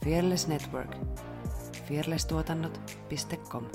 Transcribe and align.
Fearless 0.00 0.48
Network. 0.48 0.94
fearlesstuotannot.com 1.88 3.70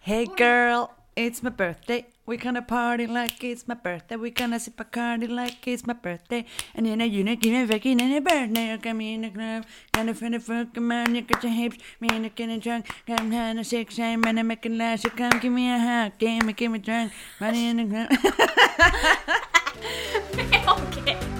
Hey 0.00 0.26
girl, 0.36 0.90
it's 1.16 1.42
my 1.42 1.50
birthday. 1.50 2.06
We're 2.28 2.36
gonna 2.36 2.60
party 2.60 3.06
like 3.06 3.42
it's 3.42 3.66
my 3.66 3.72
birthday. 3.72 4.16
We're 4.16 4.30
gonna 4.32 4.60
sip 4.60 4.78
a 4.78 4.84
party 4.84 5.26
like 5.26 5.66
it's 5.66 5.86
my 5.86 5.94
birthday. 5.94 6.44
And 6.74 6.84
then 6.84 7.00
you 7.10 7.24
know, 7.24 7.32
you 7.32 7.52
know, 7.52 7.66
fucking 7.66 7.98
in 7.98 8.12
a 8.12 8.20
birthday. 8.20 8.76
Come 8.82 9.00
in 9.00 9.22
the 9.22 9.30
club, 9.30 9.64
gonna 9.92 10.12
find 10.12 10.34
a 10.34 10.40
fucking 10.40 10.86
man, 10.86 11.14
you 11.14 11.22
got 11.22 11.42
your 11.42 11.52
hips, 11.52 11.78
me 12.00 12.08
and 12.12 12.34
getting 12.34 12.58
drunk. 12.58 12.84
Come 13.06 13.30
down 13.30 13.56
to 13.56 13.64
six, 13.64 13.98
I'm 13.98 14.20
gonna 14.20 14.44
make 14.44 14.66
it 14.66 14.72
last. 14.72 15.04
You 15.04 15.10
come 15.10 15.40
give 15.40 15.54
me 15.54 15.72
a 15.72 15.78
hug, 15.78 16.18
give 16.18 16.44
me, 16.44 16.52
give 16.52 16.70
me 16.70 16.80
drunk. 16.80 17.12
Money 17.40 17.68
in 17.68 17.76
the 17.78 17.86
club. 17.86 18.10
Okei. 20.68 21.37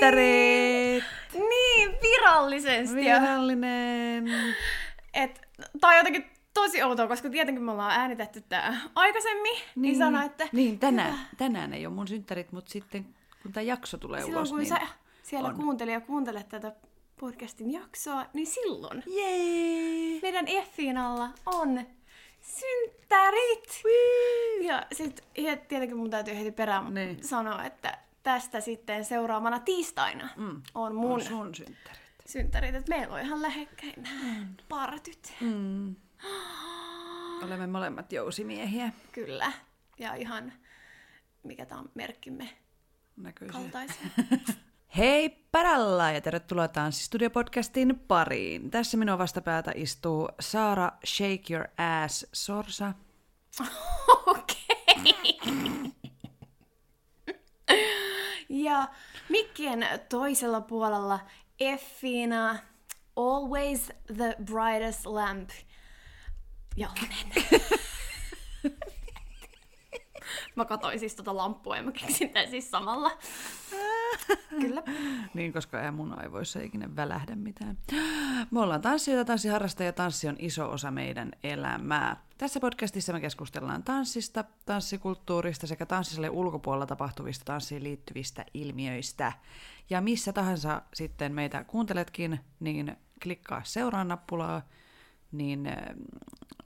Oi! 0.00 0.06
synttärit! 0.06 1.04
Niin, 1.32 1.96
virallisesti. 2.02 2.96
Virallinen. 2.96 4.24
et, 5.14 5.40
on 5.82 5.96
jotenkin 5.96 6.30
tosi 6.54 6.82
outoa, 6.82 7.06
koska 7.08 7.30
tietenkin 7.30 7.64
me 7.64 7.70
ollaan 7.72 8.00
äänitetty 8.00 8.40
tää 8.40 8.76
aikaisemmin, 8.94 9.42
niin, 9.54 9.62
niin 9.76 9.98
sano, 9.98 10.24
että 10.24 10.48
Niin, 10.52 10.78
tänään, 10.78 11.14
tänään 11.38 11.74
ei 11.74 11.86
ole 11.86 11.94
mun 11.94 12.08
synttärit, 12.08 12.52
mutta 12.52 12.70
sitten 12.70 13.06
kun 13.42 13.52
tämä 13.52 13.62
jakso 13.62 13.98
tulee 13.98 14.20
silloin 14.20 14.36
ulos, 14.36 14.50
kun 14.50 14.58
niin... 14.58 14.68
sä 14.68 14.80
siellä 15.22 15.48
on. 15.48 15.54
kuuntelija 15.56 15.96
ja 15.96 16.00
kuuntelet 16.00 16.48
tätä 16.48 16.72
podcastin 17.20 17.72
jaksoa, 17.72 18.26
niin 18.32 18.46
silloin 18.46 19.02
Jee! 19.06 20.20
meidän 20.22 20.48
Effiin 20.48 20.96
alla 20.98 21.28
on 21.46 21.80
synttärit! 22.40 23.82
Ja 24.60 24.82
sit 24.92 25.20
ja 25.38 25.56
tietenkin 25.56 25.96
mun 25.96 26.10
täytyy 26.10 26.38
heti 26.38 26.50
perään 26.52 26.94
Niin. 26.94 27.24
sanoa, 27.24 27.64
että 27.64 27.98
tästä 28.30 28.60
sitten 28.60 29.04
seuraavana 29.04 29.58
tiistaina 29.60 30.28
Mm. 30.36 30.62
on 30.74 30.94
mun 30.94 31.12
On 31.12 31.20
sun 31.24 31.54
synttärit. 31.54 32.00
synttärit. 32.26 32.74
Et 32.74 32.88
meillä 32.88 33.14
on 33.14 33.20
ihan 33.20 33.42
lähekkäin 33.42 34.02
nämä 34.02 34.46
partyt. 34.68 35.32
Mm. 35.40 35.96
Olemme 37.44 37.66
molemmat 37.66 38.12
jousimiehiä 38.12 38.92
Kyllä. 39.12 39.52
Ja 39.98 40.14
ihan, 40.14 40.52
mikä 41.42 41.66
tää 41.66 41.78
on 41.78 41.90
merkkimme 41.94 42.48
näköisiä. 43.16 43.60
kaltaisia. 43.60 44.06
Hei 44.96 45.28
paralla 45.52 46.10
ja 46.10 46.20
tervetuloa 46.20 46.66
Tanssistudio-podcastin 46.68 47.94
pariin. 48.08 48.70
Tässä 48.70 48.96
minun 48.96 49.18
vastapäätä 49.18 49.72
istuu 49.74 50.28
Saara 50.40 50.90
Shake 51.06 51.42
Your 51.50 51.68
Ass 52.04 52.26
Sorsa. 52.32 52.92
Okei. 54.26 55.30
ja 58.50 58.88
mikkien 59.28 59.86
toisella 60.08 60.60
puolella 60.60 61.20
Effiina, 61.60 62.58
always 63.16 63.92
the 64.16 64.36
brightest 64.44 65.06
lamp. 65.06 65.50
Jalonen. 66.76 67.60
mä 70.56 70.64
katsoin 70.64 70.98
siis 70.98 71.14
tota 71.14 71.36
lamppua 71.36 71.76
ja 71.76 71.82
mä 71.82 71.92
keksin 71.92 72.30
tän 72.30 72.48
siis 72.48 72.70
samalla. 72.70 73.10
Kyllä. 74.60 74.82
Niin, 75.34 75.52
koska 75.52 75.82
ei 75.82 75.90
mun 75.90 76.18
aivoissa 76.18 76.60
ikinä 76.60 76.96
välähdä 76.96 77.36
mitään. 77.36 77.78
Me 78.50 78.60
ollaan 78.60 78.80
tanssijoita, 78.80 79.24
tanssiharrastajia 79.24 79.88
ja 79.88 79.92
tanssi 79.92 80.28
on 80.28 80.36
iso 80.38 80.70
osa 80.70 80.90
meidän 80.90 81.32
elämää. 81.42 82.24
Tässä 82.38 82.60
podcastissa 82.60 83.12
me 83.12 83.20
keskustellaan 83.20 83.82
tanssista, 83.82 84.44
tanssikulttuurista 84.66 85.66
sekä 85.66 85.86
tanssisalle 85.86 86.30
ulkopuolella 86.30 86.86
tapahtuvista 86.86 87.44
tanssiin 87.44 87.84
liittyvistä 87.84 88.44
ilmiöistä. 88.54 89.32
Ja 89.90 90.00
missä 90.00 90.32
tahansa 90.32 90.82
sitten 90.94 91.34
meitä 91.34 91.64
kuunteletkin, 91.64 92.40
niin 92.60 92.96
klikkaa 93.22 93.60
seuraa 93.64 94.04
nappulaa, 94.04 94.62
niin 95.32 95.66
äh, 95.66 95.74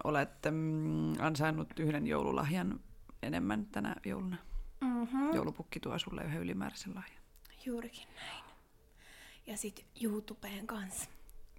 olet 0.05 0.31
mm, 0.51 1.13
ansainnut 1.21 1.81
yhden 1.81 2.07
joululahjan 2.07 2.81
enemmän 3.25 3.67
tänä 3.67 3.97
jouluna. 4.05 4.37
Mm-hmm. 4.81 5.35
Joulupukki 5.35 5.81
tuo 5.81 5.99
sulle 5.99 6.23
yhden 6.25 6.41
ylimääräisen 6.43 6.95
lahjan. 6.95 7.23
Juurikin 7.67 8.09
näin. 8.17 8.45
Ja 9.47 9.57
sit 9.57 9.87
YouTubeen 10.03 10.67
kanssa. 10.67 11.09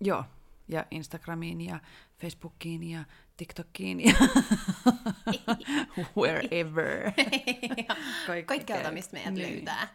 Joo, 0.01 0.23
ja 0.67 0.85
Instagramiin 0.91 1.61
ja 1.61 1.79
Facebookiin 2.21 2.83
ja 2.91 3.03
TikTokiin 3.37 3.99
ja 4.05 4.13
wherever. 6.17 7.11
Kaikki 8.27 8.43
Kaikkialta, 8.45 8.91
mistä 8.91 9.13
meidät 9.13 9.33
Niin. 9.33 9.55
löytää. 9.55 9.87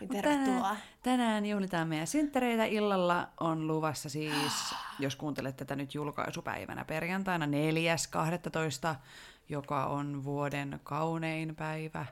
Niin 0.00 0.10
tervetuloa. 0.10 0.60
Tänään, 0.62 0.76
tänään 1.02 1.46
juhlitaan 1.46 1.88
meidän 1.88 2.06
synttäreitä. 2.06 2.64
Illalla 2.64 3.28
on 3.40 3.66
luvassa 3.66 4.08
siis, 4.08 4.52
jos 4.98 5.16
kuuntelet 5.16 5.56
tätä 5.56 5.76
nyt 5.76 5.94
julkaisupäivänä 5.94 6.84
perjantaina 6.84 7.46
4.12., 7.46 7.50
joka 9.52 9.86
on 9.86 10.24
vuoden 10.24 10.80
kaunein 10.84 11.56
päivä 11.56 12.06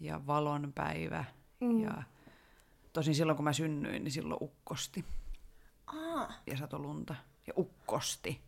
ja 0.00 0.26
valon 0.26 0.72
päivä. 0.74 1.24
Mm. 1.60 1.80
Ja 1.80 2.02
tosin 2.92 3.14
silloin 3.14 3.36
kun 3.36 3.44
mä 3.44 3.52
synnyin, 3.52 4.04
niin 4.04 4.12
silloin 4.12 4.42
ukkosti 4.42 5.04
Aa, 5.86 6.32
ja 6.46 6.56
sato 6.56 6.78
lunta 6.78 7.14
ja 7.46 7.52
ukkosti. 7.56 8.40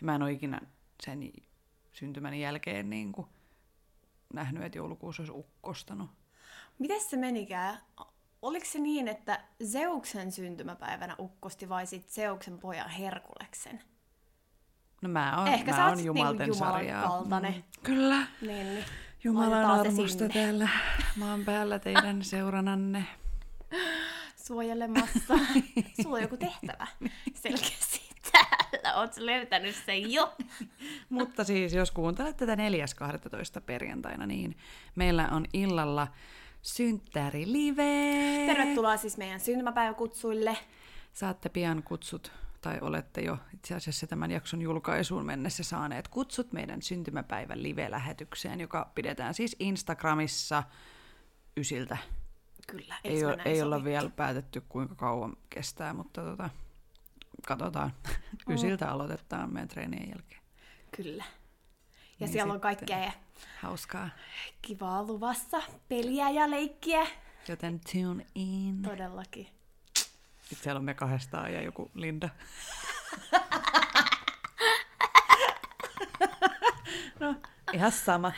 Ja 0.00 0.04
mä 0.04 0.14
en 0.14 0.22
ole 0.22 0.32
ikinä 0.32 0.60
sen 1.02 1.32
syntymäni 1.92 2.42
jälkeen 2.42 2.90
niin 2.90 3.12
kuin 3.12 3.26
nähnyt, 4.34 4.62
että 4.62 4.78
joulukuussa 4.78 5.22
olisi 5.22 5.32
ukkostanut. 5.32 6.10
miten 6.78 7.00
se 7.00 7.16
menikään? 7.16 7.78
Oliko 8.42 8.66
se 8.68 8.78
niin, 8.78 9.08
että 9.08 9.44
Zeuksen 9.64 10.32
syntymäpäivänä 10.32 11.16
ukkosti 11.18 11.68
vai 11.68 11.86
sit 11.86 12.08
Zeuksen 12.08 12.58
pojan 12.58 12.90
Herkuleksen? 12.90 13.82
No 15.04 15.10
mä 15.10 15.38
oon, 15.38 15.48
Ehkä 15.48 15.72
mä 15.72 15.86
oon 15.88 15.96
sit 15.96 16.06
Jumalten 16.06 16.38
niinku 16.48 16.54
Jumalan 16.64 16.74
sarjaa. 16.80 17.08
kaltainen. 17.08 17.64
Kyllä. 17.82 18.26
Niin, 18.40 18.66
niin. 18.66 18.84
Jumalan 19.24 19.64
armosta 19.64 20.28
täällä 20.28 20.68
maan 21.16 21.44
päällä 21.44 21.78
teidän 21.78 22.24
seurananne. 22.32 23.04
Suojelemassa. 24.36 25.34
Sulla 26.02 26.16
on 26.16 26.22
joku 26.22 26.36
tehtävä 26.36 26.86
selkeästi 27.34 28.00
täällä. 28.32 28.94
Oot 29.00 29.16
löytänyt 29.16 29.76
sen 29.86 30.12
jo? 30.12 30.34
Mutta 31.08 31.44
siis, 31.44 31.72
jos 31.72 31.90
kuuntelet 31.90 32.36
tätä 32.36 32.54
4.12. 32.54 33.60
perjantaina, 33.66 34.26
niin 34.26 34.56
meillä 34.94 35.28
on 35.30 35.44
illalla 35.52 36.08
synttäri 36.62 37.52
live. 37.52 37.82
Tervetuloa 38.46 38.96
siis 38.96 39.16
meidän 39.16 39.40
syntymäpäiväkutsuille. 39.40 40.56
Saatte 41.12 41.48
pian 41.48 41.82
kutsut, 41.82 42.32
tai 42.64 42.78
olette 42.80 43.20
jo 43.20 43.38
itse 43.54 43.74
asiassa 43.74 44.06
tämän 44.06 44.30
jakson 44.30 44.62
julkaisuun 44.62 45.26
mennessä 45.26 45.62
saaneet 45.62 46.08
kutsut 46.08 46.52
meidän 46.52 46.82
syntymäpäivän 46.82 47.62
live-lähetykseen, 47.62 48.60
joka 48.60 48.90
pidetään 48.94 49.34
siis 49.34 49.56
Instagramissa 49.58 50.62
ysiltä. 51.56 51.96
Kyllä, 52.66 52.94
Ei, 53.04 53.10
eiks 53.12 53.24
o, 53.24 53.28
me 53.28 53.36
näin 53.36 53.48
ei 53.48 53.62
olla 53.62 53.84
vielä 53.84 54.10
päätetty, 54.10 54.60
kuinka 54.68 54.94
kauan 54.94 55.36
kestää, 55.50 55.94
mutta 55.94 56.22
tota, 56.22 56.50
katsotaan. 57.46 57.92
Ysiltä 58.54 58.90
aloitetaan 58.90 59.52
meidän 59.52 59.68
treenien 59.68 60.08
jälkeen. 60.08 60.42
Kyllä. 60.96 61.24
Ja 61.24 62.26
Niin 62.26 62.32
siellä 62.32 62.54
on 62.54 62.60
kaikkea 62.60 63.12
Hauskaa. 63.60 64.08
kivaa 64.62 65.02
luvassa. 65.02 65.62
Peliä 65.88 66.30
ja 66.30 66.50
leikkiä. 66.50 67.06
Joten 67.48 67.80
tune 67.92 68.26
in. 68.34 68.82
Todellakin. 68.82 69.46
Sitten 70.54 70.64
siellä 70.64 70.78
on 70.78 70.84
me 70.84 70.94
kahdestaan 70.94 71.52
ja 71.52 71.62
joku 71.62 71.90
Linda. 71.94 72.28
no, 77.20 77.34
ihan 77.72 77.92
sama. 77.92 78.32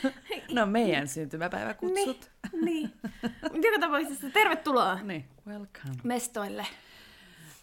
no, 0.54 0.66
meidän 0.66 1.08
syntymäpäiväkutsut. 1.08 2.30
Niin. 2.62 2.92
Mutta 3.22 3.66
joka 3.66 3.78
tapauksessa 3.80 4.30
tervetuloa 4.30 5.02
Niin, 5.02 5.28
welcome. 5.46 5.94
mestoille. 6.04 6.66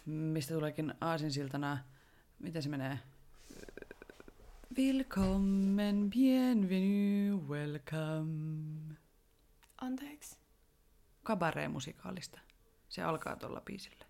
Mistä 0.06 0.54
tuleekin 0.54 0.94
aasinsiltana, 1.00 1.78
mitä 2.38 2.60
se 2.60 2.68
menee? 2.68 2.98
Willkommen, 4.78 6.10
bienvenue, 6.10 7.40
welcome. 7.48 8.94
Anteeksi. 9.80 10.38
Kabaree-musikaalista. 11.22 12.40
Se 12.94 13.02
alkaa 13.02 13.36
tuolla 13.36 13.60
biisillä. 13.60 14.04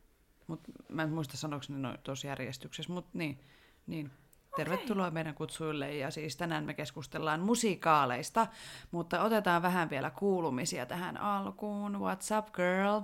Mut 0.46 0.60
mä 0.88 1.02
en 1.02 1.12
muista 1.12 1.36
sanoksi 1.36 1.72
ne 1.72 1.78
noin 1.78 1.98
tuossa 2.02 2.26
järjestyksessä, 2.26 2.92
mutta 2.92 3.10
niin. 3.14 3.40
Niin. 3.86 4.10
Tervetuloa 4.56 5.10
meidän 5.10 5.34
kutsuille 5.34 5.94
ja 5.94 6.10
siis 6.10 6.36
tänään 6.36 6.64
me 6.64 6.74
keskustellaan 6.74 7.40
musiikaaleista, 7.40 8.46
mutta 8.90 9.22
otetaan 9.22 9.62
vähän 9.62 9.90
vielä 9.90 10.10
kuulumisia 10.10 10.86
tähän 10.86 11.16
alkuun. 11.20 11.94
What's 11.94 12.38
up 12.38 12.52
girl? 12.52 12.96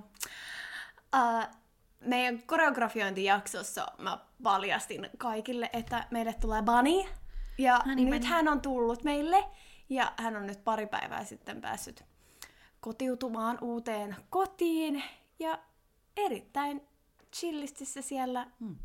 Uh, 1.16 1.56
meidän 2.00 2.42
koreografiointijaksossa 2.42 3.86
mä 3.98 4.18
paljastin 4.42 5.08
kaikille, 5.18 5.70
että 5.72 6.06
meille 6.10 6.34
tulee 6.40 6.62
Bunny. 6.62 7.10
Ja 7.58 7.78
niin, 7.84 8.10
nyt 8.10 8.22
Bunny. 8.22 8.34
hän 8.34 8.48
on 8.48 8.60
tullut 8.60 9.04
meille 9.04 9.44
ja 9.88 10.12
hän 10.16 10.36
on 10.36 10.46
nyt 10.46 10.64
pari 10.64 10.86
päivää 10.86 11.24
sitten 11.24 11.60
päässyt 11.60 12.04
kotiutumaan 12.80 13.58
uuteen 13.60 14.16
kotiin. 14.30 15.02
Ja 15.38 15.58
erittäin 16.26 16.80
chillisti 17.36 17.84
se 17.84 18.02
siellä 18.02 18.46
Hmm. 18.60 18.76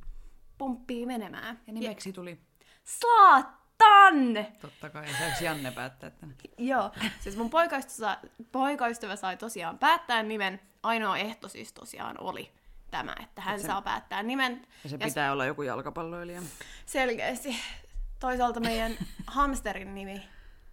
pomppii 0.57 1.05
menemään. 1.05 1.59
Ja 1.67 1.73
nimeksi 1.73 2.13
tuli 2.13 2.39
Slaatan! 2.83 4.45
totta 4.61 4.89
kai, 4.89 5.07
saako 5.07 5.43
Janne 5.43 5.71
päättää 5.71 6.09
tänne? 6.09 6.35
Joo, 6.57 6.91
siis 7.19 7.37
mun 7.37 7.49
poikaystävä, 7.49 8.17
poikaystävä 8.51 9.15
sai 9.15 9.37
tosiaan 9.37 9.79
päättää 9.79 10.23
nimen. 10.23 10.59
Ainoa 10.83 11.17
ehto 11.17 11.47
siis 11.49 11.73
tosiaan 11.73 12.19
oli 12.21 12.51
tämä, 12.91 13.15
että 13.23 13.41
hän 13.41 13.55
Et 13.55 13.61
se- 13.61 13.67
saa 13.67 13.81
päättää 13.81 14.23
nimen. 14.23 14.67
Ja 14.83 14.89
se 14.89 14.95
Ja 14.99 15.07
pitää 15.07 15.31
olla 15.31 15.45
joku 15.45 15.61
jalkapalloilija. 15.61 16.41
Selkeästi. 16.85 17.55
Toisaalta 18.19 18.59
meidän 18.59 18.91
hamsterin 19.27 19.95
nimi, 19.95 20.21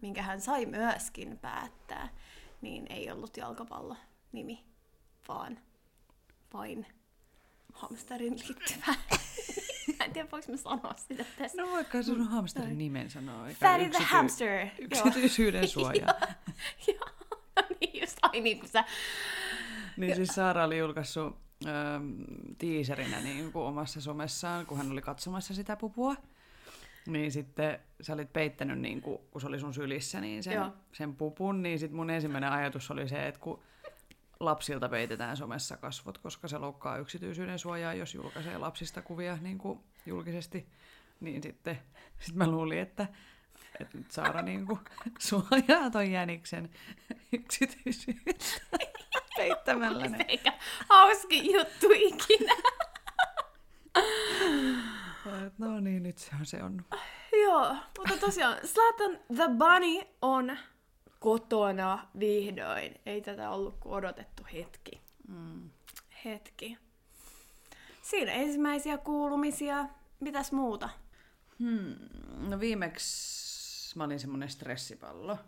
minkä 0.01 0.23
hän 0.23 0.41
sai 0.41 0.67
myöskin 0.67 1.39
päättää, 1.39 2.09
niin 2.61 2.87
ei 2.93 3.11
ollut 3.11 3.37
jalkapallo-nimi, 3.37 4.65
vaan 5.29 5.59
vain 6.53 6.87
hamsterin 7.73 8.39
liittyvä. 8.39 8.95
Mä 9.99 10.05
en 10.05 10.13
tiedä, 10.13 10.29
voiko 10.33 10.53
mä 10.53 10.57
sanoa 10.57 10.95
sitä 10.97 11.25
tässä. 11.39 11.63
No 11.63 11.73
vaikka 11.73 12.03
sun 12.03 12.23
hamsterin 12.23 12.79
nimen 12.79 13.09
eikä 13.49 13.61
Fatty 13.61 13.89
the 13.89 14.05
hamster. 14.05 14.67
Yksityisyyden 14.79 15.69
suoja. 15.75 16.07
Joo, 16.89 17.09
no 17.57 17.63
niin 17.81 18.01
just 18.01 18.19
ai 18.23 18.41
niin 18.41 18.59
kuin 18.59 18.69
sä. 18.69 18.85
Niin 19.97 20.17
siis 20.17 20.29
Saara 20.29 20.65
oli 20.65 20.79
julkaissut 20.79 21.37
ähm, 21.67 22.13
tiiserinä 22.59 23.21
niin 23.21 23.53
kuin 23.53 23.65
omassa 23.65 24.01
somessaan, 24.01 24.67
kun 24.67 24.79
hän 24.79 24.93
oli 24.93 25.03
katsomassa 25.03 25.55
sitä 25.55 25.77
pupua. 25.77 26.15
Niin 27.07 27.33
sitten 27.33 27.79
sä 28.01 28.13
olit 28.13 28.33
peittänyt, 28.33 28.79
niin 28.79 29.01
kuin, 29.01 29.19
kun 29.31 29.41
se 29.41 29.47
oli 29.47 29.61
sun 29.61 29.75
sylissä, 29.75 30.21
niin 30.21 30.43
sen, 30.43 30.55
Joo. 30.55 30.71
sen 30.93 31.17
pupun. 31.17 31.63
Niin 31.63 31.79
sitten 31.79 31.97
mun 31.97 32.11
ensimmäinen 32.11 32.53
ajatus 32.53 32.91
oli 32.91 33.09
se, 33.09 33.27
että 33.27 33.41
kun 33.41 33.63
lapsilta 34.45 34.89
peitetään 34.89 35.37
somessa 35.37 35.77
kasvot, 35.77 36.19
koska 36.19 36.49
se 36.49 36.59
loukkaa 36.59 36.99
yksityisyyden 36.99 37.59
suojaa, 37.59 37.95
jos 37.95 38.15
julkaisee 38.15 38.59
lapsista 38.59 39.03
kuvia 39.03 39.39
niin 39.41 39.59
kuin 39.59 39.81
julkisesti. 40.07 40.69
Niin 41.21 41.43
sitten 41.43 41.79
sit 42.19 42.35
mä 42.35 42.47
luulin, 42.47 42.79
että, 42.79 43.07
että 43.81 43.99
nyt 43.99 44.11
Saara 44.11 44.43
niin 44.43 44.67
kuin, 44.67 44.81
suojaa 45.19 45.91
ton 45.93 46.11
jäniksen 46.11 46.71
yksityisyyttä 47.33 48.77
peittämällä 49.37 50.09
ne. 50.09 50.25
Eikä 50.29 50.53
hauskin 50.89 51.53
juttu 51.53 51.87
ikinä. 51.95 52.55
No 55.59 55.81
niin, 55.81 56.03
nyt 56.03 56.19
se 56.19 56.31
on 56.41 56.47
se 56.47 56.63
on. 56.63 56.85
Joo, 57.43 57.77
mutta 57.99 58.17
tosiaan 58.21 58.59
Slatan 58.65 59.21
the 59.37 59.49
Bunny 59.49 60.09
on 60.23 60.59
kotona 61.23 62.09
vihdoin. 62.19 63.01
Ei 63.07 63.21
tätä 63.21 63.51
ollut 63.51 63.77
kuin 63.81 63.95
odotettu 63.95 64.43
hetki. 64.53 65.01
Mm. 65.29 65.71
Hetki. 66.25 66.79
Siinä 68.03 68.33
ensimmäisiä 68.33 68.99
kuulumisia. 68.99 69.89
Mitäs 70.21 70.53
muuta? 70.53 70.89
Hmm. 71.59 71.95
No 72.49 72.61
viimeksi 72.61 73.99
mä 73.99 74.05
olin 74.05 74.21
semmonen 74.21 74.49
stressipallo. 74.49 75.39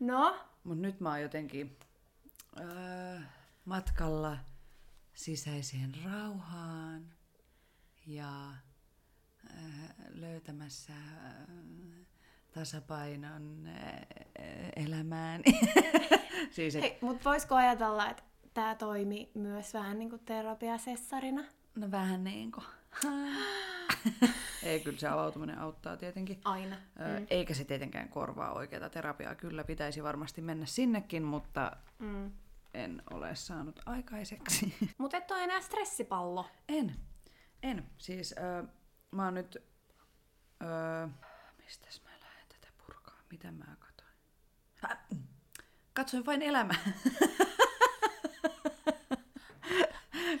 No, 0.00 0.36
Mut 0.64 0.78
nyt 0.78 1.00
mä 1.00 1.08
oon 1.08 1.22
jotenkin 1.22 1.76
öö, 2.60 3.20
matkalla 3.64 4.38
sisäiseen 5.14 5.94
rauhaan 6.04 7.14
ja 8.06 8.52
öö, 9.44 9.60
löytämässä 10.08 10.92
öö, 11.48 12.04
tasapainon 12.54 13.66
öö, 13.66 14.44
elämään. 14.76 15.42
siis 16.50 16.76
et, 16.76 16.82
hei, 16.82 16.98
mutta 17.00 17.30
voisiko 17.30 17.54
ajatella, 17.54 18.10
että 18.10 18.22
tämä 18.54 18.74
toimi 18.74 19.30
myös 19.34 19.74
vähän 19.74 19.98
niin 19.98 20.10
kuin 20.10 20.24
terapiasessarina? 20.24 21.44
no 21.74 21.90
vähän 21.90 22.24
niin 22.24 22.52
kuin. 22.52 22.64
Ei, 24.62 24.80
kyllä 24.80 24.98
se 24.98 25.08
avautuminen 25.08 25.58
auttaa 25.58 25.96
tietenkin. 25.96 26.40
Aina. 26.44 26.76
Ö, 26.76 27.26
Eikä 27.30 27.54
se 27.54 27.64
tietenkään 27.64 28.08
korvaa 28.08 28.52
oikeaa 28.52 28.90
terapiaa. 28.90 29.34
Kyllä 29.34 29.64
pitäisi 29.64 30.02
varmasti 30.02 30.40
mennä 30.40 30.66
sinnekin, 30.66 31.22
mutta 31.22 31.76
Mm. 31.98 32.32
en 32.74 33.02
ole 33.10 33.34
saanut 33.36 33.80
aikaiseksi. 33.86 34.74
Mutta 34.98 35.16
et 35.16 35.30
ole 35.30 35.44
enää 35.44 35.60
stressipallo. 35.60 36.46
en. 36.68 36.96
En. 37.62 37.86
Siis 37.98 38.34
ö, 38.38 38.64
mä 39.10 39.24
oon 39.24 39.34
nyt... 39.34 39.56
Ö, 40.62 41.08
mistäs 41.64 42.02
mä? 42.04 42.07
Mitä 43.30 43.52
mä 43.52 43.76
katoin? 43.78 44.14
Häh, 44.74 44.98
Katsoin 45.92 46.26
vain 46.26 46.42
elämää. 46.42 46.78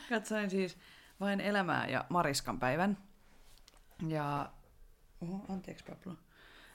Katsoin 0.08 0.50
siis 0.50 0.78
vain 1.20 1.40
elämää 1.40 1.86
ja 1.86 2.04
Mariskan 2.08 2.58
päivän. 2.58 2.98
Ja... 4.08 4.52
Oho, 5.20 5.44
anteeksi 5.48 5.84
Pablo. 5.84 6.12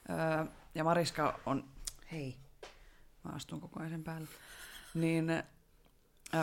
Öö, 0.09 0.45
ja 0.75 0.83
Mariska 0.83 1.39
on... 1.45 1.69
Hei, 2.11 2.37
mä 3.23 3.31
astun 3.31 3.61
koko 3.61 3.79
ajan 3.79 3.89
sen 3.89 4.03
päälle. 4.03 4.27
Niin 4.93 5.43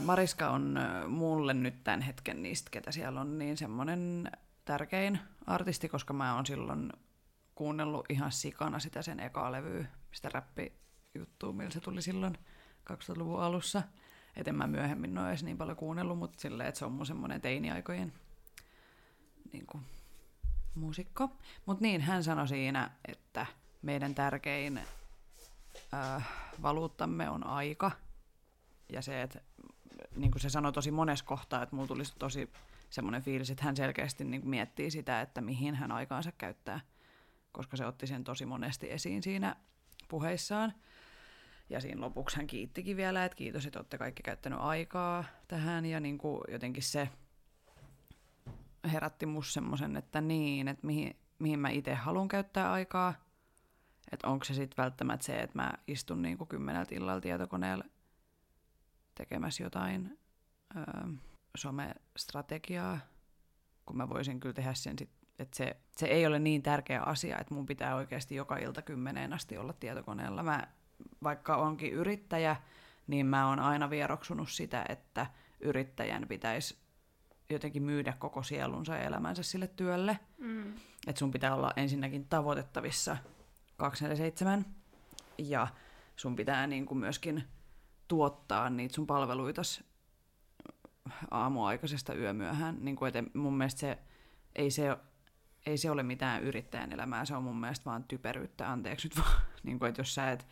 Mariska 0.01 0.51
on 0.51 0.79
mulle 1.09 1.55
nyt 1.55 1.85
tämän 1.85 2.01
hetken 2.01 2.43
niistä, 2.43 2.71
ketä 2.71 2.93
siellä 2.93 3.21
on, 3.21 3.39
niin 3.39 3.57
semmoinen 3.57 4.31
tärkein 4.65 5.19
artisti, 5.47 5.89
koska 5.89 6.13
mä 6.13 6.35
oon 6.35 6.47
silloin 6.47 6.93
kuunnellut 7.61 8.07
ihan 8.09 8.33
sikana 8.33 8.79
sitä 8.79 9.03
sen 9.03 9.21
ekaa 9.21 9.53
levyä, 9.53 9.87
sitä 10.13 10.29
räppijuttua, 10.29 11.53
millä 11.53 11.71
se 11.71 11.81
tuli 11.81 12.03
silloin 12.03 12.39
2000-luvun 12.93 13.43
alussa. 13.43 13.83
Et 14.37 14.49
en 14.49 14.55
mä 14.55 14.67
myöhemmin 14.67 15.19
ole 15.19 15.29
edes 15.29 15.45
niin 15.45 15.59
paljon 15.59 15.77
kuunnellut, 15.77 16.19
mutta 16.19 16.41
silleen, 16.41 16.69
että 16.69 16.79
se 16.79 16.85
on 16.85 16.93
mun 16.93 17.07
semmoinen 17.07 17.41
teiniaikojen 17.41 18.13
niin 19.53 19.67
kuin, 19.67 19.85
muusikko. 20.75 21.31
Mutta 21.67 21.83
niin, 21.83 22.01
hän 22.01 22.25
sanoi 22.25 22.49
siinä, 22.49 22.91
että 23.09 23.47
meidän 23.83 24.15
tärkein 24.15 24.81
äh, 25.95 26.29
valuuttamme 26.63 27.31
on 27.31 27.47
aika. 27.47 27.91
Ja 28.93 29.03
se, 29.03 29.23
että 29.23 29.41
niin 30.17 30.31
kuin 30.31 30.43
se 30.43 30.51
sanoi 30.51 30.73
tosi 30.73 30.91
monessa 30.91 31.25
kohtaa, 31.25 31.63
että 31.63 31.77
mulla 31.77 31.89
tuli 31.89 32.03
tosi 32.19 32.53
semmoinen 32.91 33.23
fiilis, 33.23 33.51
että 33.51 33.65
hän 33.65 33.77
selkeästi 33.77 34.25
niin 34.25 34.41
kuin 34.41 34.51
miettii 34.51 34.91
sitä, 34.91 35.21
että 35.21 35.41
mihin 35.41 35.75
hän 35.75 35.93
aikaansa 35.93 36.33
käyttää, 36.33 36.81
koska 37.53 37.77
se 37.77 37.87
otti 37.87 38.07
sen 38.07 38.25
tosi 38.25 38.47
monesti 38.47 38.93
esiin 38.93 39.23
siinä 39.23 39.57
puheissaan. 40.09 40.75
Ja 41.71 41.81
siinä 41.81 42.01
lopuksi 42.01 42.37
hän 42.37 42.47
kiittikin 42.47 42.97
vielä, 42.97 43.25
että 43.25 43.37
kiitos, 43.37 43.67
että 43.67 43.79
olette 43.79 43.99
kaikki 43.99 44.23
käyttänyt 44.23 44.59
aikaa 44.61 45.25
tähän. 45.49 45.87
Ja 45.87 46.01
niin 46.01 46.19
kuin 46.19 46.41
jotenkin 46.49 46.83
se 46.83 47.09
herätti 48.93 49.27
musta 49.27 49.53
semmoisen, 49.53 49.97
että 49.97 50.21
niin, 50.21 50.69
että 50.69 50.87
mihin, 50.87 51.17
mihin 51.39 51.59
mä 51.59 51.71
itse 51.71 51.95
haluan 51.95 52.29
käyttää 52.29 52.73
aikaa. 52.73 53.15
Että 54.13 54.29
onko 54.29 54.45
se 54.45 54.55
sitten 54.55 54.83
välttämättä 54.83 55.27
se, 55.27 55.41
että 55.41 55.59
mä 55.59 55.73
istun 55.87 56.23
niin 56.23 56.39
kymmeneltä 56.49 56.95
illalla 56.95 57.21
tietokoneella 57.21 57.85
tekemässä 59.15 59.63
jotain 59.63 60.19
öö, 60.77 60.85
somestrategiaa, 61.57 62.99
kun 63.87 63.97
mä 63.97 64.09
voisin 64.09 64.41
kyllä 64.41 64.53
tehdä 64.53 64.75
sen 64.75 64.99
sit, 64.99 65.11
että 65.41 65.57
se, 65.57 65.77
se 65.97 66.07
ei 66.07 66.27
ole 66.27 66.39
niin 66.39 66.63
tärkeä 66.63 67.03
asia, 67.03 67.39
että 67.39 67.55
mun 67.55 67.67
pitää 67.67 67.95
oikeasti 67.95 68.35
joka 68.35 68.57
ilta 68.57 68.83
kymmeneen 68.83 69.33
asti 69.33 69.59
olla 69.59 69.73
tietokoneella. 69.73 70.43
Mä, 70.43 70.67
vaikka 71.23 71.57
onkin 71.57 71.93
yrittäjä, 71.93 72.57
niin 73.07 73.27
mä 73.27 73.49
oon 73.49 73.59
aina 73.59 73.91
vieroksunut 73.91 74.51
sitä, 74.51 74.85
että 74.89 75.27
yrittäjän 75.61 76.29
pitäisi 76.29 76.79
jotenkin 77.51 77.83
myydä 77.83 78.13
koko 78.19 78.43
sielunsa 78.43 78.95
ja 78.95 79.03
elämänsä 79.03 79.43
sille 79.43 79.67
työlle. 79.67 80.19
Mm. 80.39 80.73
Että 81.07 81.19
sun 81.19 81.31
pitää 81.31 81.55
olla 81.55 81.73
ensinnäkin 81.77 82.29
tavoitettavissa 82.29 83.17
247 83.77 84.67
ja 85.39 85.69
sun 86.17 86.37
pitää 86.37 86.67
niin 86.67 86.87
kuin 86.87 86.99
myöskin 86.99 87.45
tuottaa 88.09 88.71
niitä 88.71 88.95
sun 88.95 89.07
palveluita 89.07 89.63
aamuaikaisesta 91.31 92.15
yömyöhään. 92.15 92.77
Niin 92.81 92.97
kuin, 92.97 93.09
että 93.09 93.39
mun 93.39 93.59
mielestä 93.59 93.81
se 93.81 93.99
ei, 94.57 94.71
se 94.71 94.97
ei 95.67 95.79
se 95.79 95.91
ole 95.91 96.03
mitään 96.03 96.43
yrittäjän 96.43 96.93
elämää, 96.93 97.25
se 97.25 97.37
on 97.37 97.43
mun 97.43 97.61
mielestä 97.61 97.85
vaan 97.85 98.05
typeryyttä, 98.05 98.73
anteeksi 98.73 99.09
nyt 99.09 99.19
vaan. 99.19 99.41
Niin 99.63 99.79
kuin, 99.79 99.89
että 99.89 100.01
jos 100.01 100.15
sä 100.15 100.31
et 100.31 100.47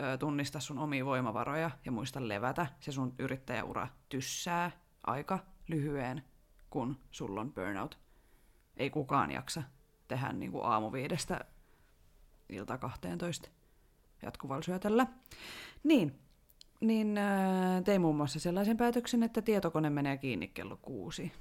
ö, 0.00 0.18
tunnista 0.18 0.60
sun 0.60 0.78
omia 0.78 1.04
voimavaroja 1.04 1.70
ja 1.84 1.92
muista 1.92 2.28
levätä, 2.28 2.66
se 2.80 2.92
sun 2.92 3.14
yrittäjäura 3.18 3.88
tyssää 4.08 4.70
aika 5.06 5.38
lyhyen, 5.68 6.24
kun 6.70 6.98
sulla 7.10 7.40
on 7.40 7.52
burnout. 7.52 7.98
Ei 8.76 8.90
kukaan 8.90 9.30
jaksa 9.30 9.62
tehdään 10.08 10.40
niin 10.40 10.52
kuin 10.52 10.64
aamuviidestä 10.64 11.44
ilta 12.48 12.78
12 12.78 13.48
jatkuvalla 14.22 14.62
syötöllä. 14.62 15.06
Niin, 15.84 16.18
niin 16.80 17.18
äh, 17.18 17.82
tein 17.84 18.00
muun 18.00 18.16
muassa 18.16 18.40
sellaisen 18.40 18.76
päätöksen, 18.76 19.22
että 19.22 19.42
tietokone 19.42 19.90
menee 19.90 20.16
kiinni 20.16 20.48
kello 20.48 20.76
kuusi. 20.76 21.32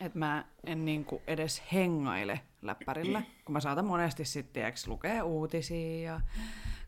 Että 0.00 0.18
mä 0.18 0.44
en 0.64 0.84
niinku 0.84 1.22
edes 1.26 1.62
hengaile 1.72 2.40
läppärillä, 2.62 3.22
kun 3.44 3.52
mä 3.52 3.60
saatan 3.60 3.84
monesti 3.84 4.24
sitten 4.24 4.72
lukea 4.86 5.24
uutisia 5.24 6.12
ja 6.12 6.20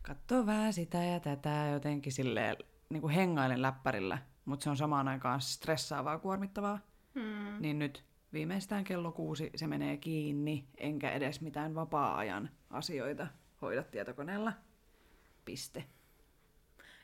katsoa 0.01 0.45
vähän 0.45 0.73
sitä 0.73 1.03
ja 1.03 1.19
tätä 1.19 1.69
jotenkin 1.73 2.11
silleen 2.11 2.55
niinku 2.89 3.09
hengailen 3.09 3.61
läppärillä, 3.61 4.17
mutta 4.45 4.63
se 4.63 4.69
on 4.69 4.77
samaan 4.77 5.07
aikaan 5.07 5.41
stressaavaa, 5.41 6.19
kuormittavaa. 6.19 6.79
Hmm. 7.15 7.61
Niin 7.61 7.79
nyt 7.79 8.03
viimeistään 8.33 8.83
kello 8.83 9.11
kuusi 9.11 9.51
se 9.55 9.67
menee 9.67 9.97
kiinni, 9.97 10.67
enkä 10.77 11.11
edes 11.11 11.41
mitään 11.41 11.75
vapaa-ajan 11.75 12.49
asioita 12.69 13.27
hoida 13.61 13.83
tietokoneella. 13.83 14.53
Piste. 15.45 15.85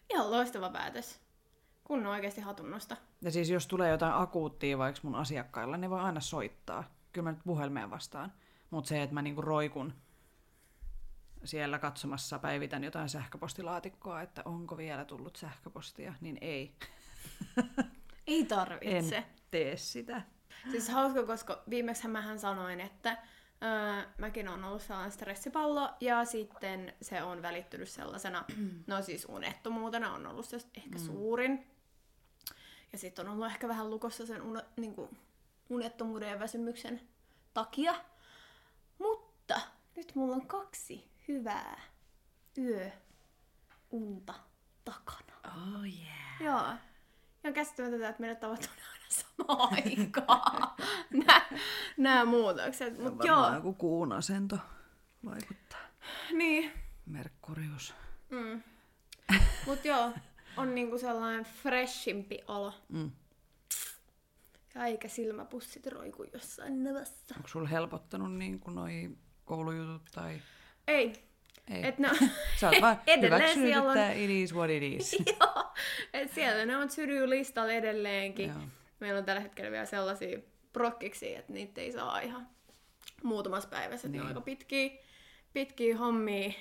Ihan 0.09 0.31
loistava 0.31 0.69
päätös. 0.69 1.21
Kun 1.83 2.05
oikeasti 2.05 2.41
hatunnosta. 2.41 2.97
Ja 3.21 3.31
siis 3.31 3.49
jos 3.49 3.67
tulee 3.67 3.89
jotain 3.91 4.13
akuuttia 4.13 4.77
vaikka 4.77 5.01
mun 5.03 5.15
asiakkailla, 5.15 5.77
niin 5.77 5.89
voi 5.89 5.99
aina 5.99 6.19
soittaa. 6.19 6.83
Kyllä 7.11 7.23
mä 7.23 7.31
nyt 7.31 7.43
puhelimeen 7.43 7.89
vastaan. 7.89 8.33
Mutta 8.69 8.87
se, 8.87 9.03
että 9.03 9.13
mä 9.13 9.21
niinku 9.21 9.41
roikun 9.41 9.93
siellä 11.43 11.79
katsomassa, 11.79 12.39
päivitän 12.39 12.83
jotain 12.83 13.09
sähköpostilaatikkoa, 13.09 14.21
että 14.21 14.41
onko 14.45 14.77
vielä 14.77 15.05
tullut 15.05 15.35
sähköpostia, 15.35 16.13
niin 16.21 16.37
ei. 16.41 16.75
Ei 18.27 18.45
tarvitse. 18.45 19.17
En 19.17 19.25
tee 19.51 19.77
sitä. 19.77 20.21
Siis 20.71 20.89
hauska, 20.89 21.25
koska 21.25 21.63
viimeksi 21.69 22.07
mähän 22.07 22.39
sanoin, 22.39 22.81
että 22.81 23.17
öö, 23.63 24.03
mäkin 24.17 24.47
on 24.47 24.63
ollut 24.63 24.81
sellainen 24.81 25.11
stressipallo, 25.11 25.89
ja 25.99 26.25
sitten 26.25 26.93
se 27.01 27.23
on 27.23 27.41
välittynyt 27.41 27.89
sellaisena, 27.89 28.45
no 28.87 29.01
siis 29.01 29.25
unettomuutena 29.29 30.13
on 30.13 30.27
ollut 30.27 30.45
se 30.45 30.57
ehkä 30.77 30.99
mm. 30.99 31.05
suurin. 31.05 31.67
Ja 32.93 32.99
sitten 32.99 33.27
on 33.27 33.33
ollut 33.33 33.47
ehkä 33.47 33.67
vähän 33.67 33.89
lukossa 33.89 34.25
sen 34.25 34.41
un, 34.41 34.61
niin 34.77 34.95
kuin, 34.95 35.17
unettomuuden 35.69 36.29
ja 36.29 36.39
väsymyksen 36.39 37.01
takia. 37.53 37.95
Mutta 38.99 39.61
nyt 39.95 40.15
mulla 40.15 40.35
on 40.35 40.47
kaksi 40.47 41.11
hyvää 41.27 41.81
yöunta 42.57 44.33
takana. 44.85 45.33
Oh 45.45 45.83
yeah. 45.83 46.41
Joo. 46.41 46.73
Ja 47.43 47.51
käsittämätöntä, 47.51 48.09
että 48.09 48.21
meidät 48.21 48.39
tavataan 48.39 48.77
aina 48.93 49.05
samaan 49.09 49.73
aikaan. 49.73 50.75
nämä, 51.25 51.41
nämä 51.97 52.25
muutokset. 52.25 52.99
Mut 52.99 53.23
joo. 53.23 53.53
joku 53.53 53.73
kuun 53.73 54.11
asento 54.11 54.57
vaikuttaa. 55.25 55.79
Niin. 56.31 56.71
Merkurius. 57.05 57.93
Mm. 58.29 58.63
Mut 59.65 59.85
joo, 59.85 60.13
on 60.57 60.75
niinku 60.75 60.97
sellainen 60.97 61.43
freshimpi 61.45 62.39
olo. 62.47 62.73
Mm. 62.89 63.11
Ja 64.75 64.85
eikä 64.85 65.07
silmäpussit 65.07 65.87
roiku 65.87 66.23
jossain 66.33 66.83
navassa. 66.83 67.35
Onko 67.37 67.47
sulla 67.47 67.67
helpottanut 67.67 68.33
niin 68.35 68.59
kuin 68.59 68.75
noi 68.75 69.09
koulujutut 69.45 70.01
tai... 70.11 70.41
Ei. 70.87 71.13
Ei. 71.67 71.87
Et 71.87 71.99
no, 71.99 72.09
Sä 72.59 72.69
oot 72.69 72.81
vaan 72.81 73.01
edelleen 73.07 73.53
siellä 73.53 73.83
on- 73.91 73.97
että 73.97 74.11
it 74.13 74.29
is 74.29 74.53
what 74.55 74.69
it 74.69 74.83
is. 74.83 75.13
Joo, 75.39 75.73
et 76.13 76.33
siellä 76.33 76.65
ne 76.65 76.77
on 76.77 76.89
syrjylistalla 76.89 77.71
edelleenkin. 77.73 78.49
Joo. 78.49 78.57
Meillä 78.99 79.19
on 79.19 79.25
tällä 79.25 79.41
hetkellä 79.41 79.71
vielä 79.71 79.85
sellaisia 79.85 80.39
prokkiksi, 80.73 81.35
että 81.35 81.53
niitä 81.53 81.81
ei 81.81 81.91
saa 81.91 82.19
ihan 82.19 82.47
muutamassa 83.23 83.69
päivässä, 83.69 84.07
että 84.07 84.17
ne 84.17 84.21
on 84.21 84.27
Niin. 84.27 84.37
aika 84.37 84.41
pitkiä, 84.41 84.89
pitkiä 85.53 85.97
hommia. 85.97 86.53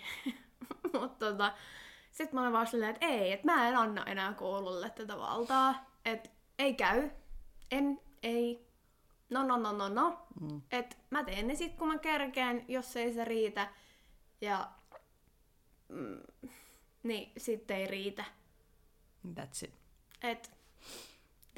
Mutta 0.92 1.26
tota, 1.30 1.54
sitten 2.12 2.34
mä 2.34 2.40
olen 2.40 2.52
vaan 2.52 2.66
silleen, 2.66 2.94
että 2.94 3.06
ei, 3.06 3.32
että 3.32 3.46
mä 3.46 3.68
en 3.68 3.76
anna 3.76 4.04
enää 4.04 4.32
koululle 4.34 4.90
tätä 4.90 5.18
valtaa. 5.18 5.86
Että 6.04 6.30
ei 6.58 6.74
käy. 6.74 7.10
En, 7.70 8.00
ei. 8.22 8.68
No, 9.30 9.42
no, 9.46 9.56
no, 9.56 9.72
no, 9.72 9.88
no. 9.88 10.26
Mm. 10.40 10.62
Et 10.72 10.98
mä 11.10 11.24
teen 11.24 11.46
ne 11.46 11.54
sit, 11.54 11.74
kun 11.74 11.88
mä 11.88 11.98
kerkeen, 11.98 12.64
jos 12.68 12.96
ei 12.96 13.14
se 13.14 13.24
riitä. 13.24 13.68
Ja 14.40 14.68
mm, 15.88 16.20
niin 17.02 17.32
sitten 17.38 17.76
ei 17.76 17.86
riitä. 17.86 18.24
That's 19.28 19.64
it. 19.64 19.74
Et 20.22 20.50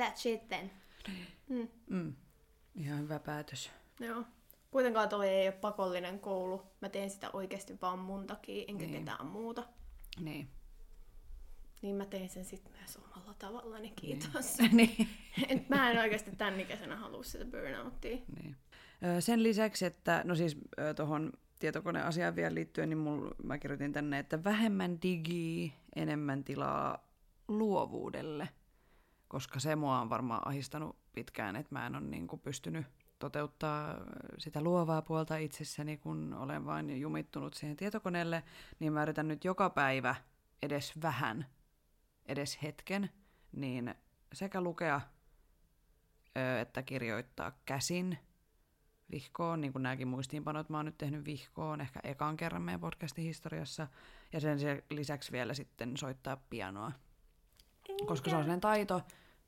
that's 0.02 0.28
it 0.28 0.48
then. 0.48 0.70
Mm, 1.48 1.68
Mm. 1.86 2.14
Ihan 2.74 2.98
hyvä 3.00 3.18
päätös. 3.18 3.70
joo. 4.00 4.24
Kuitenkaan 4.70 5.08
toi 5.08 5.28
ei 5.28 5.48
ole 5.48 5.52
pakollinen 5.56 6.20
koulu. 6.20 6.62
Mä 6.80 6.88
teen 6.88 7.10
sitä 7.10 7.30
oikeasti 7.32 7.78
vaan 7.82 7.98
mun 7.98 8.26
takia, 8.26 8.64
enkä 8.68 8.86
niin. 8.86 8.98
ketään 8.98 9.26
muuta. 9.26 9.62
Niin. 10.20 10.48
Niin 11.82 11.96
mä 11.96 12.06
tein 12.06 12.28
sen 12.28 12.44
sitten 12.44 12.72
myös 12.78 12.96
omalla 12.96 13.34
tavallani, 13.34 13.90
kiitos. 13.90 14.58
niin. 14.72 15.08
Et 15.48 15.68
mä 15.68 15.90
en 15.90 15.98
oikeasti 15.98 16.36
tän 16.36 16.60
ikäisenä 16.60 16.96
halua 16.96 17.22
sitä 17.22 17.44
burnouttia. 17.44 18.16
Niin. 18.36 18.56
Sen 19.20 19.42
lisäksi, 19.42 19.86
että 19.86 20.22
no 20.24 20.34
siis 20.34 20.56
tuohon 20.96 21.32
tietokoneasiaan 21.58 22.36
vielä 22.36 22.54
liittyen, 22.54 22.88
niin 22.88 22.98
mul, 22.98 23.30
mä 23.42 23.58
kirjoitin 23.58 23.92
tänne, 23.92 24.18
että 24.18 24.44
vähemmän 24.44 25.02
digiä, 25.02 25.72
enemmän 25.96 26.44
tilaa 26.44 27.08
luovuudelle, 27.48 28.48
koska 29.28 29.60
se 29.60 29.76
mua 29.76 30.00
on 30.00 30.10
varmaan 30.10 30.48
ahistanut 30.48 30.96
pitkään, 31.12 31.56
että 31.56 31.74
mä 31.74 31.86
en 31.86 31.96
ole 31.96 32.04
niin 32.04 32.26
kuin 32.26 32.40
pystynyt 32.40 32.86
toteuttaa 33.24 33.96
sitä 34.38 34.60
luovaa 34.60 35.02
puolta 35.02 35.36
itsessäni, 35.36 35.96
kun 35.96 36.34
olen 36.34 36.64
vain 36.64 37.00
jumittunut 37.00 37.54
siihen 37.54 37.76
tietokoneelle, 37.76 38.42
niin 38.78 38.92
mä 38.92 39.02
yritän 39.02 39.28
nyt 39.28 39.44
joka 39.44 39.70
päivä 39.70 40.14
edes 40.62 41.02
vähän, 41.02 41.46
edes 42.26 42.62
hetken, 42.62 43.10
niin 43.52 43.94
sekä 44.32 44.60
lukea 44.60 45.00
että 46.60 46.82
kirjoittaa 46.82 47.52
käsin 47.64 48.18
vihkoon, 49.10 49.60
niin 49.60 49.72
kuin 49.72 49.82
nämäkin 49.82 50.08
muistiinpanot 50.08 50.68
mä 50.68 50.76
oon 50.76 50.86
nyt 50.86 50.98
tehnyt 50.98 51.24
vihkoon 51.24 51.80
ehkä 51.80 52.00
ekan 52.02 52.36
kerran 52.36 52.62
meidän 52.62 52.80
podcastin 52.80 53.24
historiassa, 53.24 53.88
ja 54.32 54.40
sen 54.40 54.60
se- 54.60 54.84
lisäksi 54.90 55.32
vielä 55.32 55.54
sitten 55.54 55.96
soittaa 55.96 56.36
pianoa. 56.50 56.92
Koska 58.06 58.30
se 58.30 58.36
on 58.36 58.42
sellainen 58.42 58.60
taito, 58.60 59.02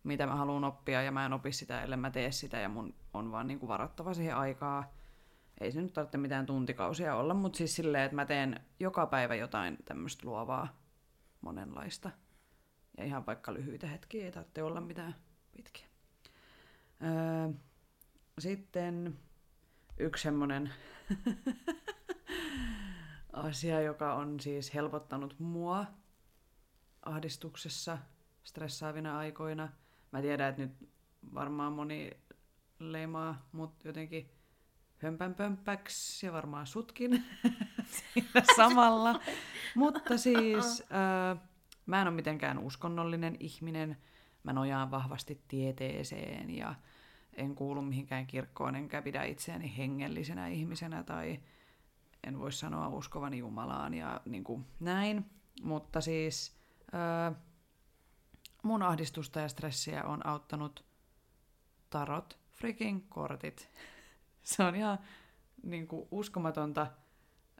mitä 0.06 0.26
mä 0.26 0.36
haluan 0.36 0.64
oppia, 0.64 1.02
ja 1.02 1.12
mä 1.12 1.26
en 1.26 1.32
opi 1.32 1.52
sitä, 1.52 1.82
ellei 1.82 1.96
mä 1.96 2.10
tee 2.10 2.32
sitä, 2.32 2.60
ja 2.60 2.68
mun 2.68 2.94
on 3.14 3.32
vaan 3.32 3.46
niin 3.46 3.58
kuin 3.58 3.68
varattava 3.68 4.14
siihen 4.14 4.36
aikaa. 4.36 4.92
Ei 5.60 5.72
se 5.72 5.82
nyt 5.82 5.92
tarvitse 5.92 6.18
mitään 6.18 6.46
tuntikausia 6.46 7.16
olla, 7.16 7.34
mutta 7.34 7.56
siis 7.56 7.76
silleen, 7.76 8.04
että 8.04 8.14
mä 8.14 8.26
teen 8.26 8.60
joka 8.80 9.06
päivä 9.06 9.34
jotain 9.34 9.76
tämmöistä 9.84 10.26
luovaa 10.26 10.80
monenlaista. 11.40 12.10
Ja 12.98 13.04
ihan 13.04 13.26
vaikka 13.26 13.54
lyhyitä 13.54 13.86
hetkiä, 13.86 14.24
ei 14.24 14.32
tarvitse 14.32 14.62
olla 14.62 14.80
mitään 14.80 15.14
pitkiä. 15.56 15.86
Öö, 17.02 17.52
sitten 18.38 19.18
yksi 19.98 20.22
semmoinen 20.22 20.72
asia, 23.32 23.80
joka 23.80 24.14
on 24.14 24.40
siis 24.40 24.74
helpottanut 24.74 25.38
mua 25.38 25.86
ahdistuksessa 27.02 27.98
stressaavina 28.44 29.18
aikoina. 29.18 29.68
Mä 30.16 30.22
tiedän, 30.22 30.50
että 30.50 30.62
nyt 30.62 30.90
varmaan 31.34 31.72
moni 31.72 32.10
leimaa 32.78 33.48
mut 33.52 33.84
jotenkin 33.84 34.30
hömpänpömppäksi 34.96 36.26
ja 36.26 36.32
varmaan 36.32 36.66
sutkin 36.66 37.24
samalla. 38.56 39.20
Mutta 39.74 40.18
siis 40.18 40.80
äh, 40.80 41.38
mä 41.86 42.00
en 42.00 42.08
ole 42.08 42.16
mitenkään 42.16 42.58
uskonnollinen 42.58 43.36
ihminen. 43.40 43.96
Mä 44.42 44.52
nojaan 44.52 44.90
vahvasti 44.90 45.40
tieteeseen 45.48 46.50
ja 46.50 46.74
en 47.34 47.54
kuulu 47.54 47.82
mihinkään 47.82 48.26
kirkkoon, 48.26 48.76
enkä 48.76 49.02
pidä 49.02 49.24
itseäni 49.24 49.76
hengellisenä 49.76 50.48
ihmisenä 50.48 51.02
tai 51.02 51.40
en 52.24 52.38
voi 52.38 52.52
sanoa 52.52 52.88
uskovani 52.88 53.38
Jumalaan 53.38 53.94
ja 53.94 54.20
niin 54.24 54.44
kuin 54.44 54.66
näin. 54.80 55.30
Mutta 55.62 56.00
siis 56.00 56.56
äh, 56.94 57.36
mun 58.66 58.82
ahdistusta 58.82 59.40
ja 59.40 59.48
stressiä 59.48 60.04
on 60.04 60.26
auttanut 60.26 60.84
tarot 61.90 62.38
freaking 62.52 63.02
kortit. 63.08 63.70
Se 64.42 64.62
on 64.62 64.76
ihan 64.76 64.98
niin 65.62 65.88
kuin 65.88 66.08
uskomatonta. 66.10 66.86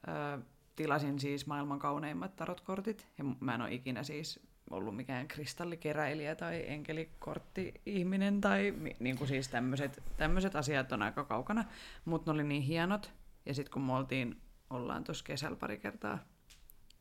Ö, 0.09 0.39
tilasin 0.77 1.19
siis 1.19 1.47
maailman 1.47 1.79
kauneimmat 1.79 2.37
tarotkortit. 2.37 3.09
Ja 3.19 3.25
mä 3.41 3.55
en 3.55 3.61
ole 3.61 3.73
ikinä 3.73 4.03
siis 4.03 4.41
ollut 4.71 4.97
mikään 4.97 5.29
kristallikeräilijä 5.29 6.35
tai 6.35 6.65
enkelikortti-ihminen 6.67 8.41
tai 8.41 8.75
niin 9.01 9.19
kuin 9.19 9.29
siis 9.29 9.49
tämmöiset, 9.49 10.57
asiat 10.57 10.93
on 10.93 11.03
aika 11.03 11.25
kaukana. 11.25 11.65
Mutta 12.05 12.31
ne 12.31 12.35
oli 12.35 12.45
niin 12.45 12.63
hienot. 12.63 13.13
Ja 13.47 13.55
sitten 13.55 13.73
kun 13.73 13.83
me 13.83 13.93
oltiin, 13.93 14.41
ollaan 14.71 15.05
tuossa 15.05 15.25
kesällä 15.25 15.57
pari 15.57 15.79
kertaa 15.79 16.19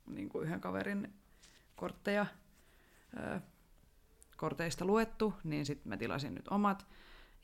niin 0.07 0.29
kuin 0.29 0.43
yhden 0.43 0.61
kaverin 0.61 1.13
kortteja 1.75 2.25
ö, 3.17 3.39
korteista 4.37 4.85
luettu, 4.85 5.33
niin 5.43 5.65
sitten 5.65 5.89
mä 5.89 5.97
tilasin 5.97 6.35
nyt 6.35 6.47
omat. 6.47 6.87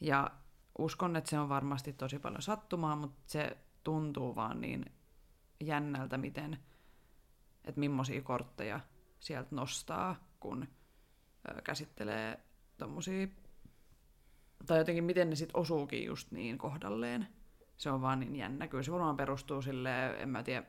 Ja 0.02 0.32
uskon, 0.78 1.16
että 1.16 1.30
se 1.30 1.40
on 1.40 1.50
varmasti 1.50 1.94
tosi 1.94 2.20
paljon 2.20 2.42
sattumaa, 2.42 2.96
mutta 2.96 3.22
se 3.28 3.58
tuntuu 3.84 4.36
vaan 4.36 4.62
niin 4.62 4.86
jännältä, 5.60 6.18
miten, 6.18 6.60
että 7.66 7.80
millaisia 7.80 8.22
kortteja 8.22 8.80
sieltä 9.20 9.56
nostaa, 9.56 10.16
kun 10.40 10.68
käsittelee 11.64 12.40
tommosia, 12.78 13.28
tai 14.66 14.78
jotenkin 14.78 15.04
miten 15.04 15.30
ne 15.30 15.36
sitten 15.36 15.60
osuukin 15.60 16.06
just 16.06 16.32
niin 16.32 16.58
kohdalleen. 16.58 17.28
Se 17.78 17.92
on 17.92 18.02
vaan 18.02 18.20
niin 18.20 18.36
jännä. 18.36 18.68
Kyllä 18.68 18.84
se 18.84 18.92
varmaan 18.92 19.18
perustuu 19.18 19.62
silleen, 19.62 20.22
en 20.22 20.30
mä 20.30 20.44
tiedä, 20.44 20.64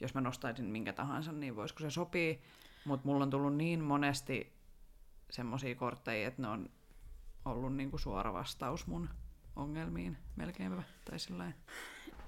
jos 0.00 0.14
mä 0.14 0.20
nostaisin 0.20 0.64
minkä 0.64 0.92
tahansa, 0.92 1.32
niin 1.32 1.56
voisiko 1.56 1.80
se 1.80 1.90
sopii. 1.90 2.42
Mutta 2.84 3.06
mulla 3.06 3.24
on 3.24 3.30
tullut 3.30 3.56
niin 3.56 3.84
monesti 3.84 4.59
semmoisia 5.30 5.74
kortteja, 5.74 6.28
että 6.28 6.42
ne 6.42 6.48
on 6.48 6.70
ollut 7.44 7.76
niinku 7.76 7.98
suora 7.98 8.32
vastaus 8.32 8.86
mun 8.86 9.08
ongelmiin 9.56 10.18
melkeinpä. 10.36 10.82
Tai 11.04 11.18
sillain. 11.18 11.54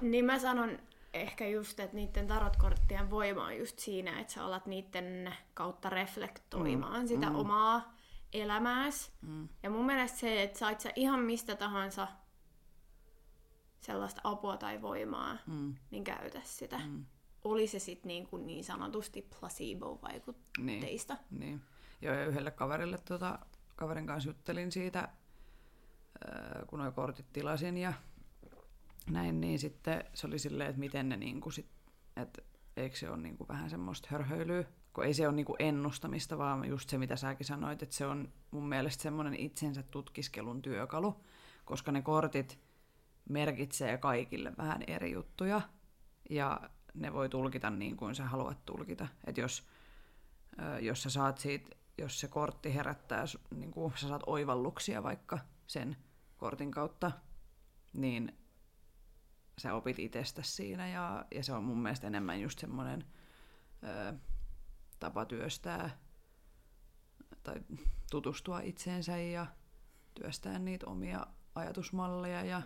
Niin 0.00 0.24
mä 0.24 0.38
sanon 0.38 0.78
ehkä 1.14 1.48
just, 1.48 1.80
että 1.80 1.96
niiden 1.96 2.26
tarotkorttien 2.26 3.10
voima 3.10 3.44
on 3.44 3.58
just 3.58 3.78
siinä, 3.78 4.20
että 4.20 4.32
sä 4.32 4.44
alat 4.44 4.66
niiden 4.66 5.34
kautta 5.54 5.90
reflektoimaan 5.90 7.00
mm. 7.00 7.08
sitä 7.08 7.30
mm. 7.30 7.36
omaa 7.36 7.94
elämääs. 8.32 9.12
Mm. 9.20 9.48
Ja 9.62 9.70
mun 9.70 9.86
mielestä 9.86 10.18
se, 10.18 10.42
että 10.42 10.58
sait 10.58 10.80
sä 10.80 10.92
ihan 10.96 11.20
mistä 11.20 11.56
tahansa 11.56 12.08
sellaista 13.80 14.20
apua 14.24 14.56
tai 14.56 14.82
voimaa, 14.82 15.36
mm. 15.46 15.74
niin 15.90 16.04
käytä 16.04 16.40
sitä. 16.44 16.80
Mm. 16.86 17.04
Oli 17.44 17.66
se 17.66 17.78
sitten 17.78 18.08
niin, 18.08 18.26
kuin 18.26 18.46
niin 18.46 18.64
sanotusti 18.64 19.22
placebo-vaikutteista. 19.22 21.16
Niin, 21.30 21.40
niin. 21.40 21.62
Ja 22.02 22.26
yhdelle 22.26 22.50
kaverille, 22.50 22.98
tota, 22.98 23.38
kaverin 23.76 24.06
kanssa 24.06 24.30
juttelin 24.30 24.72
siitä, 24.72 25.08
kun 26.66 26.78
nuo 26.78 26.92
kortit 26.92 27.32
tilasin 27.32 27.76
ja 27.76 27.92
näin, 29.10 29.40
niin 29.40 29.58
sitten 29.58 30.04
se 30.14 30.26
oli 30.26 30.38
silleen, 30.38 30.70
että 30.70 30.80
miten 30.80 31.08
ne 31.08 31.16
niinku 31.16 31.50
sit, 31.50 31.70
että 32.16 32.42
eikö 32.76 32.96
se 32.96 33.10
ole 33.10 33.16
niinku 33.16 33.48
vähän 33.48 33.70
semmoista 33.70 34.08
hörhöilyä, 34.10 34.64
kun 34.92 35.04
ei 35.04 35.14
se 35.14 35.28
ole 35.28 35.36
niinku 35.36 35.56
ennustamista, 35.58 36.38
vaan 36.38 36.68
just 36.68 36.90
se, 36.90 36.98
mitä 36.98 37.16
säkin 37.16 37.46
sanoit, 37.46 37.82
että 37.82 37.94
se 37.94 38.06
on 38.06 38.32
mun 38.50 38.68
mielestä 38.68 39.02
semmoinen 39.02 39.34
itsensä 39.34 39.82
tutkiskelun 39.82 40.62
työkalu, 40.62 41.24
koska 41.64 41.92
ne 41.92 42.02
kortit 42.02 42.58
merkitsee 43.28 43.98
kaikille 43.98 44.52
vähän 44.58 44.82
eri 44.86 45.12
juttuja, 45.12 45.60
ja 46.30 46.70
ne 46.94 47.12
voi 47.12 47.28
tulkita 47.28 47.70
niin 47.70 47.96
kuin 47.96 48.14
sä 48.14 48.24
haluat 48.24 48.64
tulkita. 48.66 49.08
Että 49.24 49.40
jos, 49.40 49.66
jos 50.80 51.02
sä 51.02 51.10
saat 51.10 51.38
siitä, 51.38 51.76
jos 51.98 52.20
se 52.20 52.28
kortti 52.28 52.74
herättää, 52.74 53.24
niin 53.54 53.70
kuin 53.70 53.92
sä 53.96 54.08
saat 54.08 54.22
oivalluksia 54.26 55.02
vaikka 55.02 55.38
sen 55.66 55.96
kortin 56.36 56.70
kautta, 56.70 57.12
niin 57.92 58.38
sä 59.58 59.74
opit 59.74 59.98
itsestä 59.98 60.42
siinä 60.42 60.88
ja, 60.88 61.24
ja 61.34 61.44
se 61.44 61.52
on 61.52 61.64
mun 61.64 61.82
mielestä 61.82 62.06
enemmän 62.06 62.40
just 62.40 62.58
semmoinen 62.58 63.04
ö, 63.84 64.14
tapa 64.98 65.24
työstää 65.24 65.98
tai 67.42 67.60
tutustua 68.10 68.60
itseensä 68.60 69.16
ja 69.16 69.46
työstää 70.14 70.58
niitä 70.58 70.86
omia 70.86 71.26
ajatusmalleja 71.54 72.44
ja 72.44 72.62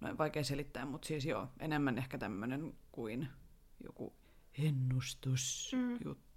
no 0.00 0.18
vaikea 0.18 0.44
selittää, 0.44 0.86
mutta 0.86 1.08
siis 1.08 1.24
joo, 1.24 1.48
enemmän 1.60 1.98
ehkä 1.98 2.18
tämmöinen 2.18 2.74
kuin 2.92 3.28
joku 3.84 4.16
ennustusjuttu. 4.58 6.14
Mm. 6.14 6.33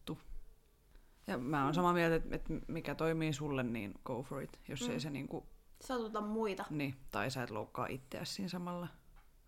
Ja 1.27 1.37
mä 1.37 1.63
oon 1.65 1.73
samaa 1.73 1.93
mieltä, 1.93 2.15
että, 2.15 2.35
että 2.35 2.53
mikä 2.67 2.95
toimii 2.95 3.33
sulle, 3.33 3.63
niin 3.63 3.93
go 4.05 4.23
for 4.23 4.41
it, 4.41 4.59
jos 4.67 4.87
mm. 4.87 4.93
ei 4.93 4.99
se 4.99 5.09
niinku... 5.09 5.45
Satuta 5.81 6.21
muita. 6.21 6.65
Niin, 6.69 6.95
tai 7.11 7.31
sä 7.31 7.43
et 7.43 7.49
loukkaa 7.49 7.87
itseäsi 7.87 8.33
siinä 8.33 8.49
samalla. 8.49 8.87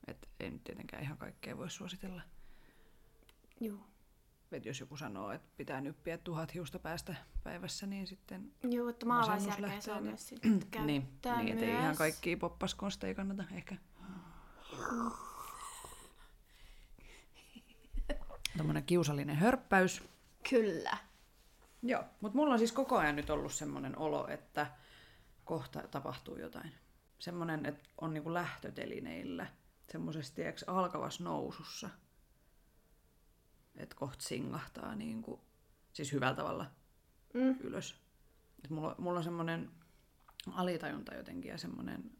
Että 0.07 0.27
ei 0.39 0.51
nyt 0.51 0.63
tietenkään 0.63 1.03
ihan 1.03 1.17
kaikkea 1.17 1.57
voi 1.57 1.69
suositella. 1.69 2.21
Joo. 3.59 3.89
Et 4.51 4.65
jos 4.65 4.79
joku 4.79 4.97
sanoo, 4.97 5.31
että 5.31 5.47
pitää 5.57 5.81
nyppiä 5.81 6.17
tuhat 6.17 6.53
hiusta 6.53 6.79
päästä 6.79 7.15
päivässä, 7.43 7.87
niin 7.87 8.07
sitten 8.07 8.51
Joo, 8.63 8.89
että 8.89 9.05
maalaisjärkeä 9.05 9.81
saa 9.81 10.01
myös 10.01 10.27
sitten 10.27 10.59
käyttää 10.71 10.85
niin, 10.85 11.09
niin 11.45 11.55
myös. 11.55 11.63
ei 11.63 11.69
ihan 11.69 11.95
kaikki 11.95 12.35
poppaskonsteja 12.35 13.15
kannata 13.15 13.43
ehkä. 13.51 13.75
Tuommoinen 18.57 18.83
kiusallinen 18.83 19.35
hörppäys. 19.35 20.03
Kyllä. 20.49 21.08
Joo, 21.81 22.03
mutta 22.21 22.35
mulla 22.35 22.53
on 22.53 22.59
siis 22.59 22.71
koko 22.71 22.97
ajan 22.97 23.15
nyt 23.15 23.29
ollut 23.29 23.53
semmoinen 23.53 23.97
olo, 23.97 24.27
että 24.27 24.67
kohta 25.45 25.87
tapahtuu 25.87 26.35
jotain. 26.37 26.71
Semmoinen, 27.19 27.65
että 27.65 27.89
on 28.01 28.13
niinku 28.13 28.33
lähtötelineillä 28.33 29.47
semmoisesti 29.91 30.41
alkavassa 30.67 31.23
nousussa. 31.23 31.89
Että 33.75 33.95
kohta 33.95 34.23
singahtaa 34.23 34.95
niinku, 34.95 35.41
siis 35.93 36.11
hyvällä 36.11 36.35
tavalla 36.35 36.65
mm. 37.33 37.55
ylös. 37.59 38.01
Et 38.63 38.69
mulla, 38.69 38.95
mulla 38.97 39.17
on 39.17 39.23
semmoinen 39.23 39.71
alitajunta 40.51 41.15
jotenkin 41.15 41.51
ja 41.51 41.57
semmoinen... 41.57 42.18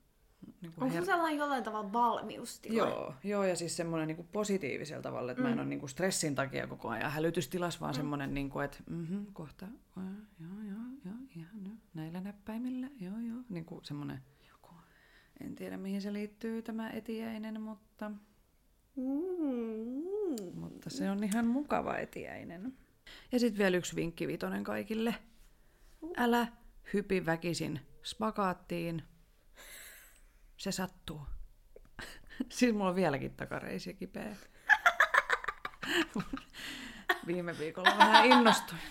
Niin 0.61 0.73
Onko 0.77 0.95
her... 0.95 1.05
sellainen 1.05 1.37
jollain 1.37 1.63
tavalla 1.63 1.93
valmiustila? 1.93 2.77
Joo, 2.77 3.13
joo, 3.23 3.43
ja 3.43 3.55
siis 3.55 3.77
semmoinen 3.77 4.07
niin 4.07 4.27
positiivisella 4.31 5.01
tavalla, 5.01 5.31
että 5.31 5.43
mm. 5.43 5.45
mä 5.45 5.49
en 5.49 5.57
mm. 5.57 5.61
ole 5.61 5.69
niin 5.69 5.79
kuin 5.79 5.89
stressin 5.89 6.35
takia 6.35 6.67
koko 6.67 6.89
ajan 6.89 7.11
hälytystilas, 7.11 7.81
vaan 7.81 7.93
mm. 7.93 7.97
semmoinen, 7.97 8.33
niin 8.33 8.49
kuin, 8.49 8.65
että 8.65 8.77
mm-hmm, 8.89 9.25
kohta, 9.33 9.67
joo, 9.95 10.05
joo, 10.39 10.49
joo, 10.63 10.79
joo, 11.05 11.15
ihan 11.35 11.63
no, 11.63 11.69
näillä 11.93 12.21
näppäimillä, 12.21 12.87
joo, 12.99 13.19
joo, 13.19 13.37
niin 13.49 13.65
kuin 13.65 13.85
semmoinen 13.85 14.21
en 15.41 15.55
tiedä, 15.55 15.77
mihin 15.77 16.01
se 16.01 16.13
liittyy 16.13 16.61
tämä 16.61 16.89
etiäinen, 16.89 17.61
mutta, 17.61 18.11
mm. 18.95 19.05
mutta 20.53 20.89
se 20.89 21.11
on 21.11 21.23
ihan 21.23 21.47
mukava 21.47 21.97
etiäinen. 21.97 22.73
Ja 23.31 23.39
sitten 23.39 23.57
vielä 23.57 23.77
yksi 23.77 23.95
vinkki 23.95 24.27
vitonen 24.27 24.63
kaikille. 24.63 25.15
Älä 26.17 26.47
hypi 26.93 27.25
väkisin 27.25 27.79
spagaattiin. 28.03 29.03
Se 30.59 30.71
sattuu. 30.71 31.21
siis 32.49 32.73
mulla 32.73 32.89
on 32.89 32.95
vieläkin 32.95 33.35
takareisi 33.35 33.93
kipeä. 33.93 34.35
Viime 37.27 37.57
viikolla 37.59 37.97
vähän 37.97 38.25
innostuin. 38.25 38.81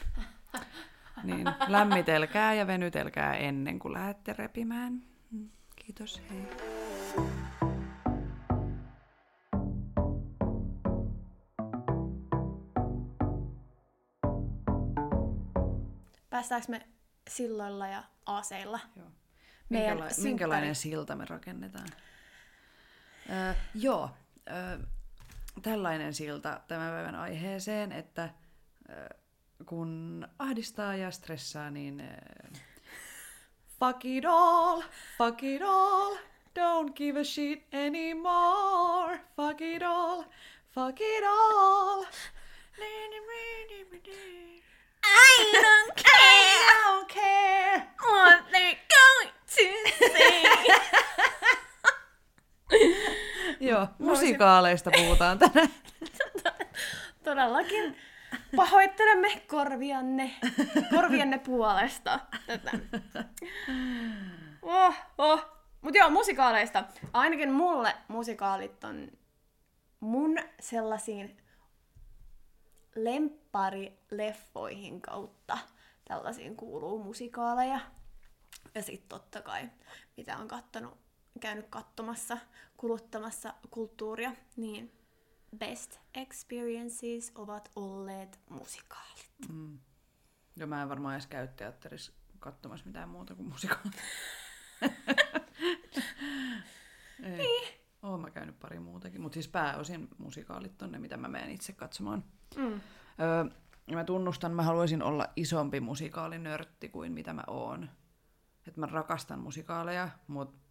Niin, 1.22 1.46
lämmitelkää 1.68 2.54
ja 2.54 2.66
venytelkää 2.66 3.36
ennen 3.36 3.78
kuin 3.78 3.94
lähdette 3.94 4.32
repimään. 4.32 5.02
Kiitos, 5.76 6.22
hei. 6.30 6.48
Päästäänkö 16.30 16.66
me 16.68 16.88
silloilla 17.28 17.88
ja 17.88 18.02
aaseilla? 18.26 18.80
Joo. 18.96 19.06
Minkäla- 19.70 20.22
minkälainen 20.22 20.74
silta 20.74 21.16
me 21.16 21.24
rakennetaan? 21.24 21.88
Öö, 23.30 23.54
joo, 23.74 24.10
öö, 24.50 24.78
tällainen 25.62 26.14
silta 26.14 26.60
tämän 26.68 26.92
päivän 26.92 27.14
aiheeseen, 27.14 27.92
että 27.92 28.28
öö, 28.90 29.08
kun 29.66 30.28
ahdistaa 30.38 30.96
ja 30.96 31.10
stressaa, 31.10 31.70
niin 31.70 32.00
öö, 32.00 32.60
Fuck 33.80 34.04
it 34.04 34.24
all, 34.28 34.82
fuck 35.18 35.42
it 35.42 35.62
all, 35.64 36.16
don't 36.58 36.92
give 36.94 37.20
a 37.20 37.24
shit 37.24 37.66
anymore. 37.74 39.20
Fuck 39.36 39.60
it 39.60 39.82
all, 39.82 40.22
fuck 40.74 41.00
it 41.00 41.24
all. 41.26 42.04
I 45.04 45.52
don't 45.54 45.96
care. 45.96 46.08
I 46.68 46.72
don't 46.72 47.08
care 47.08 47.86
what 48.12 48.42
they're 48.52 48.78
going. 48.96 49.32
Joo, 53.60 53.86
musikaaleista 53.98 54.90
puhutaan 54.90 55.38
tänään. 55.38 55.68
Todellakin 57.24 57.96
Pahoittelemme 58.56 59.42
korvianne, 59.46 60.34
korvianne 60.90 61.38
puolesta 61.38 62.20
tätä. 62.46 62.70
Oh, 64.62 64.94
oh. 65.18 65.44
Mut 65.80 65.94
joo, 65.94 66.10
musikaaleista. 66.10 66.84
Ainakin 67.12 67.52
mulle 67.52 67.94
musikaalit 68.08 68.84
on 68.84 69.10
mun 70.00 70.38
sellaisiin 70.60 71.36
lempparileffoihin 72.94 75.00
kautta. 75.00 75.58
Tällaisiin 76.08 76.56
kuuluu 76.56 77.04
musikaaleja. 77.04 77.80
Ja 78.78 78.82
sitten 78.82 79.08
totta 79.08 79.42
kai, 79.42 79.70
mitä 80.16 80.38
on 80.38 80.48
kattonut, 80.48 80.98
käynyt 81.40 81.66
katsomassa, 81.70 82.38
kuluttamassa 82.76 83.54
kulttuuria, 83.70 84.32
niin 84.56 84.92
best 85.56 85.98
experiences 86.14 87.32
ovat 87.34 87.70
olleet 87.76 88.40
musikaalit. 88.48 89.30
Mm. 89.52 89.78
Joo, 90.56 90.66
mä 90.66 90.82
en 90.82 90.88
varmaan 90.88 91.14
edes 91.14 91.26
käy 91.26 91.48
teatterissa 91.48 92.12
katsomassa 92.38 92.86
mitään 92.86 93.08
muuta 93.08 93.34
kuin 93.34 93.48
musikaalit. 93.48 93.96
Ei. 97.22 97.36
Niin. 97.36 97.74
Oon 98.02 98.20
mä 98.20 98.30
käynyt 98.30 98.60
pari 98.60 98.78
muutakin, 98.78 99.20
mutta 99.20 99.34
siis 99.34 99.48
pääosin 99.48 100.08
musikaalit 100.18 100.82
on 100.82 100.92
ne, 100.92 100.98
mitä 100.98 101.16
mä 101.16 101.28
menen 101.28 101.50
itse 101.50 101.72
katsomaan. 101.72 102.24
Mm. 102.56 102.72
Öö, 103.20 103.44
ja 103.86 103.96
mä 103.96 104.04
tunnustan, 104.04 104.52
mä 104.52 104.62
haluaisin 104.62 105.02
olla 105.02 105.26
isompi 105.36 105.80
musikaalinörtti 105.80 106.88
kuin 106.88 107.12
mitä 107.12 107.32
mä 107.32 107.42
oon. 107.46 107.90
Et 108.68 108.76
mä 108.76 108.86
rakastan 108.86 109.40
musikaaleja, 109.40 110.08
mutta 110.26 110.68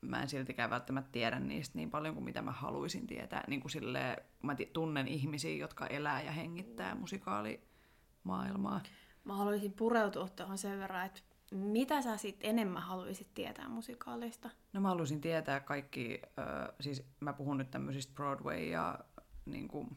mä 0.00 0.22
en 0.22 0.28
siltikään 0.28 0.70
välttämättä 0.70 1.12
tiedä 1.12 1.40
niistä 1.40 1.78
niin 1.78 1.90
paljon 1.90 2.14
kuin 2.14 2.24
mitä 2.24 2.42
mä 2.42 2.52
haluaisin 2.52 3.06
tietää. 3.06 3.44
Niin 3.46 3.60
kuin 3.60 3.70
silleen, 3.70 4.24
mä 4.42 4.56
tunnen 4.72 5.08
ihmisiä, 5.08 5.56
jotka 5.56 5.86
elää 5.86 6.22
ja 6.22 6.32
hengittää 6.32 6.94
musikaalimaailmaa. 6.94 8.80
Mä 9.24 9.36
haluaisin 9.36 9.72
pureutua 9.72 10.28
tuohon 10.28 10.58
sen 10.58 10.78
verran, 10.78 11.06
että 11.06 11.20
mitä 11.50 12.02
sä 12.02 12.16
sitten 12.16 12.50
enemmän 12.50 12.82
haluaisit 12.82 13.34
tietää 13.34 13.68
musikaalista? 13.68 14.50
No 14.72 14.80
mä 14.80 14.88
haluaisin 14.88 15.20
tietää 15.20 15.60
kaikki, 15.60 16.22
äh, 16.38 16.46
siis 16.80 17.06
mä 17.20 17.32
puhun 17.32 17.58
nyt 17.58 17.70
tämmöisistä 17.70 18.12
Broadway- 18.14 18.70
ja 18.70 18.98
niin 19.44 19.68
kuin, 19.68 19.96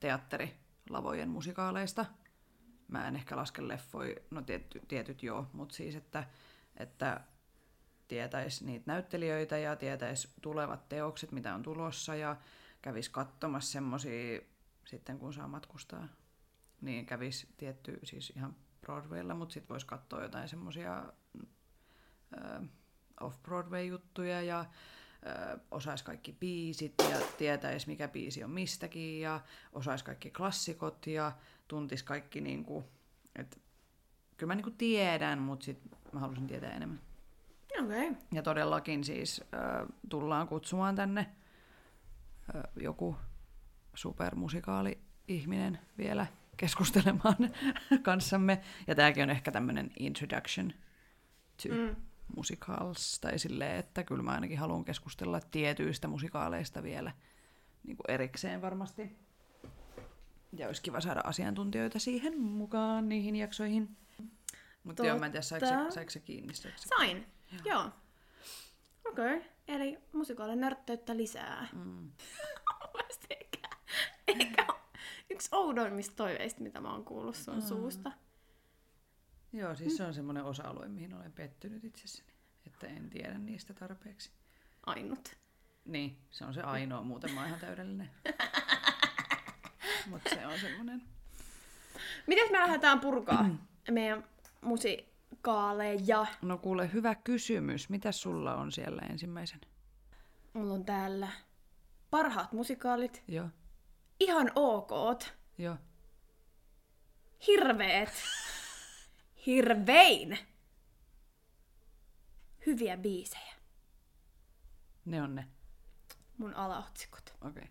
teatterilavojen 0.00 1.28
musikaaleista. 1.28 2.06
Mä 2.88 3.08
en 3.08 3.16
ehkä 3.16 3.36
laske 3.36 3.68
leffoi, 3.68 4.16
no 4.30 4.42
tiety, 4.42 4.80
tietyt 4.88 5.22
joo, 5.22 5.46
mutta 5.52 5.74
siis 5.74 5.94
että, 5.94 6.24
että 6.76 7.20
tietäisi 8.08 8.64
niitä 8.64 8.84
näyttelijöitä 8.86 9.58
ja 9.58 9.76
tietäisi 9.76 10.28
tulevat 10.42 10.88
teokset, 10.88 11.32
mitä 11.32 11.54
on 11.54 11.62
tulossa 11.62 12.14
ja 12.14 12.36
kävisi 12.82 13.10
katsomassa 13.10 13.72
semmosia 13.72 14.40
sitten 14.86 15.18
kun 15.18 15.34
saa 15.34 15.48
matkustaa. 15.48 16.08
Niin 16.80 17.06
kävisi 17.06 17.48
tietty, 17.56 18.00
siis 18.02 18.30
ihan 18.36 18.56
Broadwaylla, 18.80 19.34
mutta 19.34 19.52
sitten 19.52 19.68
voisi 19.68 19.86
katsoa 19.86 20.22
jotain 20.22 20.48
semmoisia 20.48 21.04
off-Broadway-juttuja 23.20 24.42
ja 24.42 24.64
osaisi 25.70 26.04
kaikki 26.04 26.32
biisit 26.32 26.94
ja 27.10 27.20
tietäisi 27.38 27.86
mikä 27.86 28.08
biisi 28.08 28.44
on 28.44 28.50
mistäkin 28.50 29.20
ja 29.20 29.40
osaisi 29.72 30.04
kaikki 30.04 30.30
klassikot 30.30 31.06
ja 31.06 31.32
tuntisi 31.68 32.04
kaikki 32.04 32.40
niinku, 32.40 32.84
että 33.36 33.56
kyllä 34.36 34.50
mä 34.50 34.54
niinku 34.54 34.70
tiedän, 34.70 35.38
mutta 35.38 35.64
sitten 35.64 35.98
mä 36.14 36.20
halusin 36.20 36.46
tietää 36.46 36.72
enemmän. 36.72 37.00
Okay. 37.82 38.14
Ja 38.32 38.42
todellakin 38.42 39.04
siis 39.04 39.40
äh, 39.54 39.86
tullaan 40.08 40.48
kutsumaan 40.48 40.96
tänne 40.96 41.20
äh, 41.20 42.62
joku 42.80 43.16
supermusikaali-ihminen 43.94 45.78
vielä 45.98 46.26
keskustelemaan 46.56 47.36
kanssamme. 48.02 48.60
Ja 48.86 48.94
tämäkin 48.94 49.22
on 49.22 49.30
ehkä 49.30 49.52
tämmöinen 49.52 49.90
introduction 49.98 50.72
to 51.62 51.74
mm. 51.74 51.96
musicals, 52.36 53.20
tai 53.20 53.38
silleen, 53.38 53.76
että 53.76 54.04
kyllä 54.04 54.22
mä 54.22 54.30
ainakin 54.30 54.58
haluan 54.58 54.84
keskustella 54.84 55.40
tietyistä 55.40 56.08
musikaaleista 56.08 56.82
vielä 56.82 57.12
niin 57.84 57.96
kuin 57.96 58.10
erikseen 58.10 58.62
varmasti. 58.62 59.16
Ja 60.52 60.66
olisi 60.66 60.82
kiva 60.82 61.00
saada 61.00 61.20
asiantuntijoita 61.24 61.98
siihen 61.98 62.40
mukaan 62.40 63.08
niihin 63.08 63.36
jaksoihin. 63.36 63.96
Mutta 64.84 65.06
joo, 65.06 65.18
mä 65.18 65.26
en 65.26 65.32
tiedä, 65.32 65.42
saiko 65.42 65.66
se, 65.66 65.74
saiko 65.90 66.10
se 66.10 66.20
kiinni? 66.20 66.54
Saiko 66.54 66.78
se... 66.78 66.88
Sain, 66.88 67.26
joo. 67.52 67.60
joo. 67.64 67.90
Okei, 69.04 69.36
okay. 69.36 69.48
eli 69.68 69.98
musikaalin 70.12 70.60
nörtteyttä 70.60 71.16
lisää. 71.16 71.68
Mm. 71.72 72.12
eikä, 73.30 73.68
eikä 74.26 74.66
yksi 75.30 75.48
oudoimmista 75.52 76.16
toiveista, 76.16 76.62
mitä 76.62 76.80
mä 76.80 76.92
oon 76.92 77.04
kuullut 77.04 77.36
sun 77.36 77.54
mm. 77.54 77.62
suusta. 77.62 78.12
Joo, 79.52 79.74
siis 79.74 79.96
se 79.96 80.04
on 80.04 80.14
semmoinen 80.14 80.44
osa-alue, 80.44 80.88
mihin 80.88 81.14
olen 81.14 81.32
pettynyt 81.32 81.84
itsessäni, 81.84 82.32
että 82.66 82.86
en 82.86 83.10
tiedä 83.10 83.38
niistä 83.38 83.74
tarpeeksi. 83.74 84.30
Ainut. 84.86 85.36
Niin, 85.84 86.18
se 86.30 86.44
on 86.44 86.54
se 86.54 86.62
ainoa, 86.62 87.02
muuten 87.02 87.30
mä 87.30 87.40
oon 87.40 87.48
ihan 87.48 87.60
täydellinen. 87.60 88.10
Mutta 90.10 90.30
se 90.30 90.46
on 90.46 90.58
semmoinen. 90.60 91.02
Miten 92.26 92.52
me 92.52 92.58
lähdetään 92.58 93.00
purkaa 93.00 93.48
meidän 93.90 94.24
musikaaleja? 94.64 96.26
No 96.42 96.58
kuule, 96.58 96.92
hyvä 96.92 97.14
kysymys. 97.14 97.88
Mitä 97.88 98.12
sulla 98.12 98.54
on 98.54 98.72
siellä 98.72 99.02
ensimmäisen? 99.10 99.60
Mulla 100.52 100.74
on 100.74 100.84
täällä 100.84 101.28
parhaat 102.10 102.52
musikaalit. 102.52 103.22
Joo 103.28 103.48
ihan 104.20 104.50
okoot. 104.54 105.34
Joo. 105.58 105.76
Hirveet. 107.46 108.12
Hirvein. 109.46 110.38
Hyviä 112.66 112.96
biisejä. 112.96 113.54
Ne 115.04 115.22
on 115.22 115.34
ne. 115.34 115.48
Mun 116.38 116.54
alaotsikot. 116.54 117.34
Okei. 117.40 117.50
Okay. 117.50 117.64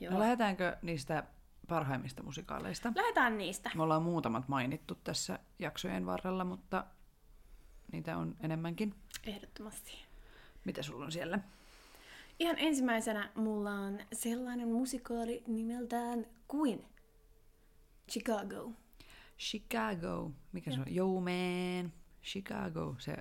Joo. 0.00 0.12
No 0.12 0.20
lähdetäänkö 0.20 0.76
niistä 0.82 1.24
parhaimmista 1.68 2.22
musikaaleista? 2.22 2.92
Lähdetään 2.96 3.38
niistä. 3.38 3.70
Me 3.74 3.82
ollaan 3.82 4.02
muutamat 4.02 4.48
mainittu 4.48 4.94
tässä 4.94 5.38
jaksojen 5.58 6.06
varrella, 6.06 6.44
mutta 6.44 6.84
niitä 7.92 8.16
on 8.16 8.36
enemmänkin. 8.40 8.94
Ehdottomasti. 9.26 10.04
Mitä 10.64 10.82
sulla 10.82 11.04
on 11.04 11.12
siellä? 11.12 11.38
Ihan 12.38 12.58
ensimmäisenä 12.58 13.30
mulla 13.34 13.70
on 13.70 13.98
sellainen 14.12 14.68
musikaali 14.68 15.42
nimeltään 15.46 16.26
Queen. 16.54 16.84
Chicago. 18.10 18.72
Chicago. 19.38 20.30
Mikä 20.52 20.70
ja. 20.70 20.74
se 20.74 20.80
on? 20.80 20.96
Yo 20.96 21.20
man. 21.20 21.92
Chicago. 22.24 22.96
Se 22.98 23.16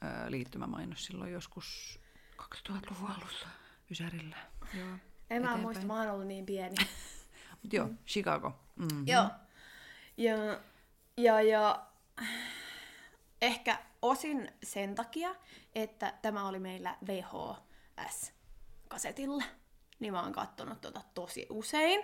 ää, 0.00 0.30
liittymämainos 0.30 1.04
silloin 1.04 1.32
joskus 1.32 1.98
2000-luvun 2.42 3.10
alussa 3.10 3.48
Ysärillä. 3.90 4.36
Joo. 4.78 4.88
En 5.30 5.42
mä 5.42 5.56
muista, 5.56 5.86
mä 5.86 6.00
oon 6.00 6.10
ollut 6.10 6.26
niin 6.26 6.46
pieni. 6.46 6.74
Mut 7.62 7.72
joo, 7.72 7.86
mm. 7.86 7.98
Chicago. 8.06 8.52
Mm-hmm. 8.76 9.04
Joo. 9.06 9.28
Ja, 10.16 10.60
ja, 11.16 11.42
ja 11.42 11.86
ehkä 13.42 13.78
osin 14.02 14.52
sen 14.62 14.94
takia, 14.94 15.34
että 15.74 16.14
tämä 16.22 16.48
oli 16.48 16.58
meillä 16.58 16.96
VHS 17.06 18.32
kasetilla, 18.88 19.44
niin 20.00 20.12
mä 20.12 20.22
oon 20.22 20.32
kattonut 20.32 20.80
tota 20.80 21.02
tosi 21.14 21.46
usein. 21.50 22.00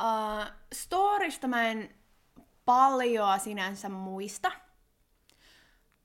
Uh, 0.00 0.52
storista 0.72 1.48
mä 1.48 1.68
en 1.68 1.94
paljoa 2.64 3.38
sinänsä 3.38 3.88
muista, 3.88 4.52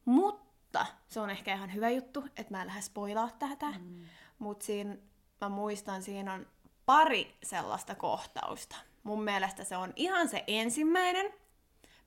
mutta 0.05 0.85
se 1.07 1.19
on 1.19 1.29
ehkä 1.29 1.55
ihan 1.55 1.73
hyvä 1.73 1.89
juttu, 1.89 2.25
että 2.35 2.53
mä 2.53 2.61
en 2.61 2.67
lähde 2.67 2.81
spoilaa 2.81 3.29
tätä. 3.39 3.71
Mm. 3.71 4.05
Mutta 4.39 4.65
siinä 4.65 4.97
mä 5.41 5.49
muistan, 5.49 6.03
siinä 6.03 6.33
on 6.33 6.47
pari 6.87 7.37
sellaista 7.43 7.95
kohtausta. 7.95 8.75
Mun 9.03 9.23
mielestä 9.23 9.63
se 9.63 9.77
on 9.77 9.93
ihan 9.95 10.29
se 10.29 10.43
ensimmäinen, 10.47 11.33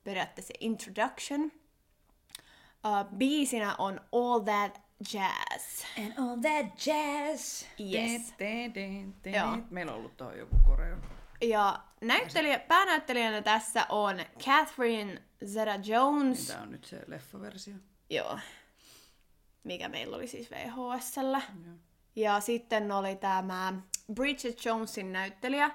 periaatteessa 0.04 0.54
introduction. 0.60 1.52
Uh, 2.84 3.16
biisinä 3.16 3.74
on 3.78 4.00
All 4.12 4.40
That 4.40 4.80
jazz. 5.14 5.84
And 5.98 6.12
all 6.18 6.36
that 6.36 6.86
jazz. 6.86 7.64
Yes. 7.94 8.32
Te, 8.36 8.70
te, 8.74 8.90
te, 9.22 9.30
Joo. 9.30 9.58
Meillä 9.70 9.92
on 9.92 9.98
ollut 9.98 10.16
tuo 10.16 10.32
joku 10.32 10.56
koreo. 10.64 10.96
Ja 11.40 11.80
näyttelijä, 12.00 12.58
päänäyttelijänä 12.58 13.42
tässä 13.42 13.86
on 13.88 14.16
Catherine 14.38 15.22
Zeta-Jones. 15.44 16.46
Tämä 16.46 16.62
on 16.62 16.70
nyt 16.70 16.84
se 16.84 17.00
leffaversio. 17.06 17.74
Joo. 18.10 18.38
Mikä 19.64 19.88
meillä 19.88 20.16
oli 20.16 20.26
siis 20.26 20.50
VHSllä. 20.50 21.42
Joo. 21.66 21.74
Ja 22.16 22.40
sitten 22.40 22.92
oli 22.92 23.16
tämä 23.16 23.72
Bridget 24.14 24.64
Jonesin 24.64 25.12
näyttelijä. 25.12 25.70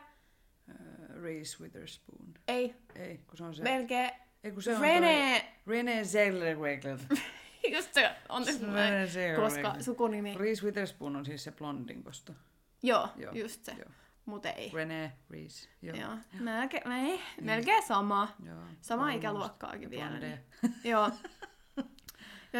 Uh, 0.69 1.21
Reese 1.21 1.63
Witherspoon. 1.63 2.33
Ei. 2.47 2.75
Ei, 2.95 3.17
kun 3.17 3.37
se 3.37 3.43
on 3.43 3.55
se... 3.55 3.63
Melkein. 3.63 4.11
Ei, 4.43 4.51
kun 4.51 4.63
se 4.63 4.75
on 4.75 4.81
René... 4.81 5.39
Toi... 5.39 5.75
René 5.75 6.03
Zellweger. 6.05 6.99
Just 7.73 7.93
se 7.93 8.11
on 8.29 8.45
se, 8.45 8.59
koska 9.35 9.75
sukunimi... 9.79 10.35
Reese 10.37 10.63
Witherspoon 10.63 11.15
on 11.15 11.25
siis 11.25 11.43
se 11.43 11.51
blondinkosta. 11.51 12.33
Joo, 12.83 13.09
Joo, 13.15 13.33
just 13.33 13.65
se. 13.65 13.71
Joo. 13.71 13.89
Mut 14.25 14.45
ei. 14.45 14.71
René 14.73 15.11
Reese. 15.29 15.69
Joo. 15.81 15.97
Joo. 15.97 16.17
Melkein, 16.39 16.87
me, 16.87 17.19
melkein 17.41 17.83
sama. 17.83 18.35
Joo. 18.45 18.63
Sama 18.81 19.11
ikäluokkaakin 19.11 19.89
vielä. 19.89 20.19
Niin. 20.19 20.39
Joo. 20.83 21.11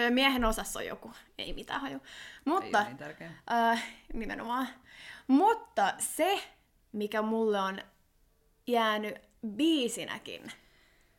Ja 0.01 0.12
miehen 0.12 0.45
osassa 0.45 0.79
on 0.79 0.86
joku. 0.86 1.12
Ei 1.38 1.53
mitään 1.53 1.81
haju. 1.81 1.99
Mutta, 2.45 2.79
ei 2.79 2.86
niin 2.86 2.97
tärkeä. 2.97 3.31
Äh, 3.51 3.84
nimenomaan. 4.13 4.67
Mutta 5.27 5.93
se, 5.99 6.39
mikä 6.91 7.21
mulle 7.21 7.60
on 7.60 7.79
jäänyt 8.67 9.15
biisinäkin 9.47 10.51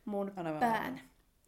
mun 0.05 0.33
Anna 0.35 0.59
pään 0.59 1.01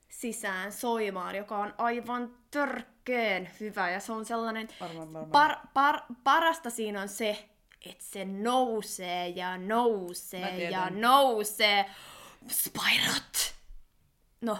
sisään 0.09 0.71
soimaan, 0.71 1.35
joka 1.35 1.57
on 1.57 1.73
aivan 1.77 2.37
törkeen 2.51 3.49
hyvä. 3.59 3.89
Ja 3.89 3.99
se 3.99 4.11
on 4.11 4.25
sellainen... 4.25 4.67
Varmaan, 4.79 5.13
varmaan. 5.13 5.31
Par, 5.31 5.57
par, 5.73 6.01
parasta 6.23 6.69
siinä 6.69 7.01
on 7.01 7.09
se, 7.09 7.49
että 7.85 8.03
se 8.03 8.25
nousee 8.25 9.27
ja 9.27 9.57
nousee 9.57 10.69
ja 10.69 10.89
nousee. 10.89 11.85
Spirot! 12.47 13.55
No, 14.41 14.57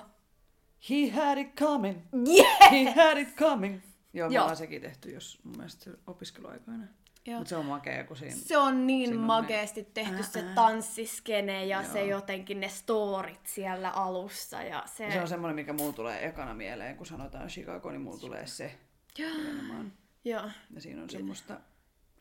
He 0.89 1.09
had 1.09 1.37
it 1.37 1.55
coming. 1.59 2.01
Yeah! 2.27 2.71
He 2.71 2.91
had 2.91 3.17
it 3.17 3.35
coming. 3.35 3.81
Joo, 4.13 4.29
me 4.29 4.35
Joo. 4.35 4.43
ollaan 4.43 4.57
sekin 4.57 4.81
tehty, 4.81 5.11
jos 5.11 5.39
mun 5.43 5.57
mielestä 5.57 5.83
se 5.83 5.91
opiskeluaikoina. 6.07 6.83
Joo. 7.25 7.37
Mutta 7.39 7.49
se 7.49 7.55
on 7.55 7.65
makea, 7.65 8.03
kun 8.03 8.17
siinä... 8.17 8.35
Se 8.35 8.57
on 8.57 8.87
niin 8.87 9.09
Siinä 9.09 9.21
on 9.21 9.27
makeasti 9.27 9.83
tehty 9.93 10.23
se 10.23 10.43
tanssiskene 10.55 11.65
ja 11.65 11.83
se 11.83 11.99
Joo. 11.99 12.09
jotenkin 12.19 12.59
ne 12.59 12.69
storit 12.69 13.45
siellä 13.45 13.89
alussa. 13.89 14.63
Ja 14.63 14.83
se, 14.85 15.11
se 15.11 15.21
on 15.21 15.27
semmoinen, 15.27 15.55
mikä 15.55 15.73
mulla 15.73 15.93
tulee 15.93 16.25
ekana 16.27 16.53
mieleen, 16.53 16.97
kun 16.97 17.05
sanotaan 17.05 17.47
Chicago, 17.47 17.91
niin 17.91 18.01
mulla 18.01 18.19
tulee 18.19 18.47
se 18.47 18.79
nimenomaan. 19.17 19.93
Joo, 20.25 20.49
Ja 20.73 20.81
siinä 20.81 21.03
on 21.03 21.09
semmoista 21.09 21.59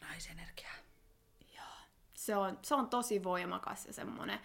naisenergiaa. 0.00 0.72
se 2.14 2.36
on, 2.36 2.58
se 2.62 2.74
on 2.74 2.88
tosi 2.88 3.22
voimakas 3.24 3.86
ja 3.86 3.92
semmoinen, 3.92 4.38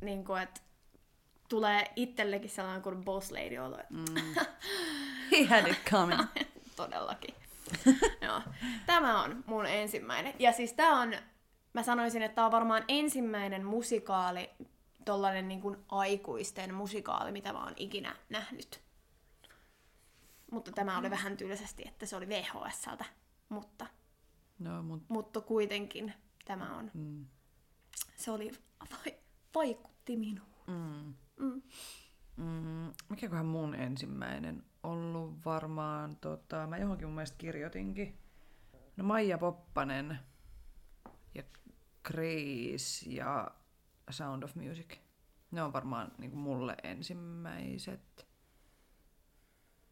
niin 0.00 0.24
kuin, 0.24 0.42
että 0.42 0.60
tulee 1.50 1.92
itsellekin 1.96 2.50
sellainen 2.50 2.82
kuin 2.82 3.04
boss 3.04 3.30
lady 3.32 3.58
olo. 3.58 3.78
Mm. 3.90 4.04
He 5.32 5.44
had 5.44 5.66
it 5.70 5.78
coming. 5.90 6.20
Todellakin. 6.76 7.34
Joo. 8.26 8.40
Tämä 8.86 9.22
on 9.22 9.44
mun 9.46 9.66
ensimmäinen. 9.66 10.34
Ja 10.38 10.52
siis 10.52 10.72
tää 10.72 10.90
on, 10.92 11.14
mä 11.72 11.82
sanoisin, 11.82 12.22
että 12.22 12.34
tää 12.34 12.46
on 12.46 12.52
varmaan 12.52 12.84
ensimmäinen 12.88 13.64
musikaali, 13.66 14.50
tollanen 15.04 15.48
niin 15.48 15.60
kuin 15.60 15.76
aikuisten 15.88 16.74
musikaali, 16.74 17.32
mitä 17.32 17.52
mä 17.52 17.64
oon 17.64 17.72
ikinä 17.76 18.16
nähnyt. 18.28 18.80
Mutta 20.50 20.72
tämä 20.72 20.98
oli 20.98 21.10
vähän 21.10 21.36
tylsästi, 21.36 21.82
että 21.86 22.06
se 22.06 22.16
oli 22.16 22.28
VHSltä. 22.28 23.04
Mutta, 23.48 23.86
No, 24.58 24.82
mut... 24.82 25.02
mutta 25.08 25.40
kuitenkin 25.40 26.12
tämä 26.44 26.76
on, 26.76 26.90
Mm. 26.94 27.26
se 28.16 28.30
oli, 28.30 28.50
vai, 28.90 29.14
vaikutti 29.54 30.16
minuun. 30.16 30.48
Mm. 30.66 31.14
Mm. 31.40 31.62
Mm, 32.36 32.92
mikäköhän 33.08 33.46
mun 33.46 33.74
ensimmäinen 33.74 34.62
ollut 34.82 35.44
varmaan, 35.44 36.16
tota, 36.16 36.66
mä 36.66 36.78
johonkin 36.78 37.06
mun 37.08 37.14
mielestä 37.14 37.38
kirjoitinkin. 37.38 38.18
No 38.96 39.04
Maija 39.04 39.38
Poppanen 39.38 40.18
ja 41.34 41.42
Grace 42.04 43.10
ja 43.10 43.50
Sound 44.10 44.42
of 44.42 44.54
Music. 44.54 44.98
Ne 45.50 45.62
on 45.62 45.72
varmaan 45.72 46.12
niin 46.18 46.30
kuin 46.30 46.40
mulle 46.40 46.76
ensimmäiset. 46.82 48.26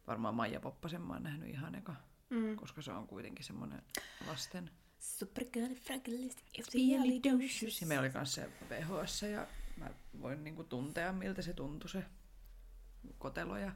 Varmaan 0.07 0.35
Maija 0.35 0.59
Poppasen 0.59 1.01
mä 1.01 1.13
oon 1.13 1.23
nähnyt 1.23 1.49
ihan 1.49 1.75
eka, 1.75 1.95
Mm. 2.29 2.55
koska 2.55 2.81
se 2.81 2.91
on 2.91 3.07
kuitenkin 3.07 3.45
semmoinen 3.45 3.81
lasten. 4.27 4.69
Supercalifragilisticexpialidocious. 4.99 7.81
Ja 7.81 7.87
meillä 7.87 8.01
oli 8.01 8.09
kanssa 8.09 8.41
se 8.41 8.49
VHS 8.69 9.21
ja 9.21 9.47
mä 9.79 9.89
voin 10.21 10.43
niin 10.43 10.55
kuin 10.55 10.67
tuntea, 10.67 11.13
miltä 11.13 11.41
se 11.41 11.53
tuntui 11.53 11.89
se 11.89 12.03
kotelo 13.17 13.57
ja 13.57 13.71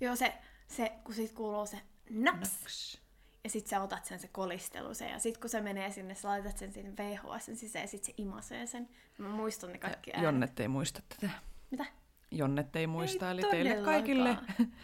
Joo, 0.00 0.16
se, 0.16 0.34
se, 0.68 0.92
kun 1.04 1.14
sit 1.14 1.32
kuuluu 1.32 1.66
se 1.66 1.78
naps, 2.10 2.60
naks. 2.60 3.00
ja 3.44 3.50
sit 3.50 3.66
sä 3.66 3.80
otat 3.82 4.04
sen 4.04 4.18
se 4.18 4.28
kolistelu 4.28 4.94
se, 4.94 5.08
ja 5.08 5.18
sit 5.18 5.38
kun 5.38 5.50
se 5.50 5.60
menee 5.60 5.90
sinne, 5.90 6.14
sä 6.14 6.28
laitat 6.28 6.58
sen 6.58 6.72
sinne 6.72 6.92
VHS 6.96 7.50
sisään, 7.54 7.82
ja 7.82 7.88
sit 7.88 8.04
se 8.04 8.14
imasee 8.16 8.66
sen. 8.66 8.88
Mä 9.18 9.28
muistan 9.28 9.72
ne 9.72 9.78
kaikki 9.78 10.10
äänet. 10.10 10.24
Jonnet 10.24 10.60
ei 10.60 10.68
muista 10.68 11.00
tätä. 11.08 11.32
Mitä? 11.70 11.86
Jonnet 12.30 12.76
ei 12.76 12.86
muista, 12.86 13.26
Ei 13.26 13.32
eli 13.32 13.42
teille 13.50 13.84
kaikille 13.84 14.36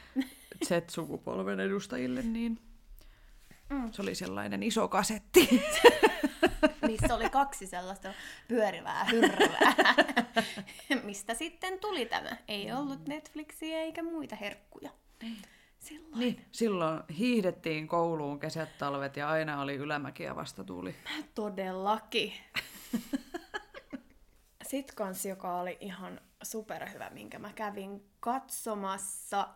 Z-sukupolven 0.66 1.60
edustajille, 1.60 2.22
niin 2.22 2.60
Mm. 3.70 3.92
se 3.92 4.02
oli 4.02 4.14
sellainen 4.14 4.62
iso 4.62 4.88
kasetti. 4.88 5.48
Missä 6.86 7.14
oli 7.14 7.30
kaksi 7.30 7.66
sellaista 7.66 8.14
pyörivää 8.48 9.04
hyrrää. 9.04 9.74
Mistä 11.04 11.34
sitten 11.34 11.80
tuli 11.80 12.06
tämä? 12.06 12.36
Ei 12.48 12.72
ollut 12.72 13.08
Netflixiä 13.08 13.80
eikä 13.80 14.02
muita 14.02 14.36
herkkuja. 14.36 14.90
Silloin. 15.78 16.20
niin, 16.20 16.44
silloin 16.52 17.02
hiihdettiin 17.18 17.88
kouluun 17.88 18.40
kesät, 18.40 18.78
talvet 18.78 19.16
ja 19.16 19.28
aina 19.28 19.60
oli 19.60 19.74
ylämäki 19.74 20.22
ja 20.22 20.36
vastatuuli. 20.36 20.94
Todellakin. 21.34 22.32
Sitten 24.62 24.96
kans, 24.96 25.26
joka 25.26 25.60
oli 25.60 25.76
ihan 25.80 26.20
superhyvä, 26.42 27.10
minkä 27.10 27.38
mä 27.38 27.52
kävin 27.52 28.10
katsomassa 28.20 29.48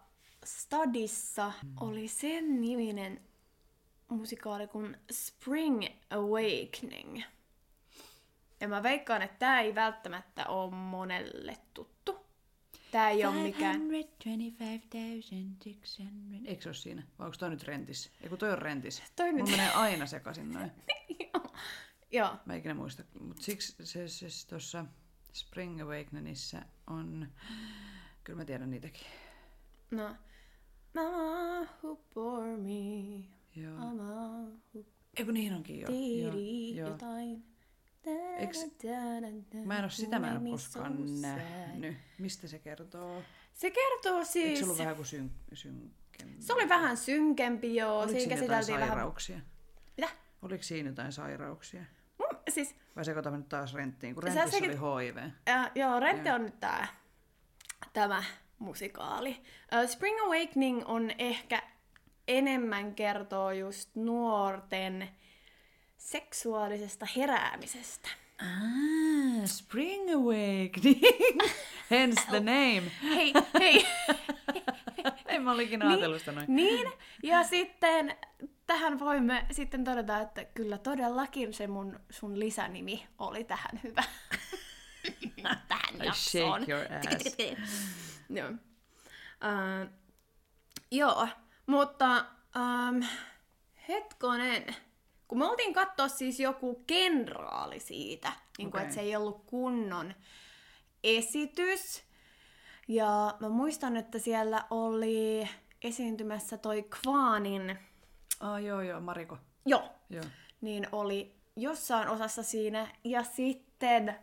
Stadissa, 0.45 1.53
oli 1.81 2.09
sen 2.09 2.61
niminen 2.61 3.21
musikaali 4.12 4.66
kuin 4.66 4.96
Spring 5.12 5.85
Awakening. 6.11 7.22
Ja 8.61 8.68
mä 8.68 8.83
veikkaan, 8.83 9.22
että 9.22 9.37
tää 9.38 9.61
ei 9.61 9.75
välttämättä 9.75 10.46
ole 10.46 10.70
monelle 10.75 11.57
tuttu. 11.75 12.27
Tää 12.90 13.11
ei 13.11 13.25
ole 13.25 13.35
mikään... 13.35 13.88
525,600. 13.88 16.07
Eikö 16.44 16.62
se 16.62 16.68
ole 16.68 16.75
siinä? 16.75 17.03
Vai 17.18 17.27
onko 17.27 17.37
toi 17.38 17.51
nyt 17.51 17.62
rentis? 17.64 18.11
Ei 18.20 18.29
kun 18.29 18.38
toi 18.38 18.53
on 18.53 18.59
rentis. 18.59 19.03
Toi 19.16 19.33
nyt- 19.33 19.44
Mulla 19.44 19.51
menee 19.57 19.70
aina 19.70 20.07
sekaisin 20.07 20.53
noin. 20.53 20.72
Joo. 22.12 22.37
Mä 22.46 22.53
en 22.53 22.59
ikinä 22.59 22.75
muista. 22.75 23.03
Mutta 23.20 23.42
siksi 23.42 23.75
se, 23.85 24.09
se, 24.09 24.31
se 24.31 24.48
tuossa 24.48 24.85
Spring 25.33 25.83
Awakeningissa 25.83 26.62
on... 26.87 27.29
Kyllä 28.25 28.37
mä 28.37 28.44
tiedän 28.44 28.70
niitäkin. 28.70 29.07
No. 29.90 30.16
Mama 30.94 31.61
who 31.83 31.96
bore 32.14 32.57
me. 32.57 33.25
Joo. 33.57 33.75
Mama 33.77 34.12
who 34.75 34.85
Eikö 35.17 35.33
niin 35.33 35.53
onkin 35.55 35.81
jo? 35.81 35.87
Tiiri 35.87 36.77
joo. 36.77 36.88
jotain. 36.88 37.45
Eiks- 38.38 39.65
Mä 39.65 39.79
en 39.79 39.85
oo 39.85 39.91
sitä 39.91 40.19
mä 40.19 40.31
en 40.31 40.37
oo 40.47 40.51
koskaan 40.51 41.21
nähnyt. 41.21 41.97
Mistä 42.19 42.49
se 42.49 42.59
kertoo? 42.59 43.23
Se 43.53 43.71
kertoo 43.71 44.19
Eikö 44.19 44.31
siis... 44.31 44.59
se 44.59 44.65
ollut 44.65 44.79
vähän 44.79 44.97
kuin 44.97 45.07
syn, 45.07 45.31
synkempi? 45.53 46.37
Se 46.43 46.53
oli 46.53 46.69
vähän 46.69 46.97
synkempi, 46.97 47.75
joo. 47.77 47.99
Oliko 47.99 48.09
Siinä 48.19 48.23
jotain 48.35 48.38
käsiteltiin 48.41 48.75
vähän... 48.81 48.88
sairauksia? 48.88 49.41
Mitä? 49.97 50.09
Oliko 50.43 50.62
siinä 50.62 50.88
jotain 50.88 51.12
sairauksia? 51.12 51.85
Mun, 52.19 52.29
siis, 52.49 52.75
Vai 52.97 53.05
sekoitamme 53.05 53.38
nyt 53.38 53.49
taas 53.49 53.75
renttiin, 53.75 54.15
kun 54.15 54.23
Sä 54.23 54.35
rentissä 54.35 54.59
sekit- 54.59 54.83
oli 54.83 55.07
HIV. 55.07 55.17
äh, 55.49 55.71
joo, 55.75 56.01
Rente 56.01 56.29
Joo. 56.29 56.37
on 56.37 56.45
nyt 56.45 56.61
tää, 56.61 56.88
tämä 57.93 58.23
musikaali. 58.59 59.31
Uh, 59.83 59.88
Spring 59.91 60.19
Awakening 60.21 60.83
on 60.85 61.11
ehkä 61.19 61.62
enemmän 62.29 62.95
kertoo 62.95 63.51
just 63.51 63.91
nuorten 63.95 65.09
seksuaalisesta 65.97 67.07
heräämisestä. 67.17 68.09
Ah, 68.43 69.45
Spring 69.45 70.11
Awakening. 70.15 71.41
Hence 71.91 72.23
the 72.29 72.41
name. 72.41 72.83
Hei, 73.03 73.33
hei! 73.61 73.87
En 75.27 75.43
mä 75.43 75.53
olikin 75.53 75.83
ajatellut 75.83 76.19
sitä 76.19 76.33
noin. 76.33 76.47
Niin, 76.49 76.93
ja 77.23 77.45
sitten 77.45 78.17
tähän 78.67 78.99
voimme 78.99 79.47
sitten 79.51 79.85
todeta, 79.85 80.21
että 80.21 80.45
kyllä 80.45 80.79
todellakin 80.79 81.55
se 81.55 81.67
mun, 81.67 82.01
sun 82.11 82.39
lisänimi 82.39 83.07
oli 83.19 83.45
tähän 83.45 83.81
hyvä. 83.83 84.05
tähän 85.69 86.03
I 86.03 86.07
jaksoon. 86.07 86.61
shake 86.61 86.73
your 86.73 86.87
ass. 86.93 87.37
Joo. 88.31 88.49
Uh, 88.51 89.91
joo, 90.91 91.29
mutta 91.66 92.25
um, 92.57 93.03
hetkonen. 93.88 94.75
Kun 95.29 95.38
me 95.38 95.44
oltiin 95.46 95.75
katsoa 95.75 96.09
siis 96.09 96.40
joku 96.40 96.85
kenraali 96.87 97.81
siitä, 97.81 98.33
niin 98.59 98.70
kuin, 98.70 98.79
Okei. 98.79 98.83
että 98.83 98.94
se 98.94 99.01
ei 99.01 99.16
ollut 99.16 99.42
kunnon 99.46 100.14
esitys. 101.05 102.03
Ja 102.88 103.35
mä 103.40 103.48
muistan, 103.48 103.96
että 103.96 104.18
siellä 104.18 104.64
oli 104.70 105.48
esiintymässä 105.83 106.59
toi 106.59 106.83
Kvaanin, 107.03 107.79
Ah, 108.40 108.62
joo, 108.62 108.81
joo, 108.81 109.01
Mariko. 109.01 109.38
joo, 109.66 109.88
Joo. 110.11 110.25
niin 110.61 110.87
oli 110.92 111.37
jossain 111.57 112.09
osassa 112.09 112.42
siinä. 112.42 112.88
Ja 113.05 113.22
sitten 113.22 114.14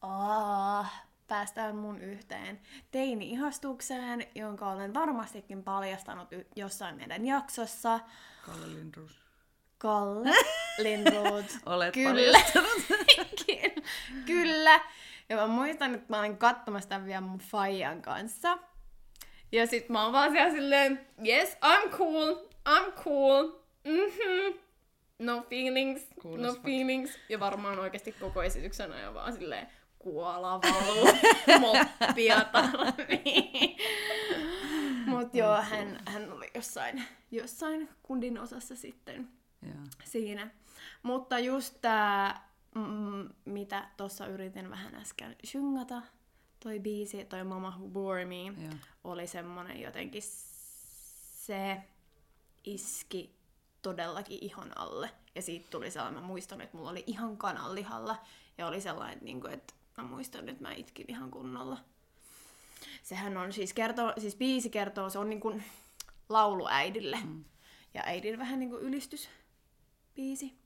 ah, 0.00 1.02
päästään 1.32 1.76
mun 1.76 2.00
yhteen 2.00 2.60
teini-ihastukseen, 2.90 4.26
jonka 4.34 4.70
olen 4.70 4.94
varmastikin 4.94 5.62
paljastanut 5.62 6.32
y- 6.32 6.46
jossain 6.56 6.96
meidän 6.96 7.26
jaksossa. 7.26 8.00
Kalle 8.46 8.74
Lindrus. 8.74 9.20
Kalle 9.78 10.30
Lindroth. 10.82 11.54
Olet 11.66 11.94
Kyllä. 12.04 12.38
Kyllä. 14.26 14.80
Ja 15.28 15.36
mä 15.36 15.46
muistan, 15.46 15.94
että 15.94 16.06
mä 16.08 16.18
olin 16.18 16.36
katsomassa 16.36 16.88
tämän 16.88 17.06
vielä 17.06 17.20
mun 17.20 17.38
faijan 17.38 18.02
kanssa. 18.02 18.58
Ja 19.52 19.66
sit 19.66 19.88
mä 19.88 20.02
oon 20.04 20.12
vaan 20.12 20.30
siellä 20.32 20.50
silleen, 20.50 21.06
yes, 21.26 21.56
I'm 21.64 21.90
cool, 21.90 22.34
I'm 22.68 22.92
cool, 23.04 23.48
mhm, 23.84 24.58
no 25.18 25.42
feelings, 25.50 26.02
Cool 26.22 26.36
no 26.36 26.54
feelings. 26.54 27.18
Ja 27.28 27.40
varmaan 27.40 27.78
oikeasti 27.78 28.12
koko 28.12 28.42
esityksen 28.42 28.92
ajan 28.92 29.14
vaan 29.14 29.32
silleen, 29.32 29.68
kuola 30.02 30.60
valuu, 30.60 31.08
moppia 31.60 32.44
tarvii. 32.44 33.76
Mut 35.06 35.34
joo, 35.34 35.56
hän, 35.56 36.00
hän 36.06 36.32
oli 36.32 36.50
jossain, 36.54 37.04
jossain 37.30 37.88
kundin 38.02 38.38
osassa 38.38 38.76
sitten 38.76 39.28
Joo. 39.62 39.84
siinä. 40.04 40.50
Mutta 41.02 41.38
just 41.38 41.76
tää, 41.80 42.48
mm, 42.74 43.28
mitä 43.44 43.88
tuossa 43.96 44.26
yritin 44.26 44.70
vähän 44.70 44.94
äsken 44.94 45.36
syngata, 45.44 46.02
toi 46.60 46.80
biisi, 46.80 47.24
toi 47.24 47.44
Mama 47.44 47.74
Who 47.78 47.88
Bore 47.88 48.24
Me, 48.24 48.42
Joo. 48.44 48.74
oli 49.04 49.26
semmonen 49.26 49.80
jotenkin, 49.80 50.22
se 51.46 51.82
iski 52.64 53.36
todellakin 53.82 54.38
ihon 54.40 54.78
alle. 54.78 55.10
Ja 55.34 55.42
siitä 55.42 55.66
tuli 55.70 55.90
sellainen, 55.90 56.20
mä 56.20 56.26
muistan, 56.26 56.60
että 56.60 56.76
mulla 56.76 56.90
oli 56.90 57.04
ihan 57.06 57.36
kananlihalla. 57.36 58.16
Ja 58.58 58.66
oli 58.66 58.80
sellainen, 58.80 59.12
että, 59.12 59.24
niinku, 59.24 59.46
että 59.46 59.74
mä 59.96 60.04
muistan, 60.04 60.48
että 60.48 60.62
mä 60.62 60.72
itkin 60.72 61.06
ihan 61.08 61.30
kunnolla. 61.30 61.78
Sehän 63.02 63.36
on 63.36 63.52
siis, 63.52 63.72
kertoo, 63.72 64.12
siis 64.18 64.36
biisi 64.36 64.70
kertoo, 64.70 65.10
se 65.10 65.18
on 65.18 65.30
niinku 65.30 65.60
laulu 66.28 66.68
äidille. 66.70 67.18
Mm. 67.24 67.44
Ja 67.94 68.02
äidin 68.06 68.38
vähän 68.38 68.58
niinku 68.58 68.78
ylistys 68.78 69.28
biisi. 70.14 70.58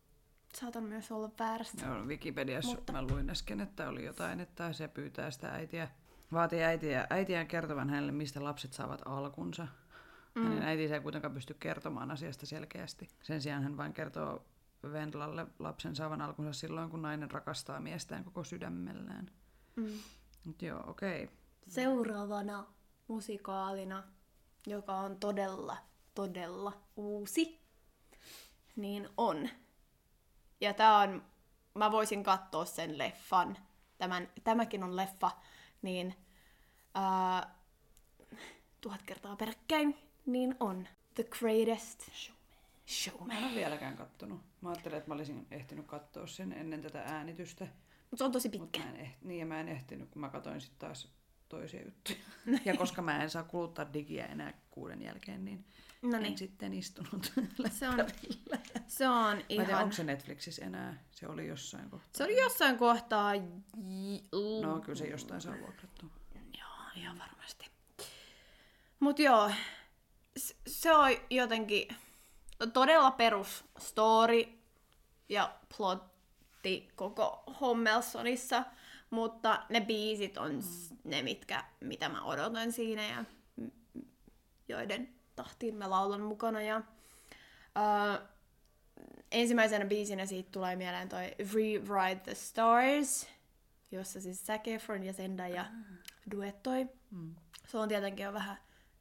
Saatan 0.55 0.85
myös 0.85 1.13
olla 1.13 1.31
väärässä. 1.39 1.87
Joo, 1.87 2.05
Wikipediassa 2.05 2.75
Mutta- 2.75 2.93
mä 2.93 3.03
luin 3.03 3.31
äsken, 3.31 3.61
että 3.61 3.89
oli 3.89 4.05
jotain, 4.05 4.41
että 4.41 4.73
se 4.73 4.89
pyytää 4.89 5.31
sitä 5.31 5.49
äitiä, 5.49 5.89
vaatii 6.33 6.63
äitiä, 6.63 7.07
äitiä 7.11 7.45
kertovan 7.45 7.91
hänelle, 7.91 8.13
mistä 8.13 8.45
lapset 8.45 8.73
saavat 8.73 9.03
alkunsa. 9.05 9.67
Mm. 10.35 10.43
Hänen 10.43 10.63
äitinsä 10.63 10.95
ei 10.95 11.01
kuitenkaan 11.01 11.35
pysty 11.35 11.55
kertomaan 11.55 12.11
asiasta 12.11 12.47
selkeästi. 12.47 13.09
Sen 13.23 13.43
sijaan 13.43 13.63
hän 13.63 13.77
vain 13.77 13.93
kertoo 13.93 14.45
Vendlalle 14.93 15.47
lapsen 15.59 15.97
saavan 15.97 16.21
alkunsa 16.21 16.53
silloin, 16.53 16.91
kun 16.91 17.03
nainen 17.03 17.31
rakastaa 17.31 17.81
miestään 17.81 18.25
koko 18.25 18.45
sydämellään. 18.45 19.31
Mm. 19.77 19.99
Mut 20.45 20.63
joo, 20.63 20.85
okei. 20.87 21.25
Okay. 21.25 21.37
Seuraavana 21.69 22.67
musikaalina, 23.09 24.03
joka 24.67 24.97
on 24.97 25.17
todella, 25.17 25.77
todella 26.15 26.73
uusi, 26.97 27.61
niin 28.77 29.09
on. 29.17 29.49
Ja 30.61 30.75
tää 30.75 30.99
on, 30.99 31.25
mä 31.75 31.91
voisin 31.91 32.23
katsoa 32.23 32.65
sen 32.65 32.99
leffan, 32.99 33.59
tämän, 33.99 34.29
tämäkin 34.45 34.83
on 34.85 34.97
leffa, 34.97 35.31
niin 35.83 36.15
ää, 36.95 37.55
tuhat 38.81 39.03
kertaa 39.03 39.37
peräkkäin, 39.37 39.99
niin 40.27 40.57
on 40.61 40.89
The 41.15 41.25
Greatest 41.25 42.11
Showman. 42.89 43.29
Mä 43.29 43.39
en 43.39 43.45
ole 43.45 43.55
vieläkään 43.55 43.97
kattonut. 43.97 44.41
Mä 44.67 44.73
ajattelin, 44.73 44.99
että 44.99 45.11
mä 45.11 45.15
olisin 45.15 45.47
ehtinyt 45.51 45.87
katsoa 45.87 46.27
sen 46.27 46.53
ennen 46.53 46.83
tätä 46.83 47.03
äänitystä. 47.03 47.65
Mutta 48.11 48.17
se 48.17 48.25
on 48.25 48.33
tosi 48.33 48.49
pitkä. 48.49 48.81
mä 48.81 48.91
en, 48.91 49.07
eh- 49.07 49.17
niin, 49.23 49.41
ja 49.41 49.47
mä 49.47 49.61
en 49.61 49.69
ehtinyt, 49.69 50.11
kun 50.11 50.21
mä 50.21 50.29
katsoin 50.29 50.61
sitten 50.61 50.79
taas 50.79 51.13
toisia 51.49 51.85
juttuja. 51.85 52.19
ja 52.65 52.77
koska 52.77 53.03
mä 53.03 53.23
en 53.23 53.31
saa 53.31 53.43
kuluttaa 53.43 53.93
digiä 53.93 54.27
enää 54.27 54.61
kuuden 54.71 55.03
jälkeen, 55.03 55.45
niin 55.45 55.65
No 56.03 56.17
en 56.17 56.23
niin, 56.23 56.39
sitten 56.39 56.75
istunut. 56.75 57.33
se 57.79 57.89
on, 57.89 57.97
se 58.87 59.09
on 59.09 59.37
Mä 59.37 59.41
en 59.41 59.45
tiedä, 59.49 59.63
ihan... 59.63 59.83
onko 59.83 59.95
se 59.95 60.05
Netflixissä 60.05 60.65
enää. 60.65 61.05
Se 61.11 61.29
oli 61.29 61.47
jossain 61.47 61.91
kohtaa. 61.91 62.11
Se 62.13 62.25
oli 62.25 62.41
jossain 62.41 62.79
kohtaa... 62.79 63.33
No 64.63 64.81
kyllä 64.81 64.99
se 64.99 65.07
jostain 65.07 65.41
saa 65.41 65.59
vuokrattua. 65.61 66.11
Joo, 66.59 66.69
ihan 66.97 67.19
varmasti. 67.19 67.71
Mut 69.01 69.19
joo, 69.19 69.51
se 70.67 70.95
on 70.95 71.11
jotenkin 71.31 71.89
todella 72.73 73.11
perus 73.11 73.65
story 73.79 74.56
ja 75.29 75.55
plotti 75.77 76.89
koko 76.97 77.43
Hommelsonissa, 77.61 78.65
mutta 79.11 79.63
ne 79.69 79.81
biisit 79.81 80.39
on 80.39 80.63
s- 80.63 80.95
ne, 81.05 81.23
mitkä, 81.23 81.65
mitä 81.81 82.09
mä 82.09 82.23
odotan 82.25 82.73
siinä 82.73 83.07
ja 83.07 83.25
joiden 84.69 85.15
tahtiin 85.37 85.75
mä 85.75 85.91
laulan 85.91 86.21
mukana. 86.21 86.63
Ja, 86.63 86.77
uh, 86.79 88.29
ensimmäisenä 89.33 89.85
biisinä 89.85 90.27
siitä 90.27 90.49
tulee 90.53 90.77
mieleen 90.77 91.09
toi 91.09 91.35
Rewrite 91.39 92.21
the 92.25 92.35
Stars, 92.35 93.29
jossa 93.91 94.21
siis 94.21 94.47
Zac 94.47 94.69
Efron 94.69 95.05
ja 95.05 95.13
Zendaya 95.13 95.67
duettoi. 96.31 96.87
Mm. 97.11 97.35
Se 97.69 97.79
on 97.79 97.89
tietenkin 97.89 98.25
jo 98.25 98.33
vähän 98.33 98.59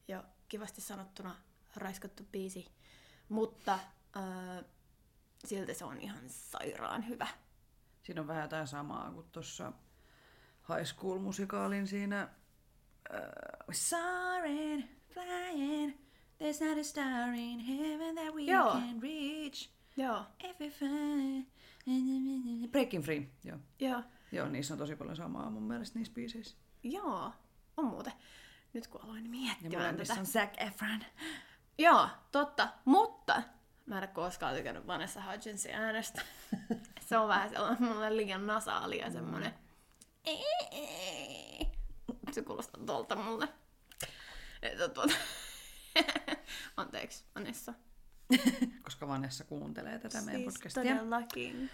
jo 0.07 0.23
kivasti 0.49 0.81
sanottuna 0.81 1.35
raiskattu 1.75 2.23
biisi, 2.31 2.65
mutta 3.29 3.73
äh, 4.17 4.65
silti 5.45 5.73
se 5.73 5.85
on 5.85 5.97
ihan 6.01 6.23
sairaan 6.29 7.07
hyvä. 7.07 7.27
Siinä 8.03 8.21
on 8.21 8.27
vähän 8.27 8.41
jotain 8.43 8.67
samaa 8.67 9.11
kuin 9.11 9.25
tuossa 9.31 9.71
High 10.69 10.85
School-musikaalin 10.85 11.87
siinä 11.87 12.29
uh, 13.13 13.19
Soaring, 13.71 14.83
flying, 15.13 15.93
there's 16.39 16.67
not 16.69 16.77
a 16.79 16.83
star 16.83 17.33
in 17.33 17.59
heaven 17.59 18.15
that 18.15 18.33
we 18.35 18.41
Joo. 18.41 18.71
can 18.71 19.01
reach. 19.01 19.69
Joo, 19.97 20.25
Every 20.43 20.69
fun. 20.69 21.47
Breaking 22.71 23.03
Free, 23.03 23.29
joo. 23.43 23.57
joo, 23.79 24.03
Joo, 24.31 24.49
niissä 24.49 24.73
on 24.73 24.77
tosi 24.77 24.95
paljon 24.95 25.15
samaa 25.15 25.49
mun 25.49 25.63
mielestä 25.63 25.99
niissä 25.99 26.13
biiseissä. 26.13 26.57
joo, 26.83 27.31
on 27.77 27.85
muuten. 27.85 28.13
Nyt 28.73 28.87
kun 28.87 29.01
aloin 29.03 29.23
Ja 29.23 29.29
miettimään 29.29 29.97
tätä. 29.97 30.13
on 30.19 30.25
Zac 30.25 30.49
Efron. 30.57 30.99
Joo, 31.77 32.09
totta, 32.31 32.67
mutta 32.85 33.43
mä 33.85 33.97
en 33.97 34.03
ole 34.03 34.07
koskaan 34.07 34.55
tykännyt 34.55 34.87
Vanessa 34.87 35.21
Hudgensin 35.31 35.75
äänestä. 35.75 36.21
se 37.07 37.17
on 37.17 37.27
vähän 37.27 37.49
sellainen 37.49 37.83
mulle 37.83 38.17
liian 38.17 38.47
nasaali 38.47 38.99
ja 38.99 39.11
semmonen... 39.11 39.53
Se 42.31 42.41
kuulostaa 42.41 42.85
tuolta 42.85 43.15
mulle. 43.15 43.47
Että 44.61 44.89
tuota... 44.89 45.13
Anteeksi, 46.77 47.23
Vanessa. 47.35 47.73
Koska 48.83 49.07
Vanessa 49.07 49.43
kuuntelee 49.43 49.99
tätä 49.99 50.21
meidän 50.21 50.41
Siis 50.41 50.53
podcastia. 50.53 50.83
todellakin. 50.83 51.71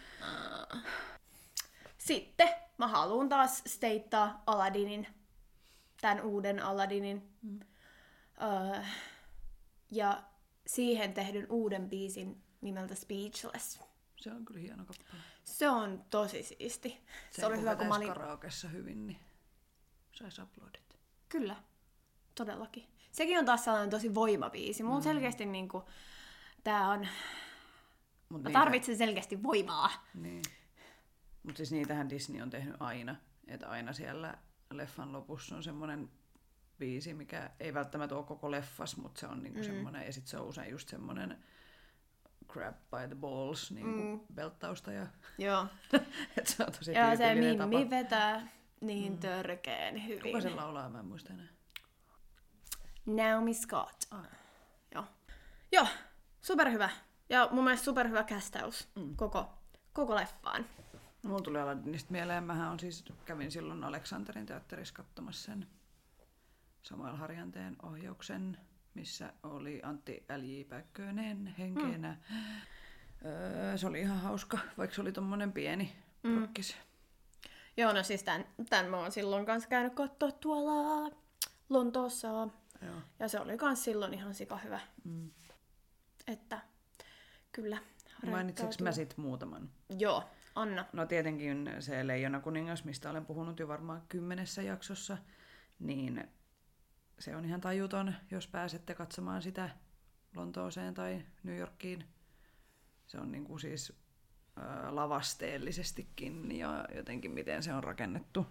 Sitten 1.97 2.49
mä 2.77 2.87
haluan 2.87 3.29
taas 3.29 3.61
steittaa 3.67 4.43
Aladinin, 4.47 5.07
tämän 6.01 6.21
uuden 6.21 6.59
Aladinin. 6.59 7.35
Mm. 7.41 7.59
Öö, 8.41 8.81
ja 9.91 10.23
siihen 10.75 11.13
tehdyn 11.13 11.47
uuden 11.49 11.89
biisin 11.89 12.43
nimeltä 12.61 12.95
Speechless. 12.95 13.79
Se 14.17 14.31
on 14.31 14.45
kyllä 14.45 14.59
hieno 14.59 14.85
kappale. 14.85 15.21
Se 15.43 15.69
on 15.69 16.05
tosi 16.09 16.43
siisti. 16.43 17.01
Se, 17.31 17.45
oli 17.45 17.59
hyvä, 17.59 17.75
kun 17.75 17.87
mä 17.87 17.95
olin... 17.95 18.07
karaokessa 18.07 18.67
hyvin, 18.67 19.07
niin 19.07 19.19
sais 20.11 20.39
uploadit. 20.39 20.99
Kyllä, 21.29 21.55
todellakin. 22.35 22.87
Sekin 23.11 23.39
on 23.39 23.45
taas 23.45 23.63
sellainen 23.63 23.89
tosi 23.89 24.15
voimabiisi. 24.15 24.83
Mulla 24.83 24.99
mm. 24.99 25.03
selkeästi 25.03 25.45
niinku... 25.45 25.83
Tää 26.63 26.87
on... 26.87 27.07
Mut 28.29 28.43
Mä 28.43 28.49
tarvitsen 28.51 28.97
selkeästi 28.97 29.43
voimaa. 29.43 29.89
Niin. 30.13 30.43
Mutta 31.43 31.57
siis 31.57 31.71
niitähän 31.71 32.09
Disney 32.09 32.41
on 32.41 32.49
tehnyt 32.49 32.75
aina. 32.79 33.15
Että 33.47 33.69
aina 33.69 33.93
siellä 33.93 34.37
leffan 34.71 35.11
lopussa 35.11 35.55
on 35.55 35.63
semmoinen 35.63 36.09
biisi, 36.81 37.13
mikä 37.13 37.49
ei 37.59 37.73
välttämättä 37.73 38.15
ole 38.15 38.23
koko 38.23 38.51
leffas, 38.51 38.97
mutta 38.97 39.19
se 39.19 39.27
on 39.27 39.43
niinku 39.43 39.59
mm. 39.59 39.65
semmoinen, 39.65 40.05
ja 40.05 40.13
sitten 40.13 40.29
se 40.29 40.37
on 40.37 40.47
usein 40.47 40.71
just 40.71 40.89
semmoinen 40.89 41.43
grab 42.47 42.75
by 42.75 43.07
the 43.07 43.15
balls 43.15 43.71
niinku 43.71 44.01
mm. 44.01 44.19
belttausta, 44.33 44.91
ja 44.91 45.07
Joo. 45.37 45.67
et 46.37 46.47
se 46.47 46.63
on 46.63 46.71
tosi 46.71 46.93
Ja 46.93 47.17
se 47.17 47.35
Mimmi 47.35 47.57
tapa. 47.57 47.89
vetää 47.89 48.47
niin 48.81 49.17
törkeen 49.17 50.07
hyvin. 50.07 50.21
Kuka 50.21 50.41
sen 50.41 50.55
laulaa, 50.55 50.89
mä 50.89 50.99
en 50.99 51.05
muista 51.05 51.33
enää. 51.33 51.47
Naomi 53.05 53.53
Scott. 53.53 54.03
Ah. 54.11 54.27
Joo. 54.95 55.05
Joo, 55.71 55.87
superhyvä. 56.41 56.89
Ja 57.29 57.49
mun 57.51 57.63
mielestä 57.63 57.85
superhyvä 57.85 58.23
kästäys 58.23 58.87
mm. 58.95 59.15
koko, 59.15 59.53
koko 59.93 60.15
leffaan. 60.15 60.65
Mulla 61.25 61.41
tuli 61.41 61.59
Aladdinista 61.59 62.11
mieleen, 62.11 62.43
mähän 62.43 62.71
on 62.71 62.79
siis, 62.79 63.05
kävin 63.25 63.51
silloin 63.51 63.83
Aleksanterin 63.83 64.45
teatterissa 64.45 64.93
katsomassa 64.93 65.45
sen 65.45 65.67
Samuel 66.81 67.15
Harjanteen 67.15 67.75
ohjauksen, 67.83 68.57
missä 68.93 69.33
oli 69.43 69.81
Antti 69.83 70.25
L.J. 70.37 70.63
Päkkönen 70.69 71.55
henkenä. 71.57 72.17
Mm. 72.29 72.35
Öö, 73.25 73.77
se 73.77 73.87
oli 73.87 73.99
ihan 74.01 74.19
hauska, 74.19 74.57
vaikka 74.77 74.95
se 74.95 75.01
oli 75.01 75.11
tommonen 75.11 75.51
pieni 75.51 75.95
mm. 76.23 76.37
prokkis. 76.37 76.77
Joo, 77.77 77.93
no 77.93 78.03
siis 78.03 78.23
tän, 78.23 78.45
tän 78.69 78.89
mä 78.89 78.97
oon 78.97 79.11
silloin 79.11 79.45
kanssa 79.45 79.69
käynyt 79.69 79.93
katsoa 79.93 80.31
tuolla 80.31 81.11
Lontoossa. 81.69 82.27
Joo. 82.81 82.95
Ja 83.19 83.27
se 83.27 83.39
oli 83.39 83.57
kans 83.57 83.83
silloin 83.83 84.13
ihan 84.13 84.33
sika 84.33 84.57
hyvä. 84.57 84.79
Mm. 85.03 85.31
Että 86.27 86.59
kyllä. 87.51 87.77
Reittautuu. 88.23 88.83
mä 88.83 88.91
sit 88.91 89.17
muutaman? 89.17 89.69
Joo, 89.97 90.23
anna. 90.55 90.85
No 90.93 91.05
tietenkin 91.05 91.69
se 91.79 92.07
Leijona 92.07 92.39
kuningas, 92.39 92.83
mistä 92.83 93.09
olen 93.09 93.25
puhunut 93.25 93.59
jo 93.59 93.67
varmaan 93.67 94.01
kymmenessä 94.09 94.61
jaksossa, 94.61 95.17
niin 95.79 96.29
se 97.21 97.35
on 97.35 97.45
ihan 97.45 97.61
tajuton, 97.61 98.13
jos 98.31 98.47
pääsette 98.47 98.93
katsomaan 98.93 99.41
sitä 99.41 99.69
Lontooseen 100.35 100.93
tai 100.93 101.21
New 101.43 101.57
Yorkiin. 101.57 102.05
Se 103.07 103.17
on 103.17 103.31
niin 103.31 103.43
kuin 103.43 103.59
siis 103.59 103.93
ää, 104.55 104.95
lavasteellisestikin 104.95 106.57
ja 106.57 106.85
jotenkin 106.95 107.31
miten 107.31 107.63
se 107.63 107.73
on 107.73 107.83
rakennettu 107.83 108.45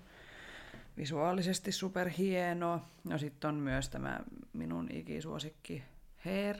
visuaalisesti 0.97 1.73
superhieno. 1.73 2.83
No 3.05 3.19
sitten 3.19 3.49
on 3.49 3.55
myös 3.55 3.89
tämä 3.89 4.21
minun 4.53 4.89
ikisuosikki 4.93 5.83
Hair, 6.25 6.57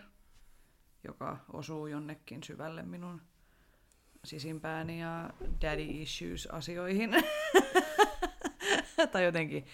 joka 1.05 1.39
osuu 1.53 1.87
jonnekin 1.87 2.43
syvälle 2.43 2.83
minun 2.83 3.23
sisimpääni 4.25 5.01
ja 5.01 5.31
daddy 5.61 5.83
issues 5.83 6.47
asioihin. 6.47 7.11
tai 9.13 9.25
jotenkin 9.25 9.67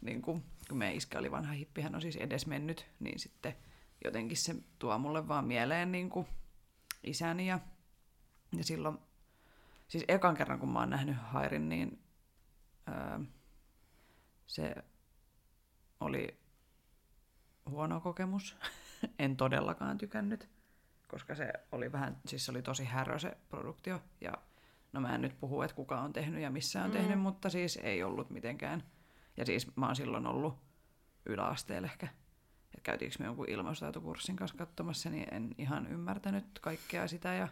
niin 0.00 0.22
kuin, 0.22 0.44
kun 0.68 0.78
meidän 0.78 0.96
iskä 0.96 1.18
oli 1.18 1.30
vanha 1.30 1.52
hippi, 1.52 1.82
hän 1.82 1.94
on 1.94 2.00
siis 2.00 2.16
edes 2.16 2.46
mennyt, 2.46 2.86
niin 3.00 3.18
sitten 3.18 3.54
jotenkin 4.04 4.36
se 4.36 4.54
tuo 4.78 4.98
mulle 4.98 5.28
vaan 5.28 5.44
mieleen 5.44 5.92
niin 5.92 6.10
kuin 6.10 6.26
isäni 7.04 7.46
ja, 7.46 7.60
ja 8.56 8.64
silloin, 8.64 8.98
siis 9.88 10.04
ekan 10.08 10.36
kerran 10.36 10.58
kun 10.58 10.68
mä 10.68 10.78
oon 10.78 10.90
nähnyt 10.90 11.16
Hairin, 11.16 11.68
niin 11.68 12.02
öö, 12.88 13.18
se 14.46 14.74
oli 16.00 16.38
huono 17.70 18.00
kokemus. 18.00 18.56
en 19.18 19.36
todellakaan 19.36 19.98
tykännyt, 19.98 20.48
koska 21.08 21.34
se 21.34 21.52
oli 21.72 21.92
vähän, 21.92 22.20
siis 22.26 22.44
se 22.44 22.50
oli 22.50 22.62
tosi 22.62 22.84
härö 22.84 23.18
se 23.18 23.36
produktio 23.48 24.02
ja 24.20 24.32
no 24.92 25.00
mä 25.00 25.14
en 25.14 25.22
nyt 25.22 25.40
puhu, 25.40 25.62
että 25.62 25.74
kuka 25.76 26.00
on 26.00 26.12
tehnyt 26.12 26.42
ja 26.42 26.50
missä 26.50 26.82
on 26.82 26.90
mm. 26.90 26.96
tehnyt, 26.96 27.20
mutta 27.20 27.50
siis 27.50 27.76
ei 27.82 28.02
ollut 28.02 28.30
mitenkään. 28.30 28.82
Ja 29.36 29.46
siis 29.46 29.76
mä 29.76 29.86
oon 29.86 29.96
silloin 29.96 30.26
ollut 30.26 30.54
yläasteella 31.26 31.88
ehkä. 31.88 32.08
Ja 32.76 32.80
käytiinkö 32.82 33.16
me 33.18 33.24
jonkun 33.24 33.48
ilmastoitukurssin 33.48 34.36
kanssa 34.36 34.56
katsomassa, 34.56 35.10
niin 35.10 35.34
en 35.34 35.54
ihan 35.58 35.86
ymmärtänyt 35.86 36.58
kaikkea 36.60 37.08
sitä 37.08 37.34
ja 37.34 37.48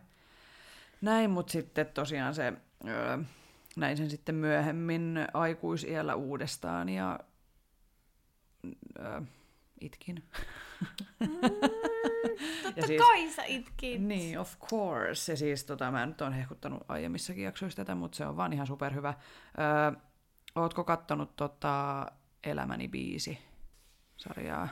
näin, 1.00 1.30
mutta 1.30 1.52
sitten 1.52 1.86
tosiaan 1.86 2.34
se, 2.34 2.52
öö, 2.88 3.18
näin 3.76 3.96
sen 3.96 4.10
sitten 4.10 4.34
myöhemmin 4.34 5.26
aikuisiellä 5.34 6.14
uudestaan 6.14 6.88
ja 6.88 7.20
öö, 8.98 9.20
itkin. 9.80 10.28
Mm, 11.20 11.26
totta 12.62 12.86
siis, 12.86 13.02
kai 13.02 13.30
sä 13.30 13.44
itkit. 13.44 14.02
Niin, 14.02 14.38
of 14.38 14.58
course. 14.58 15.32
Ja 15.32 15.36
siis 15.36 15.64
tota, 15.64 15.90
mä 15.90 16.06
nyt 16.06 16.20
oon 16.20 16.32
hehkuttanut 16.32 16.82
aiemmissakin 16.88 17.44
jaksoissa 17.44 17.76
tätä, 17.76 17.94
mutta 17.94 18.16
se 18.16 18.26
on 18.26 18.36
vaan 18.36 18.52
ihan 18.52 18.66
superhyvä. 18.66 19.14
Öö, 19.58 20.00
ootko 20.54 20.84
kattonut 20.84 21.36
tota 21.36 22.06
Elämäni 22.44 22.88
biisi 22.88 23.38
sarjaa? 24.16 24.68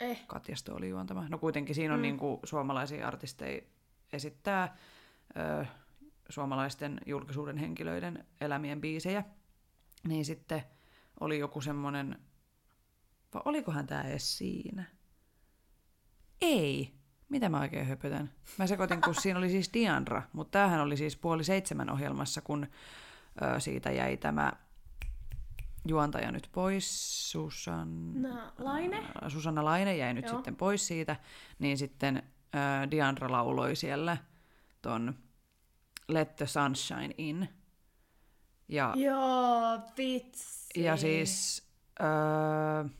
Eh. 0.00 0.26
Katja 0.26 0.54
oli 0.70 0.88
juontama. 0.88 1.28
No 1.28 1.38
kuitenkin 1.38 1.74
siinä 1.74 1.94
on 1.94 2.00
mm. 2.00 2.02
niinku 2.02 2.40
suomalaisia 2.44 3.08
artisteja 3.08 3.62
esittää 4.12 4.76
ö, 5.36 5.66
suomalaisten 6.28 7.00
julkisuuden 7.06 7.56
henkilöiden 7.56 8.26
elämien 8.40 8.80
biisejä. 8.80 9.24
Niin 10.08 10.24
sitten 10.24 10.62
oli 11.20 11.38
joku 11.38 11.60
semmoinen, 11.60 12.18
vai 13.34 13.42
olikohan 13.44 13.86
tämä 13.86 14.02
edes 14.02 14.38
siinä? 14.38 14.84
Ei. 16.40 16.92
Mitä 17.28 17.48
mä 17.48 17.60
oikein 17.60 17.86
höpötän? 17.86 18.30
Mä 18.58 18.66
sekoitin, 18.66 19.00
kun 19.00 19.14
siinä 19.14 19.38
oli 19.38 19.50
siis 19.50 19.70
Diandra, 19.74 20.22
mutta 20.32 20.58
tämähän 20.58 20.80
oli 20.80 20.96
siis 20.96 21.16
puoli 21.16 21.44
seitsemän 21.44 21.90
ohjelmassa, 21.90 22.40
kun 22.40 22.66
ö, 23.42 23.60
siitä 23.60 23.90
jäi 23.90 24.16
tämä 24.16 24.52
juontaja 25.88 26.32
nyt 26.32 26.48
pois, 26.52 27.30
Susanna 27.30 28.52
Laine. 28.58 29.02
Susanna 29.28 29.64
Laine 29.64 29.96
jäi 29.96 30.14
nyt 30.14 30.24
Joo. 30.24 30.34
sitten 30.34 30.56
pois 30.56 30.86
siitä, 30.86 31.16
niin 31.58 31.78
sitten 31.78 32.16
äh, 32.54 32.90
Diandra 32.90 33.30
lauloi 33.30 33.76
siellä 33.76 34.16
ton 34.82 35.14
Let 36.08 36.36
the 36.36 36.46
Sunshine 36.46 37.14
In. 37.18 37.48
Ja, 38.68 38.92
Joo, 38.96 39.80
vitsi. 39.98 40.82
ja 40.82 40.96
siis 40.96 41.66
äh, 42.00 42.90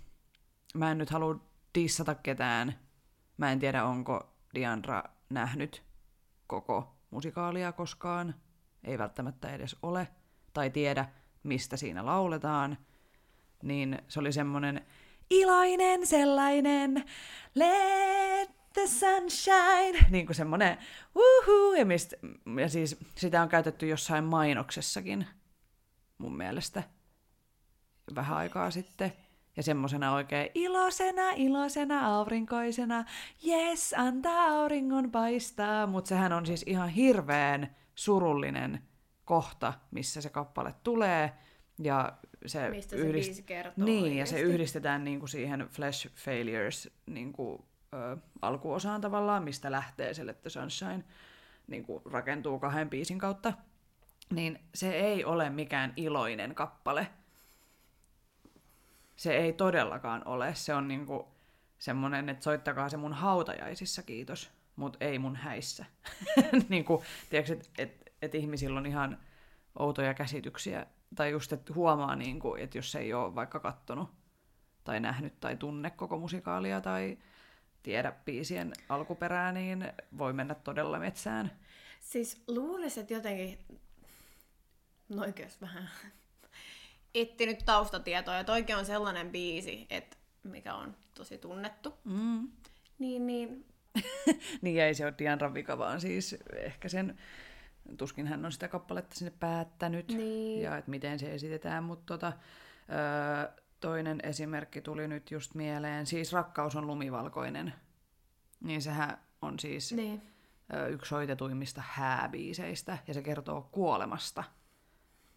mä 0.74 0.90
en 0.90 0.98
nyt 0.98 1.10
halua 1.10 1.40
dissata 1.74 2.14
ketään. 2.14 2.78
Mä 3.36 3.52
en 3.52 3.58
tiedä, 3.58 3.84
onko 3.84 4.36
Diandra 4.54 5.02
nähnyt 5.30 5.82
koko 6.46 6.96
musikaalia 7.10 7.72
koskaan. 7.72 8.34
Ei 8.84 8.98
välttämättä 8.98 9.54
edes 9.54 9.76
ole. 9.82 10.08
Tai 10.52 10.70
tiedä, 10.70 11.08
mistä 11.42 11.76
siinä 11.76 12.06
lauletaan, 12.06 12.78
niin 13.62 13.98
se 14.08 14.20
oli 14.20 14.32
semmoinen 14.32 14.86
iloinen 15.30 16.06
sellainen, 16.06 17.04
let 17.54 18.50
the 18.72 18.86
sunshine, 18.86 20.06
niin 20.10 20.26
kuin 20.26 20.36
semmoinen 20.36 20.78
uhu, 21.14 21.74
ja, 21.74 21.84
mist, 21.84 22.12
ja 22.60 22.68
siis 22.68 22.96
sitä 23.14 23.42
on 23.42 23.48
käytetty 23.48 23.86
jossain 23.86 24.24
mainoksessakin 24.24 25.26
mun 26.18 26.36
mielestä 26.36 26.82
vähän 28.14 28.36
aikaa 28.36 28.70
sitten. 28.70 29.12
Ja 29.56 29.62
semmoisena 29.62 30.14
oikein 30.14 30.50
iloisena, 30.54 31.30
iloisena, 31.30 32.06
aurinkoisena, 32.16 33.04
yes, 33.46 33.94
antaa 33.96 34.44
auringon 34.44 35.10
paistaa. 35.10 35.86
Mutta 35.86 36.08
sehän 36.08 36.32
on 36.32 36.46
siis 36.46 36.64
ihan 36.66 36.88
hirveän 36.88 37.76
surullinen 37.94 38.82
kohta, 39.24 39.72
missä 39.90 40.20
se 40.20 40.28
kappale 40.30 40.74
tulee. 40.82 41.32
Ja 41.78 42.12
se 42.46 42.70
Mistä 42.70 42.96
se 42.96 43.02
yhdist- 43.02 43.12
biisi 43.12 43.42
kertoo 43.42 43.84
Niin, 43.84 44.04
ja 44.04 44.08
oikeesti. 44.10 44.34
se 44.34 44.40
yhdistetään 44.40 45.04
niinku 45.04 45.26
siihen 45.26 45.60
Flash 45.70 46.08
Failures 46.14 46.90
niinku, 47.06 47.66
ö, 47.94 48.16
alkuosaan 48.42 49.00
tavallaan, 49.00 49.42
mistä 49.42 49.70
lähtee 49.70 50.14
se 50.14 50.26
Let 50.26 50.40
the 50.42 50.50
Sunshine 50.50 51.04
niinku, 51.66 52.02
rakentuu 52.12 52.58
kahden 52.58 52.90
biisin 52.90 53.18
kautta. 53.18 53.52
Niin 54.30 54.58
se 54.74 54.90
ei 54.90 55.24
ole 55.24 55.50
mikään 55.50 55.92
iloinen 55.96 56.54
kappale. 56.54 57.06
Se 59.16 59.36
ei 59.36 59.52
todellakaan 59.52 60.22
ole. 60.24 60.54
Se 60.54 60.74
on 60.74 60.88
niinku 60.88 61.28
semmoinen, 61.78 62.28
että 62.28 62.44
soittakaa 62.44 62.88
se 62.88 62.96
mun 62.96 63.12
hautajaisissa, 63.12 64.02
kiitos, 64.02 64.50
mutta 64.76 64.98
ei 65.00 65.18
mun 65.18 65.36
häissä. 65.36 65.84
niinku, 66.68 67.04
tiedätkö, 67.30 67.52
että 67.52 67.68
et, 67.78 68.01
et 68.22 68.34
ihmisillä 68.34 68.78
on 68.78 68.86
ihan 68.86 69.18
outoja 69.78 70.14
käsityksiä, 70.14 70.86
tai 71.14 71.30
just, 71.30 71.52
että 71.52 71.74
huomaa, 71.74 72.16
niinku, 72.16 72.54
että 72.54 72.78
jos 72.78 72.94
ei 72.94 73.14
ole 73.14 73.34
vaikka 73.34 73.60
kattonut 73.60 74.10
tai 74.84 75.00
nähnyt 75.00 75.40
tai 75.40 75.56
tunne 75.56 75.90
koko 75.90 76.18
musikaalia 76.18 76.80
tai 76.80 77.18
tiedä 77.82 78.12
biisien 78.24 78.72
alkuperää, 78.88 79.52
niin 79.52 79.92
voi 80.18 80.32
mennä 80.32 80.54
todella 80.54 80.98
metsään. 80.98 81.50
Siis 82.00 82.42
luulisin, 82.48 83.00
että 83.00 83.14
jotenkin 83.14 83.58
noikös 85.08 85.60
vähän 85.60 85.90
etsinyt 87.14 87.58
taustatietoa, 87.64 88.34
ja 88.34 88.44
toikin 88.44 88.76
on 88.76 88.86
sellainen 88.86 89.30
biisi, 89.30 89.86
että 89.90 90.16
mikä 90.42 90.74
on 90.74 90.96
tosi 91.14 91.38
tunnettu. 91.38 91.94
Mm. 92.04 92.48
Niin, 92.98 93.26
niin 93.26 93.66
niin 94.62 94.82
ei 94.82 94.94
se 94.94 95.04
ole 95.04 95.14
Diandran 95.18 95.54
vika, 95.54 95.78
vaan 95.78 96.00
siis 96.00 96.36
ehkä 96.56 96.88
sen, 96.88 97.18
tuskin 97.96 98.26
hän 98.26 98.44
on 98.44 98.52
sitä 98.52 98.68
kappaletta 98.68 99.16
sinne 99.16 99.32
päättänyt 99.40 100.08
Niin. 100.08 100.62
ja 100.62 100.76
että 100.76 100.90
miten 100.90 101.18
se 101.18 101.34
esitetään, 101.34 101.84
mutta 101.84 102.04
tota, 102.14 102.32
öö, 102.90 103.62
toinen 103.80 104.20
esimerkki 104.22 104.80
tuli 104.80 105.08
nyt 105.08 105.30
just 105.30 105.54
mieleen, 105.54 106.06
siis 106.06 106.32
Rakkaus 106.32 106.76
on 106.76 106.86
lumivalkoinen, 106.86 107.74
niin 108.60 108.82
sehän 108.82 109.18
on 109.42 109.58
siis 109.58 109.92
niin. 109.92 110.22
ö, 110.74 110.86
yksi 110.86 111.08
soitetuimmista 111.08 111.82
hääbiiseistä 111.86 112.98
ja 113.08 113.14
se 113.14 113.22
kertoo 113.22 113.68
kuolemasta. 113.72 114.44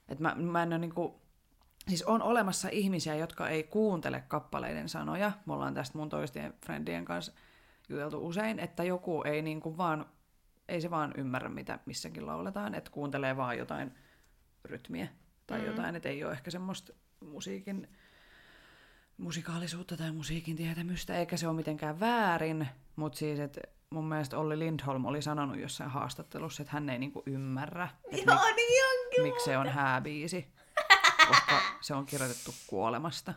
Et 0.10 0.20
mä, 0.20 0.36
mä 0.36 0.64
en 0.64 0.70
ole 0.70 0.78
niinku, 0.78 1.22
siis 1.88 2.04
on 2.04 2.22
olemassa 2.22 2.70
ihmisiä, 2.72 3.16
jotka 3.16 3.50
ei 3.50 3.64
kuuntele 3.64 4.24
kappaleiden 4.28 4.90
sanoja. 4.90 5.32
Me 5.46 5.54
ollaan 5.54 5.74
tästä 5.74 5.98
mun 5.98 6.10
toistien 6.10 6.54
friendien 6.66 7.06
kanssa 7.06 7.32
juteltu 7.90 8.28
usein, 8.28 8.60
että 8.60 8.84
joku 8.84 9.24
ei 9.24 9.42
niinku 9.42 9.78
vaan, 9.78 10.06
ei 10.70 10.82
se 10.82 10.90
vaan 10.90 11.14
ymmärrä, 11.18 11.50
mitä 11.50 11.80
missäkin 11.86 12.26
lauletaan, 12.26 12.76
että 12.76 12.92
kuuntelee 12.92 13.38
vaan 13.38 13.58
jotain 13.58 13.96
rytmiä 14.66 15.08
tai 15.48 15.60
mm. 15.60 15.66
jotain, 15.66 15.96
että 15.96 16.10
ei 16.10 16.24
ole 16.24 16.34
ehkä 16.34 16.52
semmoista 16.52 16.94
musiikin 17.20 17.88
musikaalisuutta 19.18 19.98
tai 19.98 20.12
musiikin 20.12 20.56
tietämystä, 20.56 21.18
eikä 21.18 21.38
se 21.38 21.48
ole 21.48 21.56
mitenkään 21.56 22.00
väärin, 22.00 22.68
mutta 22.96 23.18
siis, 23.18 23.40
että 23.40 23.62
mun 23.90 24.06
mielestä 24.06 24.38
Olli 24.38 24.60
Lindholm 24.60 25.06
oli 25.06 25.22
sanonut 25.22 25.60
jossain 25.60 25.90
haastattelussa, 25.90 26.64
että 26.64 26.74
hän 26.74 26.90
ei 26.90 27.00
niinku 27.00 27.24
ymmärrä, 27.26 27.90
että 28.12 28.32
Joo, 28.32 28.56
niin 28.56 28.84
onkin. 29.06 29.24
miksi 29.24 29.46
se 29.46 29.58
on 29.58 29.70
hääbiisi, 29.70 30.48
koska 31.28 31.62
se 31.82 31.94
on 31.94 32.06
kirjoitettu 32.06 32.54
kuolemasta. 32.68 33.34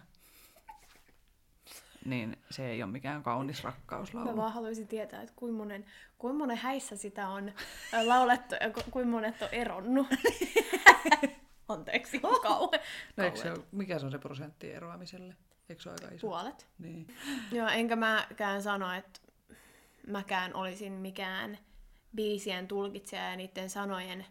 Niin 2.04 2.36
se 2.50 2.70
ei 2.70 2.82
ole 2.82 2.92
mikään 2.92 3.22
kaunis 3.22 3.64
rakkauslaulu. 3.64 4.30
Mä 4.30 4.36
vaan 4.36 4.52
haluaisin 4.52 4.88
tietää, 4.88 5.22
että 5.22 5.34
kuinka 5.36 5.58
monen, 5.58 5.84
kuinka 6.18 6.38
monen 6.38 6.56
häissä 6.56 6.96
sitä 6.96 7.28
on 7.28 7.48
ö, 7.94 8.08
laulettu 8.08 8.54
ja 8.60 8.70
ku, 8.70 8.80
kuinka 8.90 9.10
monet 9.10 9.42
on 9.42 9.48
eronnut. 9.52 10.06
Anteeksi, 11.68 12.20
kauhe. 12.42 12.80
No, 13.16 13.24
eikö 13.24 13.36
se 13.36 13.50
ole, 13.50 13.64
mikä 13.72 13.98
se 13.98 14.06
on 14.06 14.12
se 14.12 14.18
prosentti 14.18 14.72
eroamiselle? 14.72 15.36
Eikö 15.68 15.82
se 15.82 15.88
ole 15.88 15.96
aika 16.02 16.14
iso? 16.14 16.26
Puolet. 16.26 16.68
Niin. 16.78 17.06
Joo, 17.52 17.68
enkä 17.68 17.96
mäkään 17.96 18.62
sano, 18.62 18.92
että 18.92 19.20
mäkään 20.06 20.54
olisin 20.54 20.92
mikään 20.92 21.58
biisien 22.14 22.68
tulkitsija 22.68 23.30
ja 23.30 23.36
niiden 23.36 23.70
sanojen 23.70 24.26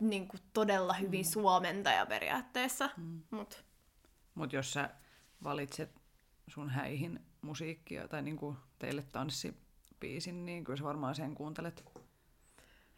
niin 0.00 0.28
kuin 0.28 0.40
todella 0.52 0.92
hyvin 0.92 1.26
mm. 1.26 1.30
suomentaja 1.30 2.06
periaatteessa. 2.06 2.90
Mm. 2.96 3.22
Mut, 3.30 3.64
Mutta 4.34 4.56
jos 4.56 4.72
sä 4.72 4.90
valitset 5.44 6.00
sun 6.48 6.70
häihin 6.70 7.20
musiikkia 7.42 8.08
tai 8.08 8.22
niinku 8.22 8.56
teille 8.78 9.02
tanssibiisin, 9.02 10.46
niin 10.46 10.64
kyllä 10.64 10.76
sä 10.76 10.84
varmaan 10.84 11.14
sen 11.14 11.34
kuuntelet. 11.34 11.84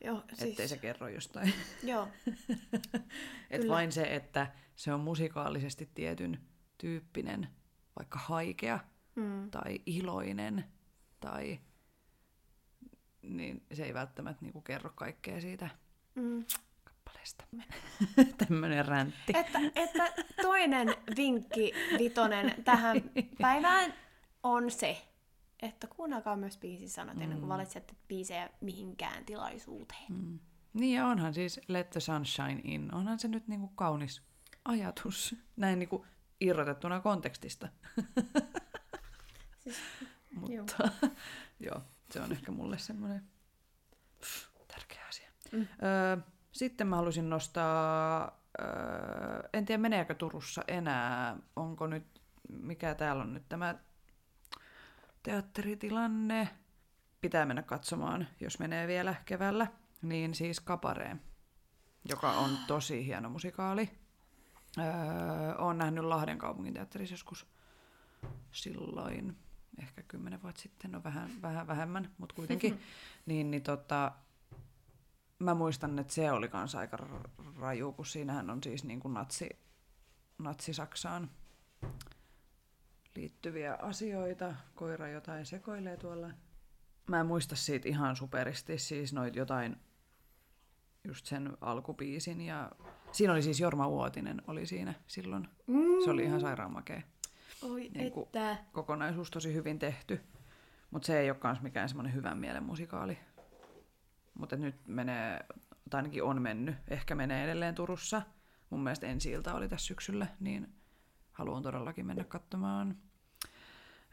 Joo, 0.05 0.23
siis, 0.29 0.51
ettei 0.51 0.69
se 0.69 0.79
kerro 0.79 1.09
jostain. 1.09 1.53
Joo, 1.83 2.09
Et 3.51 3.61
Kyllä. 3.61 3.75
vain 3.75 3.93
se, 3.93 4.03
että 4.03 4.53
se 4.77 4.93
on 4.93 5.01
musikaalisesti 5.01 5.91
tietyn 5.95 6.41
tyyppinen, 6.79 7.49
vaikka 7.99 8.19
haikea 8.19 8.81
mm, 9.15 9.51
tai 9.51 9.79
iloinen, 9.87 10.65
tai 11.21 11.61
niin 13.23 13.67
se 13.73 13.85
ei 13.85 13.95
välttämättä 13.95 14.43
niinku 14.43 14.61
kerro 14.61 14.91
kaikkea 14.95 15.41
siitä 15.41 15.71
mm. 16.15 16.45
Kappaleesta. 17.23 17.45
Tämmöinen 18.47 18.87
räntti. 18.87 19.33
Että, 19.35 19.59
että 19.77 20.13
toinen 20.43 20.95
vinkki 21.17 21.73
vitonen 21.99 22.65
tähän 22.65 22.97
päivään 23.41 23.95
on 24.43 24.71
se, 24.71 25.07
että 25.63 25.87
kuunnelkaa 25.87 26.37
myös 26.37 26.59
biisin 26.59 26.91
sanat 26.91 27.21
ennen 27.21 27.39
kuin 27.39 27.49
valitsette 27.49 27.95
biisejä 28.09 28.51
mihinkään 28.61 29.25
tilaisuuteen. 29.25 30.13
Mm. 30.13 30.39
Niin 30.73 30.97
ja 30.97 31.07
onhan 31.07 31.35
siis 31.35 31.61
Let 31.69 31.91
the 31.91 32.01
Sunshine 32.01 32.61
In, 32.65 32.95
onhan 32.95 33.19
se 33.19 33.29
nyt 33.29 33.49
niinku 33.49 33.69
kaunis 33.69 34.23
ajatus, 34.65 35.37
näin 35.57 35.79
niinku 35.79 36.07
irrotettuna 36.41 37.01
kontekstista. 37.01 37.69
Siis, 39.59 39.77
Mutta 40.35 40.91
joo, 41.67 41.83
se 42.11 42.21
on 42.21 42.33
ehkä 42.33 42.53
mulle 42.53 42.79
semmoinen 42.79 43.23
tärkeä 44.69 45.07
asia. 45.09 45.31
Mm. 45.53 45.67
Öö, 45.83 46.17
sitten 46.53 46.87
mä 46.87 46.97
haluaisin 46.97 47.31
nostaa, 47.31 48.39
öö, 48.61 49.49
en 49.53 49.65
tiedä 49.65 49.83
meneekö 49.83 50.15
Turussa 50.15 50.63
enää, 50.69 51.37
onko 51.57 51.87
nyt, 51.87 52.21
mikä 52.49 52.95
täällä 52.95 53.23
on 53.23 53.35
nyt 53.35 53.49
tämä 53.49 53.75
teatteritilanne. 55.23 56.49
Pitää 57.21 57.47
mennä 57.47 57.63
katsomaan, 57.63 58.29
jos 58.41 58.59
menee 58.59 58.87
vielä 58.87 59.15
keväällä. 59.25 59.67
Niin 60.03 60.35
siis 60.35 60.61
Kaparee, 60.61 61.17
joka 62.09 62.33
on 62.33 62.51
tosi 62.67 63.07
hieno 63.07 63.31
musikaali. 63.31 63.91
Öö, 64.79 64.85
olen 65.59 65.79
nähnyt 65.79 66.05
Lahden 66.05 66.39
kaupungin 66.39 66.75
teatterissa 66.75 67.13
joskus 67.13 67.47
silloin, 68.53 69.37
ehkä 69.79 70.03
kymmenen 70.03 70.43
vuotta 70.43 70.63
sitten, 70.63 70.93
no 70.93 71.05
vähän, 71.05 71.31
vähän 71.43 71.67
vähemmän, 71.67 72.11
mutta 72.19 72.35
kuitenkin. 72.35 72.81
niin, 73.27 73.51
niin 73.51 73.63
tota, 73.63 74.13
mä 75.45 75.55
muistan, 75.55 75.99
että 75.99 76.13
se 76.13 76.33
oli 76.33 76.49
kanssa 76.49 76.79
aika 76.79 76.99
raju, 77.59 77.93
kun 77.93 78.07
siinähän 78.07 78.51
on 78.51 78.63
siis 78.63 78.85
niin 78.85 79.01
kuin 79.01 79.15
natsi, 79.15 79.49
natsi-Saksaan 80.39 81.31
liittyviä 83.17 83.75
asioita. 83.75 84.55
Koira 84.75 85.09
jotain 85.09 85.47
sekoilee 85.47 85.97
tuolla. 85.97 86.31
Mä 87.07 87.21
en 87.21 87.27
muista 87.27 87.57
siitä 87.57 87.89
ihan 87.89 88.17
superisti, 88.17 88.79
siis 88.79 89.13
noit 89.13 89.37
jotain, 89.37 89.77
just 91.05 91.27
sen 91.27 91.57
alkubiisin. 91.61 92.41
Ja 92.41 92.71
siinä 93.13 93.33
oli 93.33 93.43
siis 93.43 93.61
Jorma 93.61 93.87
Uotinen 93.87 94.43
oli 94.47 94.67
siinä 94.67 94.95
silloin. 95.07 95.49
Se 96.05 96.11
oli 96.11 96.25
ihan 96.25 96.41
sairaan 96.41 96.73
makea. 96.73 97.03
Oi, 97.63 97.91
Niin 97.95 98.13
että... 98.23 98.57
Kokonaisuus 98.73 99.31
tosi 99.31 99.55
hyvin 99.55 99.79
tehty. 99.79 100.21
Mutta 100.91 101.07
se 101.07 101.21
ei 101.21 101.31
ole 101.31 101.39
kans 101.39 101.61
mikään 101.61 101.89
semmoinen 101.89 102.15
hyvän 102.15 102.39
mielen 102.39 102.63
musikaali. 102.63 103.19
Mutta 104.35 104.57
nyt 104.57 104.77
menee, 104.87 105.47
tai 105.91 105.99
ainakin 105.99 106.23
on 106.23 106.43
mennyt, 106.43 106.77
ehkä 106.89 107.15
menee 107.15 107.45
edelleen 107.45 107.75
Turussa. 107.75 108.23
Mun 108.71 108.83
mielestä 108.83 109.07
ensi 109.07 109.31
ilta 109.31 109.55
oli 109.55 109.69
tässä 109.69 109.87
syksyllä, 109.87 110.27
niin 110.41 110.75
haluan 111.33 111.63
todellakin 111.63 112.07
mennä 112.07 112.25
katsomaan. 112.25 112.97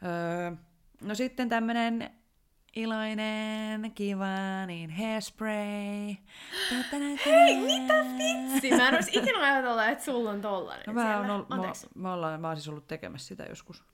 Öö, 0.04 0.52
no 1.00 1.14
sitten 1.14 1.48
tämmönen 1.48 2.10
iloinen, 2.76 3.92
kiva, 3.94 4.66
niin 4.66 4.90
hairspray. 4.90 6.14
Hei, 7.26 7.60
mitä 7.60 7.94
vitsi? 7.94 8.70
Mä 8.70 8.88
en 8.88 8.94
olisi 8.94 9.18
ikinä 9.18 9.42
ajatella, 9.52 9.86
että 9.88 10.04
sulla 10.04 10.30
on 10.30 10.40
tollanen 10.40 10.84
No, 10.86 10.92
mä, 10.92 11.02
siellä. 11.02 11.34
ollut, 11.34 11.48
mä, 11.48 11.56
mä, 11.94 12.12
ollaan, 12.12 12.40
mä 12.40 12.48
oon 12.48 12.56
siis 12.56 12.68
ollut 12.68 12.86
tekemässä 12.86 13.28
sitä 13.28 13.44
joskus 13.44 13.84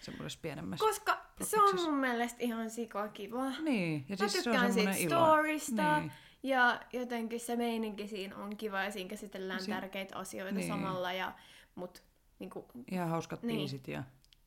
semmoisessa 0.00 0.38
pienemmässä. 0.42 0.86
Koska 0.86 1.26
se 1.42 1.60
on 1.60 1.74
mun 1.74 1.94
mielestä 1.94 2.38
ihan 2.42 2.70
sika 2.70 3.08
kiva. 3.08 3.50
Niin, 3.60 4.04
ja 4.08 4.16
Mä 4.20 4.28
siis 4.28 4.32
se 4.32 4.38
on 4.38 4.44
tykkään 4.44 4.72
siitä 4.72 4.90
ilo. 4.90 5.08
storista 5.26 5.98
Niin. 6.00 6.12
ja 6.42 6.80
jotenkin 6.92 7.40
se 7.40 7.56
meininki 7.56 8.08
siinä 8.08 8.36
on 8.36 8.56
kiva 8.56 8.82
ja 8.82 8.90
siinä 8.90 9.10
käsitellään 9.10 9.60
Si- 9.62 9.70
tärkeitä 9.70 10.16
asioita 10.18 10.54
niin. 10.54 10.68
samalla. 10.68 11.12
Ja, 11.12 11.32
mut 11.74 12.02
niinku, 12.38 12.66
Ihan 12.90 13.08
hauskat 13.08 13.42
Niin. 13.42 13.56
biisit 13.58 13.88
ja 13.88 14.02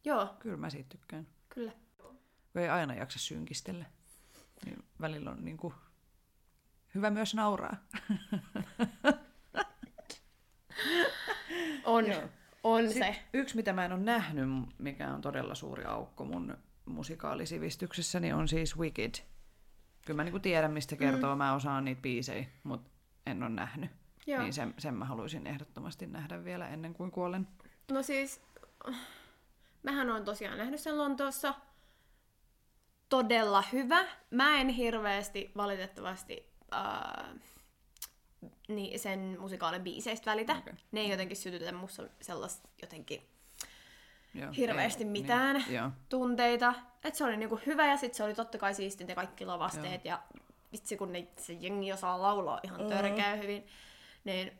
joo, 0.06 0.36
kyllä 0.40 0.58
mä 0.58 0.70
siitä 0.70 0.90
tykkään. 0.90 1.28
kyllä. 1.50 1.72
Kun 2.54 2.62
ei 2.62 2.70
aina 2.70 2.94
jaksa 2.96 3.20
synkistellä. 3.20 3.86
Niin 4.66 4.84
välillä 5.02 5.32
on 5.32 5.46
niinku 5.46 5.74
hyvä 6.96 7.10
myös 7.10 7.36
nauraa. 7.36 7.76
On, 11.84 12.08
Joo. 12.08 12.22
On 12.64 12.90
se. 12.94 13.16
Yksi, 13.34 13.56
mitä 13.56 13.74
mä 13.74 13.86
en 13.86 13.94
ole 13.94 14.02
nähnyt, 14.02 14.50
mikä 14.78 15.14
on 15.14 15.22
todella 15.22 15.56
suuri 15.56 15.86
aukko 15.86 16.26
mun 16.26 16.58
musikaalisivistyksessäni, 16.86 18.34
on 18.34 18.48
siis 18.48 18.78
Wicked. 18.78 19.14
Kyllä 20.06 20.18
mä 20.18 20.24
niinku 20.24 20.40
tiedän, 20.40 20.72
mistä 20.72 20.96
kertoo, 20.96 21.36
mm. 21.36 21.38
mä 21.38 21.54
osaan 21.54 21.86
niitä 21.86 22.02
biisejä, 22.02 22.46
mutta 22.64 22.90
en 23.26 23.44
ole 23.44 23.50
nähnyt. 23.50 23.92
Joo. 24.28 24.42
Niin 24.42 24.54
sen, 24.54 24.74
sen 24.78 24.94
mä 24.94 25.06
haluaisin 25.06 25.48
ehdottomasti 25.48 26.08
nähdä 26.08 26.44
vielä 26.44 26.70
ennen 26.70 26.94
kuin 26.94 27.12
kuolen. 27.12 27.48
No 27.92 28.04
siis, 28.04 28.42
mähän 29.84 30.10
on 30.10 30.26
tosiaan 30.26 30.58
nähnyt 30.58 30.80
sen 30.80 30.98
Lontoossa. 30.98 31.54
Todella 33.10 33.64
hyvä. 33.72 34.06
Mä 34.32 34.58
en 34.58 34.70
hirveästi 34.70 35.52
valitettavasti 35.58 36.52
ää, 36.72 37.34
niin 38.68 39.00
sen 39.00 39.38
musikaalin 39.40 39.82
biiseistä 39.84 40.32
välitä. 40.32 40.54
Okei. 40.58 40.74
Ne 40.92 41.00
ei 41.02 41.10
jotenkin 41.10 41.38
sytytä 41.38 41.72
musta 41.72 42.04
sellaista 42.22 42.68
jotenkin 42.82 43.22
Joo, 44.34 44.52
hirveästi 44.58 45.04
ei- 45.04 45.10
mitään 45.10 45.56
Niin, 45.56 45.74
joo. 45.74 45.90
tunteita. 46.10 46.74
Et 47.04 47.16
se 47.16 47.24
oli 47.24 47.38
niinku 47.38 47.60
hyvä 47.66 47.88
ja 47.88 47.98
sitten 47.98 48.18
se 48.18 48.24
oli 48.24 48.34
totta 48.34 48.58
kai 48.58 48.74
siistit 48.74 49.10
ja 49.10 49.16
kaikki 49.16 49.46
lavasteet 49.46 50.06
ja 50.06 50.22
vitsi 50.72 50.98
kun 50.98 51.12
ne, 51.12 51.28
se 51.38 51.54
jengi 51.54 51.94
osaa 51.94 52.22
laulaa 52.22 52.60
ihan 52.64 52.88
törkeä 52.90 53.36
hyvin. 53.36 53.66
Niin 54.24 54.52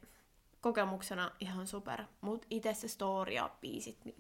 kokemuksena 0.62 1.32
ihan 1.40 1.68
super. 1.68 2.04
Mut 2.22 2.46
itse 2.50 2.74
se 2.74 2.88
story 2.88 3.34
ja 3.34 3.50
biisit, 3.62 4.06
niin... 4.06 4.16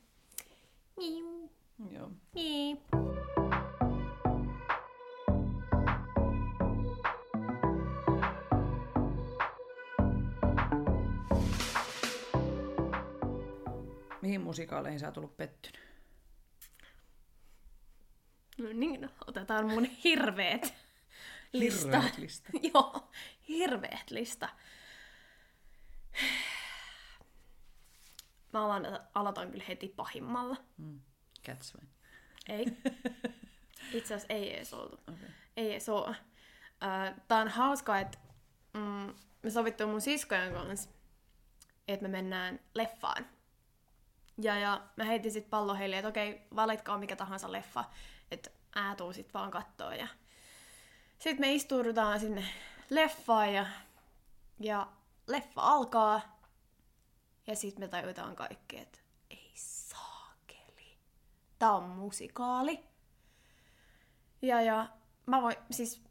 Niin. 0.97 1.49
Joo. 1.91 2.11
niin. 2.33 2.81
Musikaaleihin 14.51 14.99
sä 14.99 15.07
oot 15.07 15.17
ollut 15.17 15.37
pettynyt? 15.37 15.81
No 18.57 18.69
niin, 18.73 19.01
no, 19.01 19.09
otetaan 19.27 19.69
mun 19.69 19.85
hirveet 19.85 20.73
lista. 21.53 21.99
Hirveät 21.99 22.17
lista. 22.17 22.49
Joo, 22.73 23.11
hirveet 23.47 24.11
lista. 24.11 24.49
Mä 28.53 28.65
aloitan, 28.65 28.99
aloitan 29.13 29.51
kyllä 29.51 29.63
heti 29.67 29.87
pahimmalla. 29.87 30.57
Mm. 30.77 31.01
Ei. 32.49 32.65
Itse 33.93 34.13
asiassa 34.15 34.33
ei 34.33 34.55
edes 34.55 34.73
oltu. 34.73 34.95
Okay. 34.95 35.29
Ei 35.57 35.71
edes 35.71 35.89
oo. 35.89 36.09
Äh, 36.83 37.13
Tää 37.27 37.41
on 37.41 37.47
hauskaa, 37.47 37.99
että 37.99 38.17
mm, 38.73 39.13
me 39.43 39.49
sovittiin 39.49 39.89
mun 39.89 40.01
siskojen 40.01 40.53
kanssa, 40.53 40.89
että 41.87 42.03
me 42.03 42.07
mennään 42.07 42.59
leffaan. 42.73 43.25
Ja, 44.41 44.59
ja 44.59 44.81
mä 44.95 45.03
heitin 45.03 45.31
sit 45.31 45.49
pallo 45.49 45.75
heille, 45.75 45.97
että 45.97 46.09
okei, 46.09 46.47
valitkaa 46.55 46.97
mikä 46.97 47.15
tahansa 47.15 47.51
leffa, 47.51 47.83
että 48.31 48.49
ää 48.75 48.95
tuu 48.95 49.13
sit 49.13 49.33
vaan 49.33 49.51
kattoo. 49.51 49.91
Ja... 49.91 50.07
Sitten 51.19 51.47
me 51.47 51.53
istuudutaan 51.53 52.19
sinne 52.19 52.45
leffaan 52.89 53.53
ja, 53.53 53.65
ja 54.59 54.87
leffa 55.27 55.61
alkaa. 55.61 56.41
Ja 57.47 57.55
sitten 57.55 57.83
me 57.83 57.87
tajutaan 57.87 58.35
kaikki, 58.35 58.77
että 58.77 58.99
ei 59.29 59.51
saakeli. 59.55 60.97
Tää 61.59 61.71
on 61.71 61.83
musikaali. 61.83 62.83
Ja, 64.41 64.61
ja 64.61 64.87
mä 65.25 65.41
voin, 65.41 65.55
siis, 65.71 66.03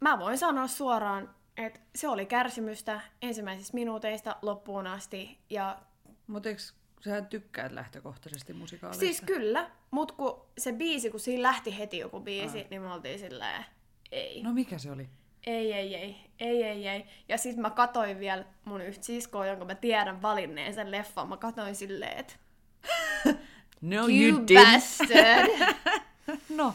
mä 0.00 0.18
voin 0.18 0.38
sanoa 0.38 0.66
suoraan, 0.66 1.34
että 1.56 1.80
se 1.94 2.08
oli 2.08 2.26
kärsimystä 2.26 3.00
ensimmäisistä 3.22 3.74
minuuteista 3.74 4.36
loppuun 4.42 4.86
asti. 4.86 5.38
Ja 5.50 5.78
Mutta 6.26 6.48
eikö 6.48 6.62
sä 7.04 7.22
tykkäät 7.22 7.72
lähtökohtaisesti 7.72 8.52
musikaaleista? 8.52 9.00
siis 9.00 9.20
kyllä, 9.20 9.70
mut 9.90 10.12
kun 10.12 10.40
se 10.58 10.72
biisi, 10.72 11.10
kun 11.10 11.20
siinä 11.20 11.42
lähti 11.42 11.78
heti 11.78 11.98
joku 11.98 12.20
biisi, 12.20 12.66
niin 12.70 12.82
me 12.82 12.92
oltiin 12.92 13.18
silleen, 13.18 13.64
ei. 14.12 14.42
No 14.42 14.52
mikä 14.52 14.78
se 14.78 14.90
oli? 14.90 15.08
Ei, 15.46 15.72
ei, 15.72 15.94
ei, 15.94 16.16
ei, 16.38 16.62
ei, 16.62 16.88
ei. 16.88 17.04
Ja 17.28 17.38
sitten 17.38 17.62
mä 17.62 17.70
katoin 17.70 18.18
vielä 18.18 18.44
mun 18.64 18.80
yhtä 18.80 19.04
siskoa, 19.04 19.46
jonka 19.46 19.64
mä 19.64 19.74
tiedän 19.74 20.22
valinneen 20.22 20.74
sen 20.74 20.90
leffan. 20.90 21.28
Mä 21.28 21.36
katoin 21.36 21.74
silleen, 21.74 22.18
että 22.18 22.34
No 23.80 24.08
you 24.08 24.40
bastard! 24.54 25.48
No, 26.48 26.74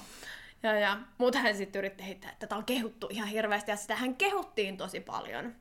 Ja, 0.63 0.79
ja, 0.79 0.97
mutta 1.17 1.39
hän 1.39 1.55
sitten 1.57 1.79
yritti 1.79 2.05
heittää, 2.05 2.31
että 2.31 2.39
tätä 2.47 2.55
on 2.55 2.65
kehuttu 2.65 3.07
ihan 3.11 3.27
hirveästi, 3.29 3.71
ja 3.71 3.77
sitä 3.77 3.95
hän 3.95 4.15
kehuttiin 4.15 4.77
tosi 4.77 4.99
paljon. 4.99 5.55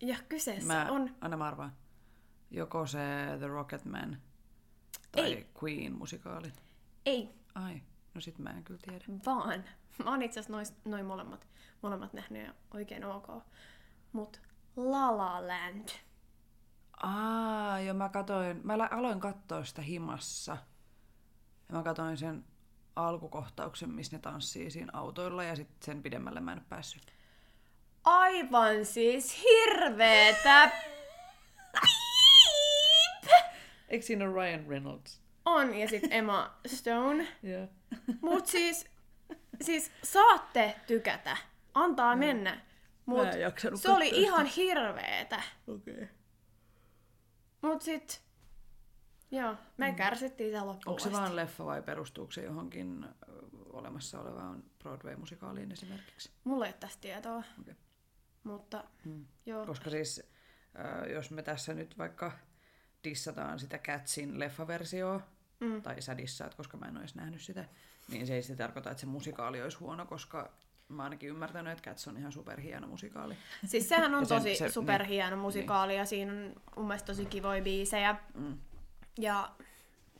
Ja 0.00 0.16
kyseessä 0.28 0.74
Mä, 0.74 0.86
on... 0.90 1.16
Anna 1.20 1.36
mä 1.36 1.44
arvaan. 1.44 1.72
Joko 2.50 2.86
se 2.86 2.98
The 3.38 3.46
Rocket 3.46 3.84
Man 3.84 4.16
tai 5.12 5.24
Ei. 5.24 5.46
Queen-musikaali. 5.62 6.52
Ei, 7.06 7.28
Ai, 7.54 7.82
no 8.14 8.20
sit 8.20 8.38
mä 8.38 8.50
en 8.50 8.64
kyllä 8.64 8.80
tiedä. 8.82 9.04
vaan. 9.26 9.64
Mä 10.04 10.10
oon 10.10 10.22
itse 10.22 10.40
asiassa 10.40 10.52
noin 10.52 10.66
noi 10.84 11.02
molemmat, 11.02 11.48
molemmat 11.82 12.12
nähnyt 12.12 12.46
ja 12.46 12.54
oikein 12.74 13.04
ok. 13.04 13.26
Mut 14.12 14.40
La 14.76 15.16
La 15.16 15.46
Land. 15.48 15.88
Aa, 17.02 17.80
joo 17.80 17.94
mä 17.94 18.08
katoin, 18.08 18.60
mä 18.64 18.74
aloin 18.90 19.20
katsoa 19.20 19.64
sitä 19.64 19.82
himassa. 19.82 20.56
Ja 21.68 21.74
mä 21.74 21.82
katoin 21.82 22.16
sen 22.16 22.44
alkukohtauksen, 22.96 23.90
missä 23.90 24.16
ne 24.16 24.20
tanssii 24.20 24.70
siinä 24.70 24.90
autoilla 24.92 25.44
ja 25.44 25.56
sitten 25.56 25.76
sen 25.84 26.02
pidemmälle 26.02 26.40
mä 26.40 26.52
en 26.52 26.58
ole 26.58 26.66
päässyt. 26.68 27.02
Aivan 28.04 28.84
siis 28.84 29.42
hirveetä. 29.42 30.70
Eikö 33.88 34.06
siinä 34.06 34.24
ole 34.24 34.34
Ryan 34.34 34.66
Reynolds? 34.68 35.22
On, 35.44 35.74
ja 35.74 35.88
sit 35.88 36.02
Emma 36.10 36.58
Stone. 36.66 37.28
Joo. 37.42 37.68
Mut 38.22 38.46
siis, 38.46 38.86
siis 39.60 39.90
saatte 40.02 40.74
tykätä. 40.86 41.36
Antaa 41.74 42.16
mennä. 42.16 42.60
Mut 43.06 43.18
Mä 43.18 43.30
en 43.30 43.32
se 43.32 43.46
oli 43.46 43.52
katsoa 43.70 44.00
sitä. 44.00 44.16
ihan 44.16 44.46
hirveetä. 44.46 45.42
Okei. 45.66 45.94
Okay. 45.94 46.06
Mut 47.62 47.82
sit, 47.82 48.22
joo, 49.30 49.54
me 49.76 49.92
kärsittiin 49.92 50.50
sitä 50.50 50.66
loppuun 50.66 50.84
Mm. 50.86 50.88
Onko 50.90 51.00
se 51.00 51.12
vaan 51.12 51.36
leffa 51.36 51.64
vai 51.64 51.82
perustuuko 51.82 52.32
se 52.32 52.42
johonkin 52.42 53.06
olemassa 53.72 54.20
olevaan 54.20 54.62
Broadway-musikaaliin 54.82 55.72
esimerkiksi? 55.72 56.30
Mulla 56.44 56.66
ei 56.66 56.70
ole 56.72 56.76
tästä 56.80 57.00
tietoa, 57.00 57.42
Okay. 57.60 57.74
mutta 58.44 58.84
Hmm. 59.04 59.26
joo. 59.46 59.66
Koska 59.66 59.90
siis, 59.90 60.22
jos 61.14 61.30
me 61.30 61.42
tässä 61.42 61.74
nyt 61.74 61.98
vaikka 61.98 62.32
dissataan 63.04 63.58
sitä 63.58 63.78
Catsin 63.78 64.38
leffaversioa, 64.38 65.20
Mm. 65.60 65.82
tai 65.82 66.02
sä 66.02 66.16
dissaat, 66.16 66.54
koska 66.54 66.76
mä 66.76 66.86
en 66.86 66.92
ole 66.92 67.00
edes 67.00 67.14
nähnyt 67.14 67.40
sitä, 67.42 67.64
niin 68.08 68.26
se 68.26 68.34
ei 68.34 68.42
sitten 68.42 68.56
tarkoita, 68.58 68.90
että 68.90 69.00
se 69.00 69.06
musikaali 69.06 69.62
olisi 69.62 69.78
huono, 69.78 70.06
koska 70.06 70.50
mä 70.88 71.02
ainakin 71.04 71.28
ymmärtänyt, 71.28 71.72
että 71.72 71.84
Cats 71.90 72.08
on 72.08 72.16
ihan 72.16 72.32
superhieno 72.32 72.86
musikaali. 72.86 73.36
Siis 73.66 73.88
sehän 73.88 74.14
on 74.14 74.26
sen- 74.26 74.38
tosi 74.38 74.56
se- 74.56 74.68
superhieno 74.68 75.36
musikaali 75.36 75.96
ja 75.96 76.04
siinä 76.06 76.32
on 76.32 76.52
mun 76.76 76.86
mielestä 76.86 77.06
tosi 77.06 77.24
kivoja 77.26 77.62
biisejä. 77.62 78.16
Mm. 78.34 78.58
Ja 79.18 79.50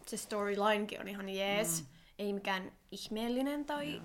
se 0.06 0.16
storylinekin 0.16 1.00
on 1.00 1.08
ihan 1.08 1.28
jees. 1.28 1.80
Mm. 1.82 1.86
Ei 2.18 2.32
mikään 2.32 2.72
ihmeellinen 2.90 3.64
tai 3.64 4.02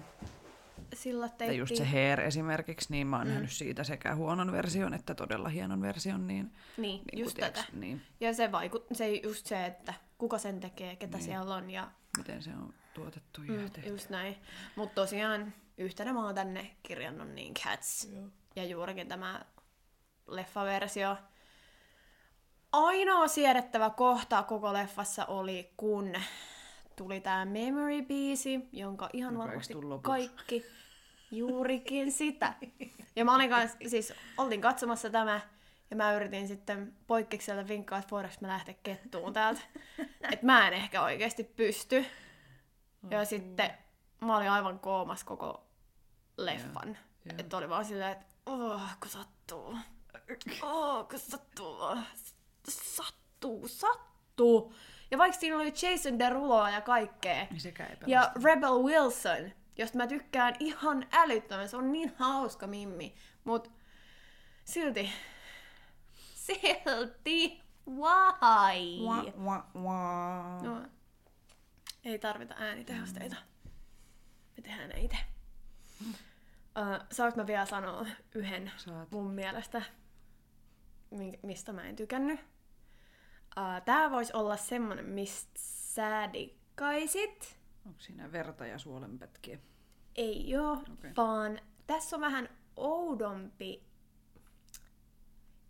sillä 0.95 1.25
Ja 1.25 1.29
teittiin. 1.29 1.59
just 1.59 1.75
se 1.75 1.85
Hair 1.85 2.21
esimerkiksi, 2.21 2.87
niin 2.91 3.07
mä 3.07 3.17
oon 3.17 3.27
mm. 3.27 3.33
nähnyt 3.33 3.51
siitä 3.51 3.83
sekä 3.83 4.15
huonon 4.15 4.51
version 4.51 4.93
että 4.93 5.15
todella 5.15 5.49
hienon 5.49 5.81
version. 5.81 6.27
Niin, 6.27 6.51
Niin, 6.77 7.01
niin 7.11 7.19
just 7.19 7.35
tiiäks, 7.35 7.59
tätä. 7.59 7.77
Niin, 7.77 8.01
Ja 8.19 8.33
se 8.33 8.51
vaikut, 8.51 8.85
se 8.93 9.09
just 9.09 9.45
se, 9.45 9.65
että 9.65 9.93
kuka 10.17 10.37
sen 10.37 10.59
tekee, 10.59 10.95
ketä 10.95 11.17
niin. 11.17 11.25
siellä 11.25 11.55
on 11.55 11.69
ja 11.69 11.91
miten 12.17 12.43
se 12.43 12.49
on 12.49 12.73
tuotettu 12.93 13.43
ja 13.43 13.53
mm, 13.53 13.71
tehty. 13.71 13.89
just 13.89 14.09
näin. 14.09 14.35
Mutta 14.75 14.95
tosiaan 14.95 15.53
yhtenä 15.77 16.13
mä 16.13 16.25
oon 16.25 16.35
tänne 16.35 16.75
kirjannut 16.83 17.29
niin 17.29 17.53
Cats. 17.53 18.09
Joo. 18.13 18.27
Ja 18.55 18.65
juurikin 18.65 19.07
tämä 19.07 19.45
leffaversio. 20.27 21.17
Ainoa 22.71 23.27
siedettävä 23.27 23.89
kohta 23.89 24.43
koko 24.43 24.73
leffassa 24.73 25.25
oli, 25.25 25.73
kun 25.77 26.13
tuli 26.95 27.21
tämä 27.21 27.45
Memory-biisi, 27.45 28.69
jonka 28.71 29.09
ihan 29.13 29.37
varmasti 29.37 29.73
kaikki 30.01 30.65
juurikin 31.34 32.11
sitä. 32.11 32.53
Ja 33.15 33.25
mä 33.25 33.36
olin 33.36 33.49
kans, 33.49 33.71
siis 33.88 34.13
oltiin 34.38 34.61
katsomassa 34.61 35.09
tämä, 35.09 35.41
ja 35.89 35.95
mä 35.95 36.13
yritin 36.13 36.47
sitten 36.47 36.93
poikkikselta 37.07 37.67
vinkkaa, 37.67 37.99
että 37.99 38.11
voidaanko 38.11 38.38
mä 38.41 38.47
lähteä 38.47 38.75
kettuun 38.84 39.34
täältä. 39.34 39.61
Että 40.31 40.45
mä 40.45 40.67
en 40.67 40.73
ehkä 40.73 41.01
oikeasti 41.01 41.43
pysty. 41.43 42.05
Ja 43.09 43.25
sitten 43.25 43.71
mä 44.21 44.38
olin 44.38 44.51
aivan 44.51 44.79
koomas 44.79 45.23
koko 45.23 45.67
leffan. 46.38 46.97
Että 47.38 47.57
oli 47.57 47.69
vaan 47.69 47.86
silleen, 47.86 48.11
että 48.11 48.25
oh, 48.45 48.81
kun 48.99 49.09
sattuu. 49.09 49.77
Oh, 50.61 51.07
kun 51.07 51.19
sattuu. 51.19 51.77
Sattuu, 52.69 53.67
sattuu. 53.67 54.73
Ja 55.11 55.17
vaikka 55.17 55.39
siinä 55.39 55.55
oli 55.55 55.73
Jason 55.81 56.19
Deruloa 56.19 56.69
ja 56.69 56.81
kaikkea. 56.81 57.47
Niin 57.49 57.59
Ja. 58.07 58.31
Rebel 58.43 58.84
Wilson, 58.84 59.51
josta 59.78 59.97
mä 59.97 60.07
tykkään 60.07 60.55
ihan 60.59 61.07
älyttömän. 61.11 61.69
Se 61.69 61.78
on 61.78 61.91
niin 61.91 62.13
hauska 62.17 62.67
mimmi. 62.67 63.15
Mut 63.43 63.71
silti. 64.65 65.09
Silti. 66.36 67.63
Why? 67.89 69.05
Wah, 69.05 69.26
wah, 69.38 69.63
wah. 69.76 70.63
No, 70.63 70.82
ei 72.03 72.19
tarvita 72.19 72.55
äänitehosteita. 72.57 73.36
Me 74.57 74.63
tehdään 74.63 74.89
ne 74.89 75.01
itse. 75.01 75.17
Uh, 76.01 77.07
saanko 77.11 77.38
mä 77.38 77.47
vielä 77.47 77.65
sanoa 77.65 78.05
yhden 78.36 78.71
Saat. 78.78 79.11
mun 79.11 79.34
mielestä, 79.34 79.82
mistä 81.43 81.74
mä 81.74 81.84
en 81.84 81.95
tykännyt? 81.95 82.39
Uh, 82.39 83.82
tää 83.86 84.11
voisi 84.11 84.34
olla 84.34 84.57
semmonen, 84.57 85.05
mistä 85.05 85.51
sä 85.55 86.30
dikkaisit. 86.34 87.62
Onko 87.86 87.99
siinä 87.99 88.31
verta 88.31 88.65
ja 88.65 88.79
suolenpätkiä? 88.79 89.59
Ei 90.15 90.57
oo, 90.57 90.71
Okei. 90.71 90.93
okay. 90.93 91.11
vaan 91.17 91.59
tässä 91.88 92.15
on 92.15 92.21
vähän 92.21 92.49
oudompi 92.75 93.84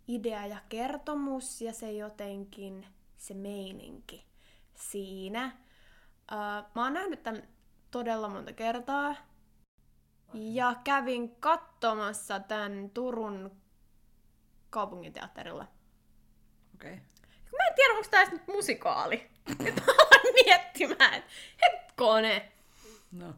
idea 0.08 0.46
ja 0.46 0.58
kertomus 0.68 1.60
ja 1.60 1.72
se 1.72 1.92
jotenkin, 1.92 2.86
se 3.16 3.34
meininki 3.34 4.26
siinä. 4.74 5.56
Uh, 6.32 6.70
mä 6.74 6.82
oon 6.84 6.94
nähnyt 6.94 7.22
tän 7.22 7.48
todella 7.90 8.28
monta 8.28 8.52
kertaa 8.52 9.14
ja 10.34 10.74
kävin 10.84 11.36
katsomassa 11.36 12.40
tän 12.40 12.90
Turun 12.94 13.50
kaupunginteatterilla. 14.70 15.66
Okei. 16.74 16.92
Okay. 16.92 17.04
Mä 17.58 17.64
en 17.68 17.74
tiedä, 17.74 17.94
onko 17.94 18.08
edes 18.12 18.32
nyt 18.32 18.48
musikaali. 18.48 19.30
Nyt 19.48 19.76
mä 19.86 19.92
aloin 19.92 20.34
miettimään, 20.44 21.22
että 21.62 21.83
hetkonen, 21.98 22.42
No. 23.12 23.34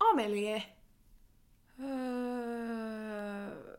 Amelie. 0.00 0.62
Öö, 1.80 3.76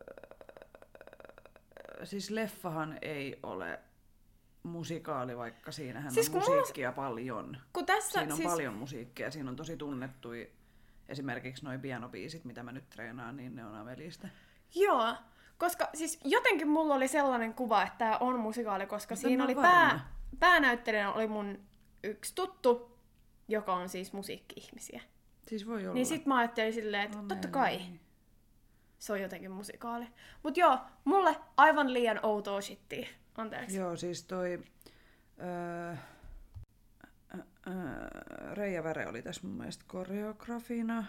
siis 2.04 2.30
leffahan 2.30 2.98
ei 3.02 3.38
ole 3.42 3.80
musikaali, 4.62 5.36
vaikka 5.36 5.72
siinähän 5.72 6.12
Siis 6.12 6.26
on 6.28 6.32
kun 6.32 6.42
mulla- 6.42 6.56
musiikkia 6.60 6.92
paljon. 6.92 7.56
Kun 7.72 7.86
tässä, 7.86 8.20
Siinä 8.20 8.34
on 8.34 8.36
siis, 8.36 8.48
paljon 8.50 8.74
musiikkia, 8.74 9.30
siinä 9.30 9.50
on 9.50 9.56
tosi 9.56 9.76
tunnettuja, 9.76 10.46
esimerkiksi 11.08 11.64
noi 11.64 11.78
pianobiisit, 11.78 12.44
mitä 12.44 12.62
mä 12.62 12.72
nyt 12.72 12.90
treenaan, 12.90 13.36
niin 13.36 13.56
ne 13.56 13.64
on 13.66 13.74
Amelista. 13.74 14.28
Joo, 14.74 15.14
koska 15.58 15.88
siis 15.94 16.20
jotenkin 16.24 16.68
mulla 16.68 16.94
oli 16.94 17.08
sellainen 17.08 17.54
kuva, 17.54 17.82
että 17.82 17.98
tämä 17.98 18.18
on 18.18 18.40
musikaali, 18.40 18.86
koska 18.86 19.14
Mutta 19.14 19.28
siinä 19.28 19.44
oli 19.44 19.54
pää, 19.54 20.08
päänäyttelijänä 20.38 21.12
oli 21.12 21.26
mun 21.26 21.58
yksi 22.02 22.34
tuttu, 22.34 22.93
joka 23.48 23.74
on 23.74 23.88
siis 23.88 24.12
musiikki-ihmisiä. 24.12 25.02
Siis 25.48 25.66
voi 25.66 25.82
olla. 25.82 25.94
Niin 25.94 26.06
sit 26.06 26.26
mä 26.26 26.38
ajattelin 26.38 26.72
silleen, 26.72 27.02
että 27.02 27.16
totta 27.16 27.34
Ameli. 27.34 27.52
kai 27.52 27.80
se 29.04 29.12
on 29.12 29.20
jotenkin 29.20 29.50
musikaali. 29.50 30.06
Mut 30.42 30.56
joo, 30.56 30.78
mulle 31.04 31.36
aivan 31.56 31.92
liian 31.92 32.20
outoa 32.22 32.60
shittiä. 32.60 33.08
Anteeksi. 33.36 33.76
Joo, 33.76 33.96
siis 33.96 34.24
toi... 34.24 34.62
Öö, 35.42 35.96
öö, 37.66 38.54
Reija 38.54 38.84
Väre 38.84 39.06
oli 39.08 39.22
tässä 39.22 39.46
mun 39.46 39.56
mielestä 39.56 39.84
koreografina. 39.88 41.04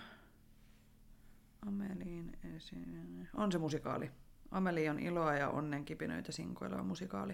Ameliin 1.67 2.37
esiin. 2.55 3.29
On 3.33 3.51
se 3.51 3.57
musikaali. 3.57 4.11
Ameli 4.51 4.89
on 4.89 4.99
iloa 4.99 5.33
ja 5.33 5.49
onnen 5.49 5.85
kipinöitä 5.85 6.31
sinkoileva 6.31 6.83
musikaali. 6.83 7.33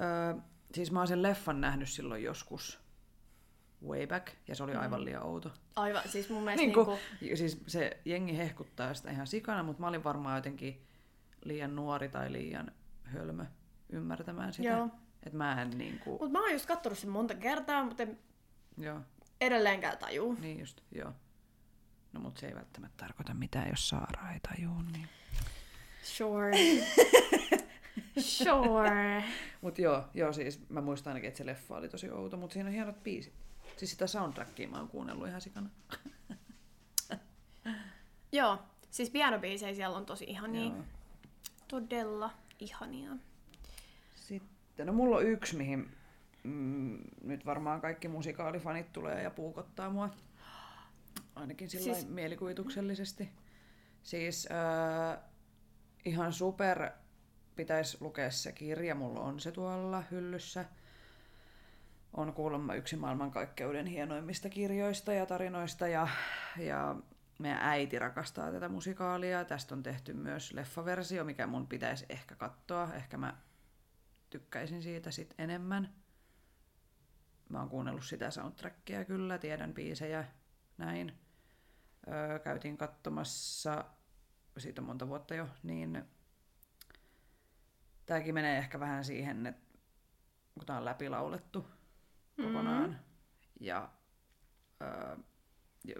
Öö, 0.00 0.40
siis 0.74 0.92
mä 0.92 1.00
oon 1.00 1.08
sen 1.08 1.22
leffan 1.22 1.60
nähnyt 1.60 1.88
silloin 1.88 2.22
joskus 2.22 2.80
way 3.88 4.06
back, 4.06 4.28
ja 4.48 4.54
se 4.54 4.62
oli 4.62 4.74
aivan 4.74 5.04
liian 5.04 5.22
outo. 5.22 5.52
Aivan, 5.76 6.02
siis 6.06 6.30
mun 6.30 6.42
mielestä 6.42 6.66
Niin 6.66 6.74
niinku, 6.76 6.84
kuin, 6.84 7.36
siis 7.36 7.62
se 7.66 8.00
jengi 8.04 8.38
hehkuttaa 8.38 8.94
sitä 8.94 9.10
ihan 9.10 9.26
sikana, 9.26 9.62
mutta 9.62 9.80
mä 9.80 9.88
olin 9.88 10.04
varmaan 10.04 10.36
jotenkin 10.36 10.82
liian 11.44 11.76
nuori 11.76 12.08
tai 12.08 12.32
liian 12.32 12.72
hölmö 13.04 13.44
ymmärtämään 13.88 14.52
sitä. 14.52 14.68
Joo. 14.68 14.88
Että 15.22 15.36
mä 15.36 15.62
en 15.62 15.70
niinku... 15.70 16.18
Mut 16.20 16.32
mä 16.32 16.40
oon 16.40 16.52
just 16.52 16.66
kattonut 16.66 16.98
sen 16.98 17.10
monta 17.10 17.34
kertaa, 17.34 17.84
mutta 17.84 18.02
en 18.02 18.18
Joo, 18.78 19.00
edelleenkään 19.40 19.98
tajuu. 19.98 20.36
niin 20.40 20.60
just, 20.60 20.80
joo. 20.92 21.12
No 22.12 22.20
mut 22.20 22.36
se 22.36 22.46
ei 22.46 22.54
välttämättä 22.54 23.04
tarkoita 23.04 23.34
mitään, 23.34 23.68
jos 23.68 23.88
Saara 23.88 24.32
ei 24.32 24.40
tajuu, 24.40 24.82
niin... 24.92 25.08
Sure. 26.02 26.52
sure. 28.18 29.24
Mut 29.60 29.78
joo, 29.78 30.04
joo 30.14 30.32
siis 30.32 30.68
mä 30.68 30.80
muistan 30.80 31.10
ainakin, 31.10 31.28
että 31.28 31.38
se 31.38 31.46
leffa 31.46 31.76
oli 31.76 31.88
tosi 31.88 32.10
outo, 32.10 32.36
mutta 32.36 32.54
siinä 32.54 32.68
on 32.68 32.74
hienot 32.74 33.02
biisit. 33.02 33.34
Siis 33.80 33.90
sitä 33.90 34.06
soundtrackia 34.06 34.68
mä 34.68 34.78
oon 34.78 34.88
kuunnellut 34.88 35.28
ihan 35.28 35.40
sikana. 35.40 35.70
Joo, 38.32 38.58
siis 38.90 39.10
pianobiisejä 39.10 39.74
siellä 39.74 39.96
on 39.96 40.06
tosi 40.06 40.24
ihania. 40.28 40.64
Joo. 40.64 40.84
Todella 41.68 42.30
ihania. 42.58 43.10
Sitten, 44.16 44.86
no 44.86 44.92
mulla 44.92 45.16
on 45.16 45.26
yksi, 45.26 45.56
mihin 45.56 45.90
mm, 46.42 46.98
nyt 47.22 47.46
varmaan 47.46 47.80
kaikki 47.80 48.08
musikaalifanit 48.08 48.92
tulee 48.92 49.22
ja 49.22 49.30
puukottaa 49.30 49.90
mua. 49.90 50.10
Ainakin 51.34 51.70
sillä 51.70 51.94
Siis- 51.94 52.08
mielikuvituksellisesti. 52.08 53.28
Siis 54.02 54.48
äh, 54.50 55.18
ihan 56.04 56.32
super 56.32 56.90
pitäisi 57.56 57.96
lukea 58.00 58.30
se 58.30 58.52
kirja, 58.52 58.94
mulla 58.94 59.20
on 59.20 59.40
se 59.40 59.52
tuolla 59.52 60.02
hyllyssä. 60.10 60.64
On 62.12 62.32
kuulemma 62.34 62.74
yksi 62.74 62.96
maailmankaikkeuden 62.96 63.86
hienoimmista 63.86 64.48
kirjoista 64.48 65.12
ja 65.12 65.26
tarinoista 65.26 65.88
ja, 65.88 66.08
ja 66.58 66.96
meidän 67.38 67.58
äiti 67.62 67.98
rakastaa 67.98 68.52
tätä 68.52 68.68
musikaalia. 68.68 69.44
Tästä 69.44 69.74
on 69.74 69.82
tehty 69.82 70.12
myös 70.12 70.52
leffaversio, 70.52 71.24
mikä 71.24 71.46
mun 71.46 71.66
pitäisi 71.66 72.06
ehkä 72.08 72.34
katsoa. 72.34 72.94
Ehkä 72.94 73.16
mä 73.16 73.36
tykkäisin 74.30 74.82
siitä 74.82 75.10
sit 75.10 75.34
enemmän. 75.38 75.94
Mä 77.48 77.58
oon 77.58 77.68
kuunnellut 77.68 78.04
sitä 78.04 78.30
soundtrackia 78.30 79.04
kyllä, 79.04 79.38
tiedän 79.38 79.74
biisejä, 79.74 80.24
näin. 80.78 81.18
Öö, 82.08 82.38
käytiin 82.38 82.76
katsomassa, 82.76 83.84
siitä 84.58 84.80
on 84.80 84.86
monta 84.86 85.08
vuotta 85.08 85.34
jo, 85.34 85.48
niin 85.62 86.04
tääkin 88.06 88.34
menee 88.34 88.58
ehkä 88.58 88.80
vähän 88.80 89.04
siihen, 89.04 89.46
että 89.46 89.62
kun 90.54 90.66
tää 90.66 90.76
on 90.76 90.84
läpilaulettu 90.84 91.79
kokonaan 92.36 93.00
ja 93.60 93.92
öö, 94.82 95.16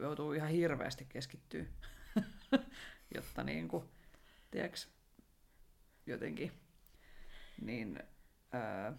joutuu 0.00 0.32
ihan 0.32 0.48
hirveästi 0.48 1.04
keskittyä, 1.04 1.64
jotta 3.14 3.44
niinku, 3.44 3.90
tiedätkö, 4.50 4.78
jotenkin, 6.06 6.52
niin 7.60 8.02
öö, 8.54 8.92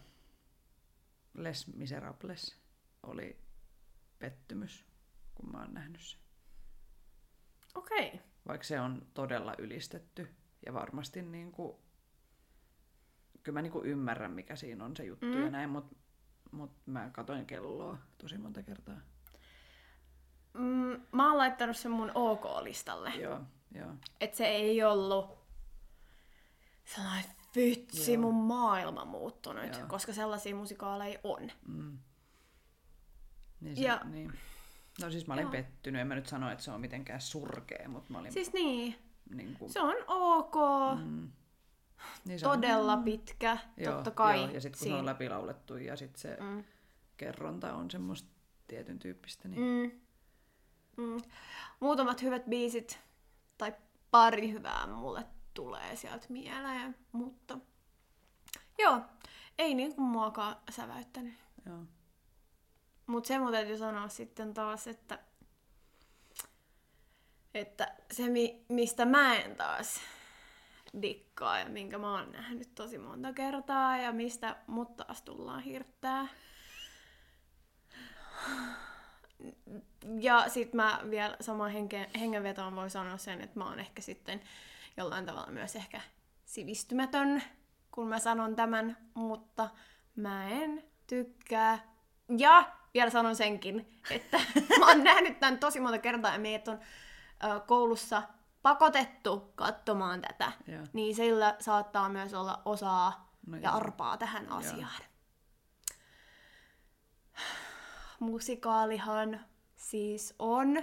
Les 1.33 1.67
Miserables 1.75 2.57
oli 3.03 3.41
pettymys, 4.19 4.85
kun 5.35 5.51
mä 5.51 5.59
oon 5.59 5.73
nähnyt 5.73 6.01
sen. 6.01 6.19
Okei. 7.75 8.07
Okay. 8.07 8.19
Vaikka 8.47 8.67
se 8.67 8.79
on 8.79 9.07
todella 9.13 9.55
ylistetty 9.57 10.27
ja 10.65 10.73
varmasti 10.73 11.21
niin 11.21 11.51
kuin, 11.51 11.77
kyllä 13.43 13.57
mä 13.57 13.61
niin 13.61 13.71
kuin 13.71 13.85
ymmärrän, 13.85 14.31
mikä 14.31 14.55
siinä 14.55 14.85
on 14.85 14.95
se 14.95 15.05
juttu 15.05 15.25
mm. 15.25 15.43
ja 15.43 15.49
näin, 15.49 15.69
mutta 15.69 15.95
mut 16.51 16.71
mä 16.85 17.09
katoin 17.13 17.45
kelloa 17.45 17.97
tosi 18.17 18.37
monta 18.37 18.63
kertaa. 18.63 18.97
Mm, 20.53 21.01
mä 21.11 21.27
oon 21.27 21.37
laittanut 21.37 21.77
sen 21.77 21.91
mun 21.91 22.11
OK-listalle. 22.15 23.09
Joo, 23.09 23.39
joo. 23.71 23.91
Että 24.21 24.37
se 24.37 24.45
ei 24.47 24.83
ollut 24.83 25.37
sellainen 26.85 27.31
vitsi, 27.55 28.13
Joo. 28.13 28.21
mun 28.21 28.35
maailma 28.35 29.05
muuttunut, 29.05 29.77
Joo. 29.77 29.87
koska 29.87 30.13
sellaisia 30.13 30.55
musikaaleja 30.55 31.19
on. 31.23 31.51
Mm. 31.67 31.97
Niin 33.61 33.75
se, 33.75 33.81
Ja- 33.81 34.01
niin. 34.03 34.33
No 35.01 35.11
siis 35.11 35.27
mä 35.27 35.33
olin 35.33 35.41
Joo. 35.43 35.51
pettynyt, 35.51 36.01
en 36.01 36.07
mä 36.07 36.15
nyt 36.15 36.27
sano, 36.27 36.51
että 36.51 36.63
se 36.63 36.71
on 36.71 36.81
mitenkään 36.81 37.21
surkea, 37.21 37.89
mutta 37.89 38.11
mä 38.13 38.19
olin 38.19 38.31
Siis 38.33 38.53
niin, 38.53 38.95
niin 39.29 39.53
kuin, 39.59 39.73
se 39.73 39.81
on 39.81 39.95
ok, 40.07 40.55
mm, 41.03 41.31
niin 42.25 42.39
se 42.39 42.47
on- 42.47 42.61
todella 42.61 42.97
pitkä, 42.97 43.57
Joo, 43.77 43.93
totta 43.93 44.11
kai. 44.11 44.37
Joo, 44.41 44.49
ja 44.49 44.61
sitten 44.61 44.71
kun 44.71 44.79
se 44.79 44.83
siinä. 44.83 44.97
on 44.99 45.05
läpilaulettu 45.05 45.77
ja 45.77 45.95
sitten 45.95 46.21
se 46.21 46.37
Mm. 46.39 46.63
kerronta 47.17 47.73
on 47.73 47.91
semmoista 47.91 48.29
tietyn 48.67 48.99
tyyppistä, 48.99 49.47
niin 49.47 49.91
Mm. 50.97 51.03
Mm. 51.05 51.21
Muutamat 51.79 52.21
hyvät 52.21 52.45
biisit, 52.45 52.99
tai 53.57 53.73
pari 54.11 54.51
hyvää 54.51 54.87
mulle 54.87 55.25
tulee 55.53 55.95
sieltä 55.95 56.25
mieleen, 56.29 56.95
mutta 57.11 57.57
joo, 58.79 59.01
ei 59.57 59.73
niinku 59.73 60.01
muakaan 60.01 60.55
säväyttänyt. 60.69 61.33
joo. 61.65 61.83
Mutta 63.07 63.27
se 63.27 63.39
mun 63.39 63.51
täytyy 63.51 63.77
sanoa 63.77 64.07
sitten 64.07 64.53
taas, 64.53 64.87
että, 64.87 65.19
että 67.53 67.95
se 68.11 68.29
mi, 68.29 68.65
mistä 68.69 69.05
mä 69.05 69.35
en 69.35 69.55
taas 69.55 69.99
dikkaa 71.01 71.59
ja 71.59 71.69
minkä 71.69 71.97
mä 71.97 72.11
oon 72.11 72.31
nähnyt 72.31 72.75
tosi 72.75 72.97
monta 72.97 73.33
kertaa 73.33 73.97
ja 73.97 74.11
mistä 74.11 74.55
mut 74.67 74.97
taas 74.97 75.21
tullaan 75.21 75.61
hirttää. 75.61 76.27
Ja 80.19 80.49
sit 80.49 80.73
mä 80.73 80.99
vielä 81.09 81.37
samaan 81.41 81.71
henke, 81.71 82.09
hengenvetoon 82.19 82.75
voi 82.75 82.89
sanoa 82.89 83.17
sen, 83.17 83.41
että 83.41 83.59
mä 83.59 83.65
oon 83.65 83.79
ehkä 83.79 84.01
sitten 84.01 84.41
jollain 84.97 85.25
tavalla 85.25 85.51
myös 85.51 85.75
ehkä 85.75 86.01
sivistymätön, 86.45 87.43
kun 87.91 88.07
mä 88.07 88.19
sanon 88.19 88.55
tämän, 88.55 88.97
mutta 89.13 89.69
mä 90.15 90.49
en 90.49 90.83
tykkää. 91.07 91.79
Ja 92.37 92.71
vielä 92.93 93.09
sanon 93.09 93.35
senkin, 93.35 93.99
että 94.11 94.39
mä 94.79 94.87
oon 94.87 95.03
nähnyt 95.03 95.39
tämän 95.39 95.59
tosi 95.59 95.79
monta 95.79 95.97
kertaa 95.97 96.33
ja 96.33 96.39
meidät 96.39 96.67
on 96.67 96.79
koulussa 97.67 98.23
pakotettu 98.61 99.51
katsomaan 99.55 100.21
tätä, 100.21 100.51
Joo. 100.67 100.83
niin 100.93 101.15
sillä 101.15 101.55
saattaa 101.59 102.09
myös 102.09 102.33
olla 102.33 102.61
osaa 102.65 103.31
No 103.47 103.57
ja 103.57 103.63
joo. 103.69 103.75
arpaa 103.77 104.17
tähän 104.17 104.49
asiaan. 104.49 105.01
Musikaalihan 108.19 109.39
siis 109.75 110.35
on 110.39 110.77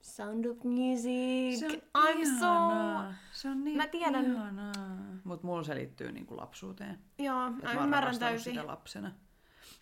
Sound 0.00 0.44
of 0.44 0.58
Music. 0.64 1.60
Se 1.60 1.66
on 1.66 1.72
I'm 2.08 2.18
ihanaa. 2.20 3.14
Se 3.32 3.48
on 3.48 3.64
niin 3.64 3.76
Mä 3.76 3.86
tiedän. 3.86 4.24
ihanaa. 4.32 4.72
Mut 5.24 5.42
mulla 5.42 5.62
se 5.62 5.74
liittyy 5.74 6.12
niinku 6.12 6.36
lapsuuteen. 6.36 6.94
so... 6.96 7.22
Joo, 7.24 7.46
Et 7.46 7.62
mä 7.62 7.74
mä 7.74 7.84
ymmärrän 7.84 8.18
täysin. 8.18 8.52
sitä 8.54 8.66
lapsena. 8.66 9.12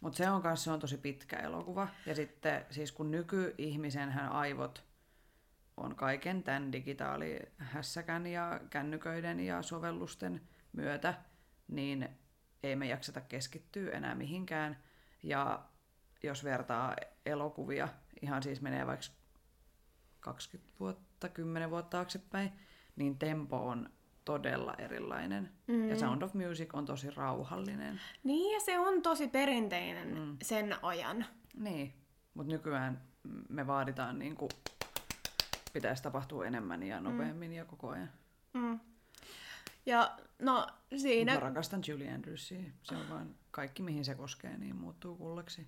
Mutta 0.01 0.16
se 0.16 0.30
on 0.30 0.42
kanssa 0.42 0.64
se 0.64 0.70
on 0.70 0.80
tosi 0.80 0.96
pitkä 0.98 1.36
elokuva. 1.36 1.88
Ja 2.07 2.14
sitten 2.14 2.66
siis 2.70 2.92
kun 2.92 3.11
nykyihmisenhän 3.11 4.32
aivot 4.32 4.84
on 5.76 5.96
kaiken 5.96 6.42
tämän 6.42 6.72
digitaalihässäkän 6.72 8.26
ja 8.26 8.60
kännyköiden 8.70 9.40
ja 9.40 9.62
sovellusten 9.62 10.40
myötä, 10.72 11.14
niin 11.68 12.08
ei 12.62 12.76
me 12.76 12.86
jakseta 12.86 13.20
keskittyä 13.20 13.92
enää 13.92 14.14
mihinkään. 14.14 14.82
Ja 15.22 15.62
jos 16.22 16.44
vertaa 16.44 16.96
elokuvia, 17.26 17.88
ihan 18.22 18.42
siis 18.42 18.60
menee 18.60 18.86
vaikka 18.86 19.06
20 20.20 20.72
vuotta, 20.80 21.28
10 21.28 21.70
vuotta 21.70 21.90
taaksepäin, 21.90 22.52
niin 22.96 23.18
tempo 23.18 23.56
on 23.68 23.90
todella 24.24 24.74
erilainen. 24.78 25.52
Mm. 25.66 25.88
Ja 25.88 25.96
Sound 25.96 26.22
of 26.22 26.34
Music 26.34 26.74
on 26.74 26.84
tosi 26.84 27.10
rauhallinen. 27.10 28.00
Niin, 28.24 28.54
ja 28.54 28.60
se 28.60 28.78
on 28.78 29.02
tosi 29.02 29.28
perinteinen 29.28 30.18
mm. 30.18 30.36
sen 30.42 30.76
ajan. 30.82 31.24
Niin, 31.56 31.94
mutta 32.34 32.52
nykyään 32.52 33.02
me 33.48 33.66
vaaditaan 33.66 34.18
niin 34.18 34.36
kuin, 34.36 34.50
pitäisi 35.72 36.02
tapahtua 36.02 36.46
enemmän 36.46 36.82
ja 36.82 37.00
nopeammin 37.00 37.50
mm. 37.50 37.56
ja 37.56 37.64
koko 37.64 37.88
ajan. 37.90 38.10
Mm. 38.52 38.80
Ja 39.86 40.16
no 40.38 40.66
siinä... 40.96 41.34
Mä 41.34 41.40
rakastan 41.40 41.82
Julie 41.86 42.12
Andrewsia. 42.12 42.62
Se 42.82 42.96
on 42.96 43.10
vaan 43.10 43.34
kaikki, 43.50 43.82
mihin 43.82 44.04
se 44.04 44.14
koskee, 44.14 44.56
niin 44.58 44.76
muuttuu 44.76 45.16
kullaksi. 45.16 45.66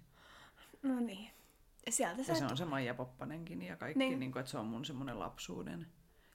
No 0.82 1.00
niin. 1.00 1.30
Sieltä 1.90 2.20
Ja 2.20 2.24
se 2.24 2.44
et- 2.44 2.50
on 2.50 2.57
se 2.57 2.64
Maija 2.64 2.94
Poppanenkin 2.94 3.62
ja 3.62 3.76
kaikki, 3.76 3.98
Niin. 3.98 4.11
niin. 4.11 4.20
Niin 4.20 4.32
kuin, 4.32 4.40
että 4.40 4.50
se 4.50 4.59
on 4.59 4.66
mun 4.66 4.84
semmoinen 4.84 5.18
lapsuuden. 5.18 5.86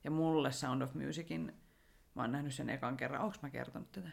Ja 0.03 0.11
mulle 0.11 0.51
Sound 0.51 0.81
of 0.81 0.93
Musicin, 0.93 1.53
mä 2.15 2.21
oon 2.21 2.31
nähnyt 2.31 2.53
sen 2.53 2.69
ekan 2.69 2.97
kerran. 2.97 3.21
Onko 3.21 3.37
mä 3.41 3.49
kertonut 3.49 3.91
tätä? 3.91 4.09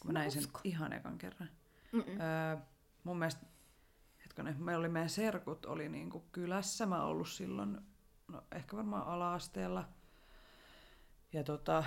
Kun 0.00 0.12
mä 0.12 0.18
näin 0.18 0.30
sen 0.30 0.40
usko. 0.40 0.60
ihan 0.64 0.92
ekan 0.92 1.18
kerran. 1.18 1.48
Mm-mm. 1.92 2.20
Öö, 2.20 2.56
mun 3.04 3.18
mielestä, 3.18 3.46
hetkonen, 4.24 4.62
meillä 4.62 4.80
oli 4.80 4.88
meidän 4.88 5.10
serkut 5.10 5.66
oli 5.66 5.88
niinku 5.88 6.20
kylässä. 6.32 6.86
Mä 6.86 6.96
oon 7.02 7.06
ollut 7.10 7.28
silloin, 7.28 7.80
no 8.28 8.42
ehkä 8.52 8.76
varmaan 8.76 9.06
ala-asteella. 9.06 9.84
Ja 11.32 11.44
tota, 11.44 11.84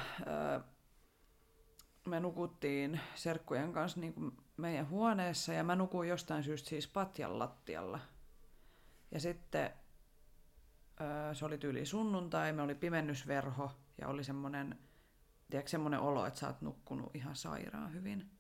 me 2.08 2.20
nukuttiin 2.20 3.00
serkkujen 3.16 3.74
kanssa 3.74 4.00
niinku 4.00 4.32
meidän 4.58 4.90
huoneessa 4.90 5.54
ja 5.54 5.64
mä 5.64 5.76
nukuin 5.76 6.10
jostain 6.10 6.44
syystä 6.44 6.70
siis 6.70 6.88
patjan 6.88 7.40
lattialla. 7.40 8.00
Ja 9.12 9.20
sitten 9.20 9.74
se 11.34 11.46
oli 11.46 11.58
tyyli 11.58 11.86
sunnuntai, 11.86 12.54
me 12.54 12.62
oli 12.62 12.76
pimennysverho 12.76 13.72
ja 14.02 14.08
oli 14.08 14.24
semmonen, 14.24 14.80
tiedätkö, 15.50 15.70
semmonen 15.70 16.00
olo, 16.00 16.26
että 16.26 16.40
sä 16.40 16.48
oot 16.48 16.62
nukkunut 16.62 17.16
ihan 17.16 17.36
sairaan 17.36 17.94
hyvin 17.94 18.32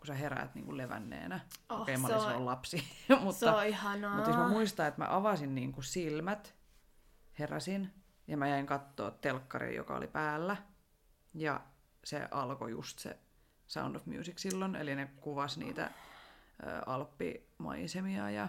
kun 0.00 0.06
sä 0.06 0.14
heräät 0.14 0.54
niin 0.54 0.64
kuin 0.64 0.76
levänneenä. 0.76 1.40
Oh, 1.68 1.80
Okei, 1.80 1.96
mä 1.96 2.08
se 2.08 2.14
olin 2.16 2.36
on- 2.36 2.46
lapsi. 2.46 2.78
Se 3.08 3.14
mutta, 3.16 3.56
on 3.56 3.66
ihanaa. 3.66 4.14
mutta 4.14 4.24
siis 4.24 4.36
mä 4.36 4.48
muistan, 4.48 4.86
että 4.86 5.00
mä 5.00 5.16
avasin 5.16 5.54
niin 5.54 5.72
kuin 5.72 5.84
silmät, 5.84 6.54
heräsin 7.40 7.90
ja 8.26 8.36
mä 8.36 8.48
jäin 8.48 8.66
kattoo 8.66 9.10
telkkari, 9.10 9.76
joka 9.76 9.96
oli 9.96 10.06
päällä. 10.06 10.56
Ja 11.34 11.60
se 12.04 12.28
alkoi 12.30 12.70
just 12.70 12.98
se 12.98 13.18
Sound 13.66 13.96
of 13.96 14.06
Music 14.06 14.38
silloin, 14.38 14.76
eli 14.76 14.94
ne 14.94 15.10
kuvas 15.20 15.58
niitä 15.58 15.90
alppimaisemia 16.86 18.30
ja 18.30 18.48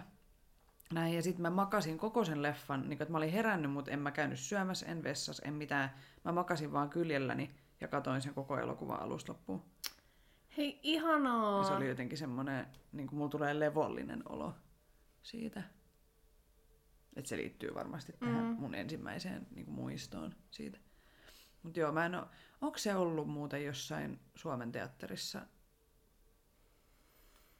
näin, 0.92 1.14
ja 1.14 1.22
sitten 1.22 1.42
mä 1.42 1.50
makasin 1.50 1.98
koko 1.98 2.24
sen 2.24 2.42
leffan, 2.42 2.80
niin 2.80 2.98
kun, 2.98 3.02
että 3.02 3.12
mä 3.12 3.18
olin 3.18 3.32
herännyt, 3.32 3.70
mutta 3.70 3.90
en 3.90 3.98
mä 3.98 4.10
käynyt 4.10 4.38
syömässä, 4.38 4.86
en 4.86 5.02
vessassa, 5.02 5.42
en 5.46 5.54
mitään. 5.54 5.94
Mä 6.24 6.32
makasin 6.32 6.72
vaan 6.72 6.90
kyljelläni 6.90 7.50
ja 7.80 7.88
katoin 7.88 8.22
sen 8.22 8.34
koko 8.34 8.58
elokuvan 8.58 9.00
alusta 9.00 9.32
loppuun. 9.32 9.62
Hei, 10.56 10.80
ihanaa. 10.82 11.58
Ja 11.58 11.64
se 11.64 11.72
oli 11.72 11.88
jotenkin 11.88 12.18
semmoinen, 12.18 12.66
niin 12.92 13.06
kuin 13.06 13.18
mulla 13.18 13.30
tulee 13.30 13.60
levollinen 13.60 14.22
olo 14.28 14.54
siitä. 15.22 15.62
Että 17.16 17.28
se 17.28 17.36
liittyy 17.36 17.74
varmasti 17.74 18.12
tähän 18.12 18.44
Mm. 18.44 18.56
mun 18.60 18.74
ensimmäiseen 18.74 19.46
niin 19.50 19.64
kuin 19.64 19.74
muistoon 19.74 20.34
siitä. 20.50 20.78
Mutta 21.62 21.80
joo, 21.80 21.92
mä 21.92 22.06
en 22.06 22.14
oo, 22.14 22.26
onko 22.60 22.78
se 22.78 22.94
ollut 22.94 23.28
muuten 23.28 23.64
jossain 23.64 24.20
Suomen 24.34 24.72
teatterissa? 24.72 25.46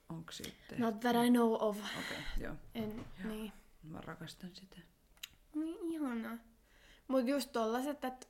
Onko 0.09 0.33
sitten? 0.33 0.81
Not 0.81 1.01
that 1.01 1.17
I 1.27 1.31
know 1.31 1.53
of. 1.61 1.77
Okei, 1.79 2.01
okay, 2.01 2.43
joo. 2.45 2.55
En, 2.75 3.05
niin. 3.25 3.53
Mä 3.83 4.01
rakastan 4.01 4.51
sitä. 4.55 4.77
Niin 5.55 5.93
ihanaa. 5.93 6.37
Mut 7.09 7.29
just 7.29 7.53
tollaset, 7.53 8.05
että 8.05 8.27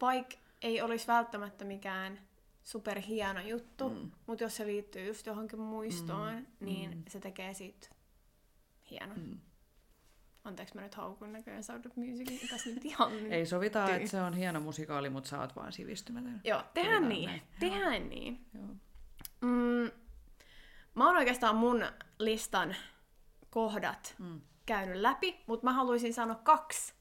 vaikka 0.00 0.36
ei 0.62 0.80
olisi 0.82 1.06
välttämättä 1.06 1.64
mikään 1.64 2.20
superhieno 2.64 3.40
juttu, 3.40 3.88
Mm. 3.88 4.10
mutta 4.26 4.44
jos 4.44 4.56
se 4.56 4.66
liittyy 4.66 5.06
just 5.06 5.26
johonkin 5.26 5.60
muistoon, 5.60 6.34
Mm. 6.34 6.46
niin 6.60 6.90
mm. 6.96 7.02
se 7.08 7.20
tekee 7.20 7.54
siitä 7.54 7.88
hienon. 8.90 9.18
Mm. 9.20 9.38
Anteeksi, 10.48 10.74
mä 10.74 10.80
nyt 10.82 10.94
haukun 10.94 11.32
näköjään 11.32 11.62
Sound 11.62 11.84
of 11.86 11.96
Musicin 11.96 12.48
tässä 12.50 12.70
nyt 12.70 12.84
ihan 12.84 13.10
niin. 13.16 13.32
Ei 13.36 13.46
sovita, 13.46 13.86
Tyy. 13.86 13.94
että 13.94 14.08
se 14.08 14.20
on 14.20 14.34
hieno 14.34 14.60
musikaali, 14.60 15.10
mutta 15.10 15.28
sä 15.30 15.40
oot 15.40 15.56
vaan 15.56 15.72
sivistymätön. 15.72 16.40
Joo, 16.44 16.62
tehdään 16.74 17.08
niin. 17.08 17.26
näin. 17.28 17.42
Tehdään 17.60 18.08
niin. 18.08 18.46
Joo. 18.54 18.66
Mm, 19.40 19.90
mä 20.94 21.06
oon 21.06 21.16
oikeastaan 21.16 21.56
mun 21.56 21.84
listan 22.18 22.76
kohdat 23.50 24.14
Mm. 24.18 24.40
käynyt 24.66 24.96
läpi, 24.96 25.44
mutta 25.46 25.64
mä 25.64 25.72
haluaisin 25.72 26.14
sanoa 26.14 26.34
kaksi 26.44 26.94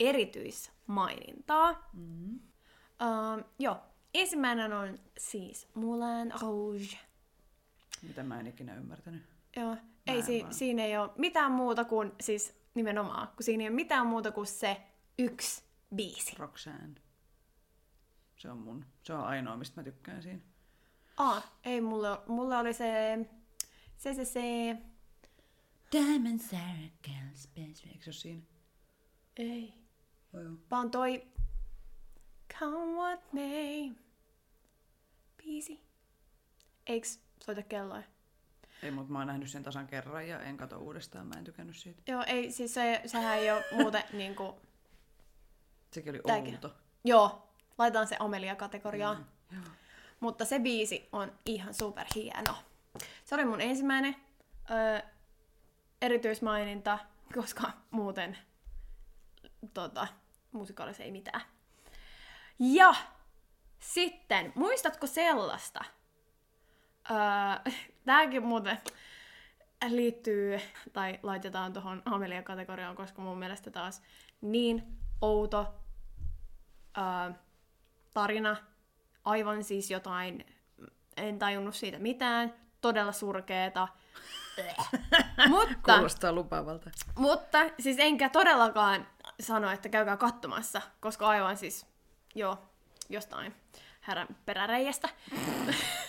erityismainintaa. 0.00 1.88
Mm. 1.92 2.34
Uh, 2.34 3.44
joo, 3.58 3.76
ensimmäinen 4.14 4.72
on 4.72 4.98
siis 5.18 5.68
Moulin 5.74 6.32
Rouge. 6.40 6.98
Mitä 8.02 8.22
mä 8.22 8.40
en 8.40 8.46
ikinä 8.46 8.74
ymmärtänyt. 8.74 9.22
Joo, 9.56 9.76
ei, 10.06 10.22
si- 10.22 10.42
vaan. 10.42 10.54
siinä 10.54 10.84
ei 10.84 10.96
ole 10.98 11.10
mitään 11.18 11.52
muuta 11.52 11.84
kuin, 11.84 12.12
siis 12.20 12.63
nimenomaan, 12.74 13.28
kun 13.28 13.44
siinä 13.44 13.62
ei 13.62 13.68
ole 13.68 13.74
mitään 13.74 14.06
muuta 14.06 14.32
kuin 14.32 14.46
se 14.46 14.82
yksi 15.18 15.62
biisi. 15.94 16.36
Roxanne. 16.38 17.00
Se 18.36 18.50
on 18.50 18.58
mun. 18.58 18.86
Se 19.02 19.12
on 19.12 19.24
ainoa, 19.24 19.56
mistä 19.56 19.80
mä 19.80 19.84
tykkään 19.84 20.22
siinä. 20.22 20.40
Ah, 21.16 21.52
ei, 21.64 21.80
mulla, 21.80 22.22
mulla 22.26 22.58
oli 22.58 22.74
se, 22.74 23.18
se, 23.96 24.14
se, 24.14 24.24
se, 24.24 24.76
Diamond 25.92 26.38
Sarah 26.40 26.90
Girls 27.02 27.48
Best. 27.54 27.86
Eikö 27.86 28.02
se 28.02 28.08
ole 28.08 28.14
siinä? 28.14 28.42
ei, 29.36 29.74
joo. 30.32 30.52
vaan 30.70 30.90
toi 30.90 31.26
Come 32.58 32.96
What 32.96 33.32
May 33.32 33.94
biisi. 35.36 35.80
Eiks 36.86 37.20
soita 37.44 37.62
kelloa? 37.62 38.02
Ei, 38.84 38.90
mutta 38.90 39.12
mä 39.12 39.18
oon 39.18 39.26
nähnyt 39.26 39.50
sen 39.50 39.62
tasan 39.62 39.86
kerran 39.86 40.28
ja 40.28 40.40
en 40.40 40.56
kato 40.56 40.78
uudestaan. 40.78 41.26
Mä 41.26 41.34
en 41.38 41.44
tykännyt 41.44 41.76
siitä. 41.76 42.02
Joo, 42.12 42.24
ei, 42.26 42.52
siis 42.52 42.74
se, 42.74 43.00
sehän 43.06 43.38
ei 43.38 43.50
ole 43.50 43.64
muuten 43.72 44.02
niinku, 44.12 44.60
Sekin 45.92 46.10
oli 46.14 46.20
Tääkin. 46.26 46.54
outo. 46.54 46.74
joo, 47.04 47.48
laitetaan 47.78 48.06
se 48.06 48.16
Amelia-kategoriaan. 48.18 49.26
Mm, 49.50 49.56
Joo. 49.56 49.64
Mutta 50.20 50.44
se 50.44 50.58
biisi 50.58 51.08
on 51.12 51.32
ihan 51.46 51.74
super 51.74 52.06
hieno. 52.14 52.54
Se 53.24 53.34
oli 53.34 53.44
mun 53.44 53.60
ensimmäinen 53.60 54.16
öö, 54.70 55.00
erityismaininta, 56.02 56.98
koska 57.34 57.70
muuten 57.90 58.38
tota, 59.74 60.06
musikaalissa 60.52 61.02
ei 61.02 61.10
mitään. 61.10 61.40
Ja 62.58 62.94
sitten, 63.78 64.52
muistatko 64.54 65.06
sellaista? 65.06 65.84
Öö, 67.10 67.72
tääkin 68.06 68.42
muuten 68.42 68.78
liittyy, 69.88 70.60
tai 70.92 71.18
laitetaan 71.22 71.72
tuohon 71.72 72.02
Amelia-kategoriaan, 72.04 72.96
koska 72.96 73.22
mun 73.22 73.38
mielestä 73.38 73.70
taas 73.70 74.02
niin 74.40 74.98
outo 75.20 75.74
öö, 76.98 77.32
tarina, 78.14 78.56
aivan 79.24 79.64
siis 79.64 79.90
jotain, 79.90 80.46
en 81.16 81.38
tajunnut 81.38 81.74
siitä 81.74 81.98
mitään, 81.98 82.54
todella 82.80 83.12
surkeeta. 83.12 83.88
mutta, 85.48 85.94
Kuulostaa 85.94 86.32
lupaavalta. 86.32 86.90
mutta 87.16 87.58
siis 87.78 87.96
enkä 87.98 88.28
todellakaan 88.28 89.06
sano, 89.40 89.70
että 89.70 89.88
käykää 89.88 90.16
katsomassa, 90.16 90.82
koska 91.00 91.26
aivan 91.26 91.56
siis, 91.56 91.86
joo, 92.34 92.58
jostain 93.08 93.54
härän 94.00 94.28
peräreijästä. 94.44 95.08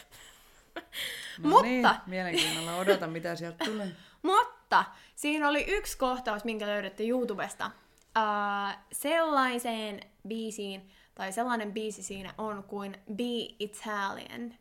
No 1.39 1.49
Mutta- 1.49 1.63
Niin, 1.63 1.87
mielenkiinnolla 2.05 2.75
odotan, 2.75 3.09
mitä 3.09 3.35
sieltä 3.35 3.65
tulee. 3.65 3.91
Mutta 4.21 4.85
siinä 5.15 5.49
oli 5.49 5.65
yksi 5.67 5.97
kohtaus, 5.97 6.43
minkä 6.43 6.67
löydätte 6.67 7.07
YouTubesta. 7.07 7.71
Uh, 8.17 8.77
sellaiseen 8.91 9.99
biisiin, 10.27 10.91
tai 11.15 11.31
sellainen 11.33 11.73
biisi 11.73 12.03
siinä 12.03 12.33
on 12.37 12.63
kuin 12.63 12.97
Be 13.15 13.55
Italian. 13.59 14.53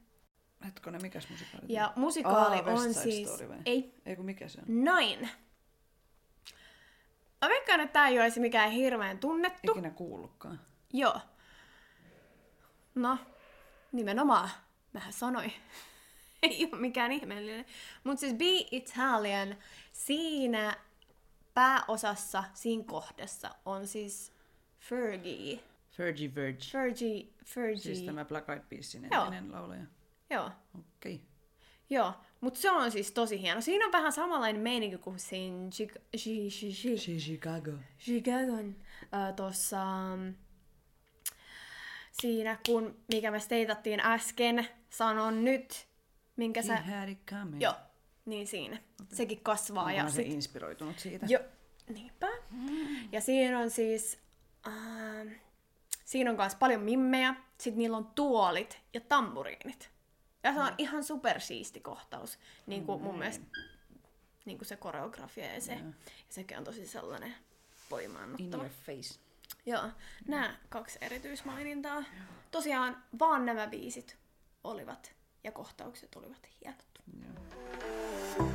Hetkonen, 0.64 1.02
mikäs 1.02 1.28
musikaali? 1.30 1.66
Ja 1.68 1.92
musikaali 1.96 2.56
Aa, 2.56 2.74
on 2.74 2.94
siis... 2.94 3.28
Story 3.28 3.48
vai? 3.48 3.58
Ei, 3.66 3.94
Ei 4.06 4.16
kun 4.16 4.24
mikä 4.24 4.48
se 4.48 4.60
on? 4.60 4.64
Nine. 4.84 5.28
Mä 7.42 7.48
veikkaan, 7.48 7.80
että 7.80 7.92
tää 7.92 8.08
ei 8.08 8.20
olisi 8.20 8.40
mikään 8.40 8.70
hirveän 8.70 9.18
tunnettu. 9.18 9.72
Ikinä 9.72 9.90
kuullutkaan. 9.90 10.60
Joo. 10.92 11.20
No, 12.94 13.18
nimenomaan. 13.92 14.50
Mähän 14.92 15.12
sanoin. 15.12 15.52
ei 16.50 16.68
ole 16.72 16.80
mikään 16.80 17.12
ihmeellinen. 17.12 17.64
Mutta 18.04 18.20
siis 18.20 18.34
Be 18.34 18.66
Italian, 18.70 19.56
siinä 19.92 20.76
pääosassa, 21.54 22.44
siinä 22.54 22.84
kohdassa 22.84 23.50
on 23.64 23.86
siis 23.86 24.32
Fergie. 24.78 25.60
Fergie 25.90 26.34
Verge. 26.34 26.64
Fergie, 26.72 27.26
Fergie. 27.44 27.76
Siis 27.82 28.02
tämä 28.02 28.24
Black 28.24 28.48
Eyed 28.48 28.62
Peasin 28.68 29.08
Joo. 29.10 29.24
entinen 29.24 29.52
laulaja. 29.52 29.84
Joo. 30.30 30.50
Okei. 30.78 31.14
Okay. 31.14 31.26
Joo, 31.90 32.12
mutta 32.40 32.60
se 32.60 32.70
on 32.70 32.90
siis 32.90 33.12
tosi 33.12 33.40
hieno. 33.40 33.60
Siinä 33.60 33.86
on 33.86 33.92
vähän 33.92 34.12
samanlainen 34.12 34.62
meininki 34.62 34.98
kuin 34.98 35.18
siinä 35.18 35.68
Chic- 35.70 36.00
Chi- 36.16 36.48
Chi- 36.48 36.96
Chi- 36.96 37.18
Chicago. 37.18 37.70
Chicagon 37.98 38.76
äh, 39.14 39.34
tuossa 39.36 39.78
siinä, 42.12 42.58
kun 42.66 42.96
mikä 43.12 43.30
me 43.30 43.40
steitattiin 43.40 44.00
äsken, 44.00 44.68
sanon 44.90 45.44
nyt, 45.44 45.86
minkä 46.36 46.62
He 46.62 46.66
sä... 46.66 46.76
had 46.76 47.08
it 47.08 47.18
coming. 47.30 47.62
Joo, 47.62 47.74
niin 48.24 48.46
siinä. 48.46 48.78
Sekin 49.12 49.40
kasvaa. 49.40 49.82
ja 49.92 49.96
Onkohan 49.96 50.12
se 50.12 50.22
sit... 50.22 50.32
inspiroitunut 50.32 50.98
siitä? 50.98 51.26
Joo, 51.28 51.42
niinpä. 51.88 52.28
Ja 53.12 53.20
siinä 53.20 53.58
on 53.58 53.70
siis... 53.70 54.18
Ähm, 54.66 55.28
siinä 56.04 56.30
on 56.30 56.36
myös 56.36 56.54
paljon 56.54 56.80
mimmejä. 56.80 57.34
Sitten 57.58 57.78
niillä 57.78 57.96
on 57.96 58.06
tuolit 58.14 58.80
ja 58.94 59.00
tamburiinit. 59.00 59.90
Ja 60.42 60.52
se 60.54 60.60
on 60.60 60.74
ihan 60.78 61.04
supersiisti 61.04 61.80
kohtaus. 61.80 62.38
Niin 62.66 62.84
kuin 62.86 63.02
mun 63.02 63.18
mielestä 63.18 63.44
niin 64.44 64.58
kuin 64.58 64.68
se 64.68 64.76
koreografia 64.76 65.54
ja 65.54 65.60
se. 65.60 65.72
Ja 65.72 65.80
sekin 66.28 66.58
on 66.58 66.64
tosi 66.64 66.86
sellainen 66.86 67.28
In 67.30 67.36
voimaannuttava. 67.90 68.62
your 68.62 68.74
face. 68.86 69.18
Joo, 69.66 69.82
nämä 70.26 70.56
kaksi 70.68 70.98
erityismainintaa. 71.00 72.04
Tosiaan 72.50 73.02
vaan 73.18 73.46
nämä 73.46 73.66
biisit 73.66 74.16
olivat 74.64 75.12
ja 75.44 75.52
kohtaukset 75.52 76.16
olivat 76.16 76.48
hienot. 76.60 76.84
Joo. 77.22 78.48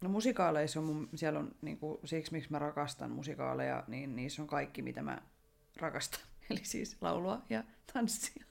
No 0.00 0.08
musikaaleissa 0.08 0.80
on 0.80 0.86
mun, 0.86 1.08
siellä 1.14 1.38
on 1.38 1.54
niinku, 1.62 2.00
siksi 2.04 2.32
miksi 2.32 2.50
mä 2.50 2.58
rakastan 2.58 3.10
musikaaleja, 3.10 3.84
niin 3.86 4.16
niissä 4.16 4.42
on 4.42 4.48
kaikki 4.48 4.82
mitä 4.82 5.02
mä 5.02 5.18
rakastan. 5.76 6.20
Eli 6.50 6.60
siis 6.62 6.96
laulua 7.00 7.42
ja 7.50 7.64
tanssia. 7.92 8.44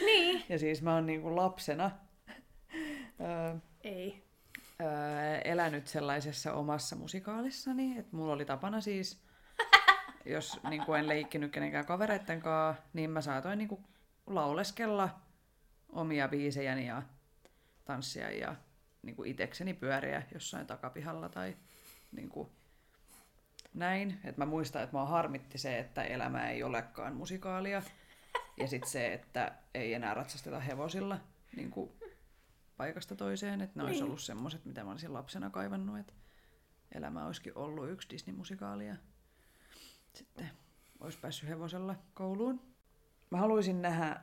Niin. 0.00 0.44
Ja 0.48 0.58
siis 0.58 0.82
mä 0.82 0.94
oon 0.94 1.06
niinku 1.06 1.36
lapsena 1.36 1.90
öö, 3.20 3.56
Ei. 3.80 4.27
Öö, 4.82 5.38
elänyt 5.44 5.86
sellaisessa 5.86 6.52
omassa 6.52 6.96
musikaalissani, 6.96 7.98
että 7.98 8.16
mulla 8.16 8.32
oli 8.32 8.44
tapana 8.44 8.80
siis, 8.80 9.22
jos 10.24 10.60
niin 10.70 10.84
kuin 10.84 10.98
en 10.98 11.08
leikkinyt 11.08 11.52
kenenkään 11.52 11.86
kavereitten 11.86 12.40
kanssa, 12.40 12.82
niin 12.92 13.10
mä 13.10 13.20
saatoin 13.20 13.58
niin 13.58 13.68
kuin 13.68 13.84
lauleskella 14.26 15.20
omia 15.88 16.28
biisejäni 16.28 16.86
ja 16.86 17.02
tanssia 17.84 18.30
ja 18.30 18.54
niin 19.02 19.16
kuin 19.16 19.30
itekseni 19.30 19.74
pyöriä 19.74 20.22
jossain 20.34 20.66
takapihalla 20.66 21.28
tai 21.28 21.56
niin 22.12 22.28
kuin 22.28 22.48
näin. 23.74 24.20
Et 24.24 24.36
mä 24.36 24.46
muistan, 24.46 24.82
että 24.82 24.96
mä 24.96 25.04
harmitti 25.04 25.58
se, 25.58 25.78
että 25.78 26.04
elämä 26.04 26.50
ei 26.50 26.62
olekaan 26.62 27.14
musikaalia. 27.14 27.82
Ja 28.56 28.68
sitten 28.68 28.90
se, 28.90 29.12
että 29.12 29.52
ei 29.74 29.94
enää 29.94 30.14
ratsasteta 30.14 30.60
hevosilla 30.60 31.18
niin 31.56 31.70
kuin 31.70 31.92
paikasta 32.78 33.16
toiseen. 33.16 33.60
Että 33.60 33.78
ne 33.78 33.82
olisi 33.84 33.94
Niin. 34.00 34.04
ollut 34.04 34.20
semmoiset, 34.20 34.64
mitä 34.64 34.84
mä 34.84 34.90
olisin 34.90 35.12
lapsena 35.12 35.50
kaivannut. 35.50 35.98
Että 35.98 36.12
elämä 36.94 37.26
olisikin 37.26 37.52
ollut 37.58 37.90
yksi 37.90 38.08
Disney-musikaali 38.10 38.86
ja 38.86 38.96
sitten 40.14 40.50
olisi 41.00 41.18
päässyt 41.18 41.48
hevosella 41.48 41.94
kouluun. 42.14 42.60
Mä 43.30 43.38
haluaisin 43.38 43.82
nähdä 43.82 44.20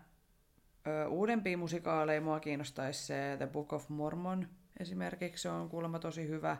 ö, 0.88 1.08
uudempia 1.08 1.58
musikaaleja. 1.58 2.22
Mua 2.22 2.39
kiinnostaisi 2.39 3.06
se 3.06 3.36
The 3.38 3.47
Book 3.47 3.74
of 3.74 3.89
Mormon 3.89 4.49
esimerkiksi. 4.80 5.41
Se 5.41 5.49
on 5.49 5.70
kuulemma 5.70 5.99
tosi 5.99 6.28
hyvä. 6.28 6.58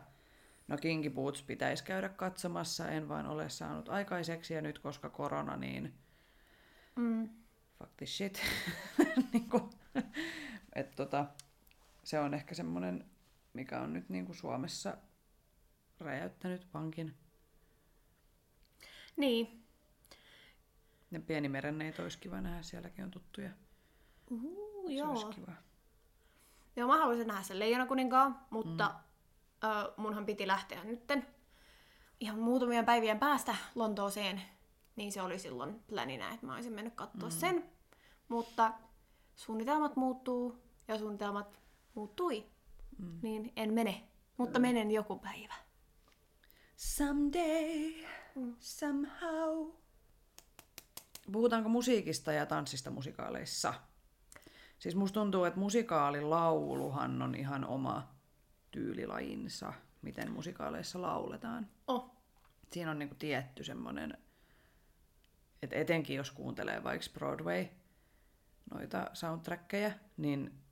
No 0.68 0.76
Kinky 0.76 1.10
Boots 1.10 1.42
pitäisi 1.42 1.84
käydä 1.84 2.08
katsomassa, 2.08 2.88
en 2.88 3.08
vaan 3.08 3.26
ole 3.26 3.48
saanut 3.48 3.88
aikaiseksi. 3.88 4.54
Ja 4.54 4.62
nyt 4.62 4.78
koska 4.78 5.10
korona, 5.10 5.56
niin 5.56 5.94
Mm. 6.96 7.28
fuck 7.78 7.90
this 7.96 8.16
shit. 8.16 8.40
niinku, 9.32 9.70
et 10.74 10.94
tota, 10.96 11.26
se 12.06 12.20
on 12.20 12.34
ehkä 12.34 12.54
semmonen, 12.54 13.10
mikä 13.52 13.80
on 13.80 13.92
nyt 13.92 14.08
niinku 14.08 14.34
Suomessa 14.34 14.96
räjäyttänyt 16.00 16.68
pankin. 16.72 17.14
Niin. 19.16 19.66
Ne 21.10 21.20
pieni 21.20 21.48
merenneitä 21.48 22.02
olisi 22.02 22.18
kiva 22.18 22.40
nähdä, 22.40 22.62
sielläkin 22.62 23.04
on 23.04 23.10
tuttuja. 23.10 23.50
Uhu, 24.30 24.84
Se 24.86 24.92
joo. 24.92 25.10
olisi 25.10 25.40
kiva. 25.40 25.52
Joo, 26.76 26.88
mä 26.88 26.98
haluaisin 26.98 27.26
nähdä 27.26 27.42
sen 27.42 27.58
Leijonakuninkaan, 27.58 28.40
mutta 28.50 28.94
mm. 29.62 29.70
ö, 29.70 29.92
munhan 29.96 30.26
piti 30.26 30.46
lähteä 30.46 30.84
nytten 30.84 31.26
ihan 32.20 32.38
muutamien 32.38 32.84
päivien 32.84 33.18
päästä 33.18 33.56
Lontooseen, 33.74 34.42
niin 34.96 35.12
se 35.12 35.22
oli 35.22 35.38
silloin 35.38 35.82
plänina, 35.86 36.30
että 36.30 36.46
mä 36.46 36.54
olisin 36.54 36.72
mennyt 36.72 36.94
katsoa 36.94 37.28
mm. 37.28 37.36
sen. 37.36 37.70
Mutta 38.28 38.72
suunnitelmat 39.36 39.96
muuttuu 39.96 40.62
ja 40.88 40.98
suunnitelmat 40.98 41.65
muuttui, 41.96 42.46
mm. 42.98 43.18
niin 43.22 43.52
en 43.56 43.74
mene, 43.74 44.08
mutta 44.36 44.58
menen 44.58 44.90
joku 44.90 45.18
päivä. 45.18 45.54
Someday, 46.76 47.94
somehow. 48.58 49.70
Puhutaanko 51.32 51.68
musiikista 51.68 52.32
ja 52.32 52.46
tanssista 52.46 52.90
musikaaleissa? 52.90 53.74
Siis 54.78 54.94
musta 54.94 55.20
tuntuu, 55.20 55.44
että 55.44 55.60
musikaalilauluhan 55.60 57.22
on 57.22 57.34
ihan 57.34 57.64
oma 57.64 58.14
tyylilajinsa, 58.70 59.72
miten 60.02 60.32
musikaaleissa 60.32 61.02
lauletaan. 61.02 61.68
Oh, 61.86 62.16
Siinä 62.72 62.90
on 62.90 62.98
niinku 62.98 63.14
tietty 63.14 63.64
semmoinen, 63.64 64.18
että 65.62 65.76
etenkin 65.76 66.16
jos 66.16 66.30
kuuntelee 66.30 66.84
vaikka 66.84 67.06
Broadway 67.12 67.66
noita 68.70 69.10
soundtrackeja, 69.12 69.90
niin, 70.16 70.65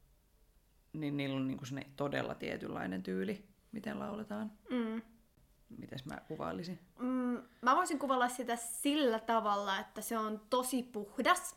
niin 0.94 1.16
niillä 1.16 1.36
on 1.36 1.46
niinku 1.48 1.64
todella 1.96 2.34
tietynlainen 2.34 3.02
tyyli, 3.02 3.48
miten 3.72 3.98
lauletaan. 3.98 4.52
mm. 4.70 5.02
Mites 5.78 6.04
mä 6.04 6.16
kuvailisin? 6.28 6.78
Mm, 6.98 7.42
mä 7.62 7.76
voisin 7.76 7.98
kuvalla 7.98 8.28
sitä 8.28 8.56
sillä 8.56 9.18
tavalla, 9.18 9.78
että 9.78 10.00
se 10.00 10.18
on 10.18 10.40
tosi 10.50 10.82
puhdas, 10.82 11.56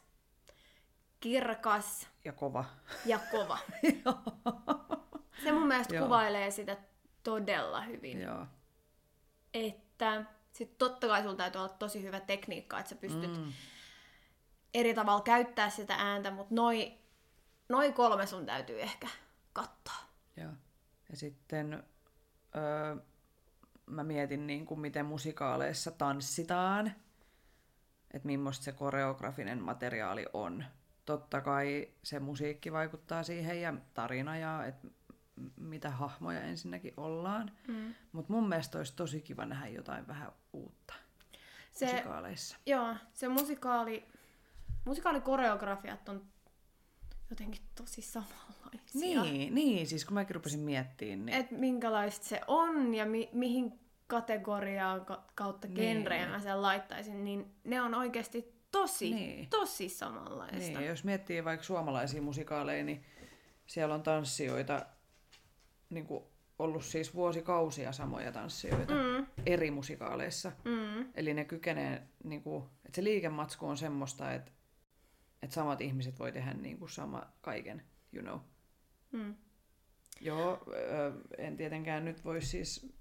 kirkas 1.20 2.08
Ja 2.26 2.34
kova. 2.34 2.66
ja 3.06 3.20
kova. 3.32 3.58
Se 5.44 5.52
mun 5.52 5.68
mielestä 5.68 5.96
Joo. 5.96 6.06
kuvailee 6.06 6.52
sitä 6.52 6.78
todella 7.24 7.82
hyvin. 7.82 8.22
Joo. 8.22 8.46
Että 9.54 10.26
sit 10.54 10.78
totta 10.78 11.08
kai 11.08 11.22
sulla 11.24 11.36
täytyy 11.36 11.60
olla 11.62 11.70
tosi 11.74 12.04
hyvä 12.04 12.20
tekniikka, 12.20 12.80
että 12.80 12.90
sä 12.90 12.96
pystyt 12.96 13.38
Mm. 13.38 13.54
eri 14.74 14.94
tavalla 14.94 15.22
käyttää 15.22 15.70
sitä 15.70 15.96
ääntä, 15.96 16.32
mutta 16.32 16.56
noi, 16.56 16.94
noi 17.70 17.94
kolme 17.94 18.26
sun 18.26 18.46
täytyy 18.46 18.82
ehkä 18.82 19.08
katsoa. 19.62 20.08
Joo. 20.38 20.52
Ja 21.10 21.18
sitten 21.18 21.84
öö, 22.56 22.96
mä 23.86 24.04
mietin, 24.04 24.48
niin 24.48 24.66
kuin, 24.66 24.80
miten 24.80 25.06
musikaaleissa 25.06 25.92
tanssitaan, 25.92 26.88
että 28.12 28.26
millaista 28.26 28.64
se 28.64 28.72
koreografinen 28.72 29.62
materiaali 29.64 30.26
on. 30.34 30.66
Totta 31.06 31.42
kai 31.42 31.88
se 32.04 32.20
musiikki 32.20 32.72
vaikuttaa 32.72 33.24
siihen 33.24 33.62
ja 33.62 33.74
tarina 33.94 34.38
ja 34.38 34.66
et 34.66 34.76
m- 34.84 35.48
mitä 35.58 35.90
hahmoja 35.90 36.42
ensinnäkin 36.42 36.94
ollaan. 36.98 37.52
Mm. 37.68 37.94
Mutta 38.12 38.34
mun 38.34 38.50
mielestä 38.50 38.78
olisi 38.78 38.96
tosi 38.96 39.22
kiva 39.22 39.46
nähdä 39.46 39.68
jotain 39.68 40.08
vähän 40.08 40.32
uutta 40.54 40.94
Se, 41.72 41.86
musikaaleissa. 41.92 42.58
joo, 42.66 42.96
se 43.14 43.28
musikaali, 43.28 44.08
musikaalikoreografiat 44.86 46.10
on 46.10 46.26
jotenkin 47.30 47.62
tosi 47.76 48.02
samanlaisia. 48.02 49.24
Niin, 49.24 49.56
niin, 49.56 49.88
siis 49.88 50.06
kun 50.06 50.14
mäkin 50.14 50.36
rupesin 50.36 50.60
miettimään, 50.60 51.26
niin 51.26 51.36
että 51.40 51.56
minkälaista 51.56 52.26
se 52.26 52.42
on 52.48 52.94
ja 52.96 53.06
mi- 53.06 53.30
mihin 53.34 53.80
kategoriaan 54.08 55.06
ka- 55.06 55.24
kautta 55.36 55.68
Niin. 55.68 55.76
genreen 55.78 56.30
mä 56.30 56.40
sen 56.40 56.62
laittaisin, 56.62 57.24
niin 57.24 57.56
ne 57.64 57.82
on 57.82 57.94
oikeasti 57.94 58.54
tosi, 58.72 59.14
Niin. 59.14 59.48
tosi 59.50 59.90
samanlaista. 59.90 60.58
Niin, 60.58 60.74
ja 60.74 60.82
jos 60.82 61.04
miettii 61.04 61.44
vaikka 61.46 61.64
suomalaisia 61.64 62.22
musikaaleja, 62.22 62.84
niin 62.84 63.04
siellä 63.68 63.96
on 63.96 64.04
tanssijoita 64.04 64.86
niin 65.90 66.06
kuin 66.06 66.24
ollut 66.60 66.86
siis 66.86 67.16
vuosikausia 67.16 67.92
samoja 67.92 68.32
tanssijoita 68.32 68.94
Mm, 68.94 69.26
eri 69.46 69.72
musikaaleissa. 69.72 70.52
mm, 70.66 71.06
Eli 71.16 71.34
ne 71.34 71.46
kykenee, 71.46 72.08
niin 72.24 72.44
kuin, 72.44 72.64
että 72.86 72.96
se 72.96 73.04
liikematsku 73.04 73.68
on 73.68 73.78
semmoista, 73.78 74.34
että, 74.34 74.52
että 75.42 75.54
samat 75.54 75.82
ihmiset 75.82 76.20
voi 76.20 76.32
tehdä 76.32 76.54
niin 76.54 76.78
kuin 76.78 76.90
sama 76.90 77.32
kaiken, 77.42 77.84
you 78.14 78.24
know. 78.24 78.40
mm. 79.12 79.36
Joo, 80.22 80.64
en 81.38 81.58
tietenkään 81.58 82.06
nyt 82.06 82.26
voi 82.26 82.42
siis 82.42 82.94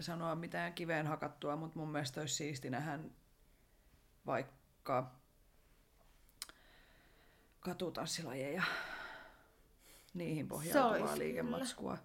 sanoa 0.00 0.34
mitään 0.34 0.72
kiveen 0.74 1.06
hakattua, 1.06 1.56
mutta 1.56 1.78
mun 1.78 1.88
mielestä 1.88 2.20
olisi 2.20 2.34
siisti 2.34 2.70
nähdä 2.70 2.98
vaikka 4.26 5.14
katutanssilajeja, 7.60 8.62
niihin 10.14 10.48
pohjautuvaa 10.48 11.18
liikematskua. 11.18 11.98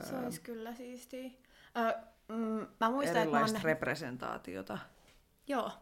Se 0.00 0.16
olisi 0.16 0.40
kyllä 0.40 0.74
siistiä. 0.74 1.30
Ö, 1.76 1.98
mm, 2.28 2.66
mä 2.80 2.90
muistan, 2.90 3.16
että 3.16 3.16
mä 3.16 3.20
Erilaista 3.22 3.58
oon... 3.58 3.64
representaatiota. 3.64 4.78
Joo, 5.46 5.72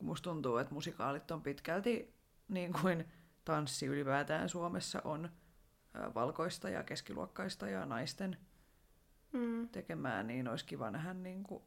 Musta 0.00 0.30
tuntuu, 0.30 0.56
että 0.56 0.74
musikaalit 0.74 1.30
on 1.30 1.42
pitkälti 1.42 2.14
niin 2.48 2.72
kuin 2.72 3.04
tanssi 3.44 3.86
ylipäätään 3.86 4.48
Suomessa 4.48 5.02
on 5.04 5.30
valkoista 6.14 6.68
ja 6.68 6.82
keskiluokkaista 6.82 7.68
ja 7.68 7.86
naisten 7.86 8.36
mm. 9.32 9.68
tekemään, 9.68 10.26
niin 10.26 10.48
olisi 10.48 10.64
kiva 10.64 10.90
nähdä 10.90 11.14
niin 11.14 11.42
kuin 11.42 11.62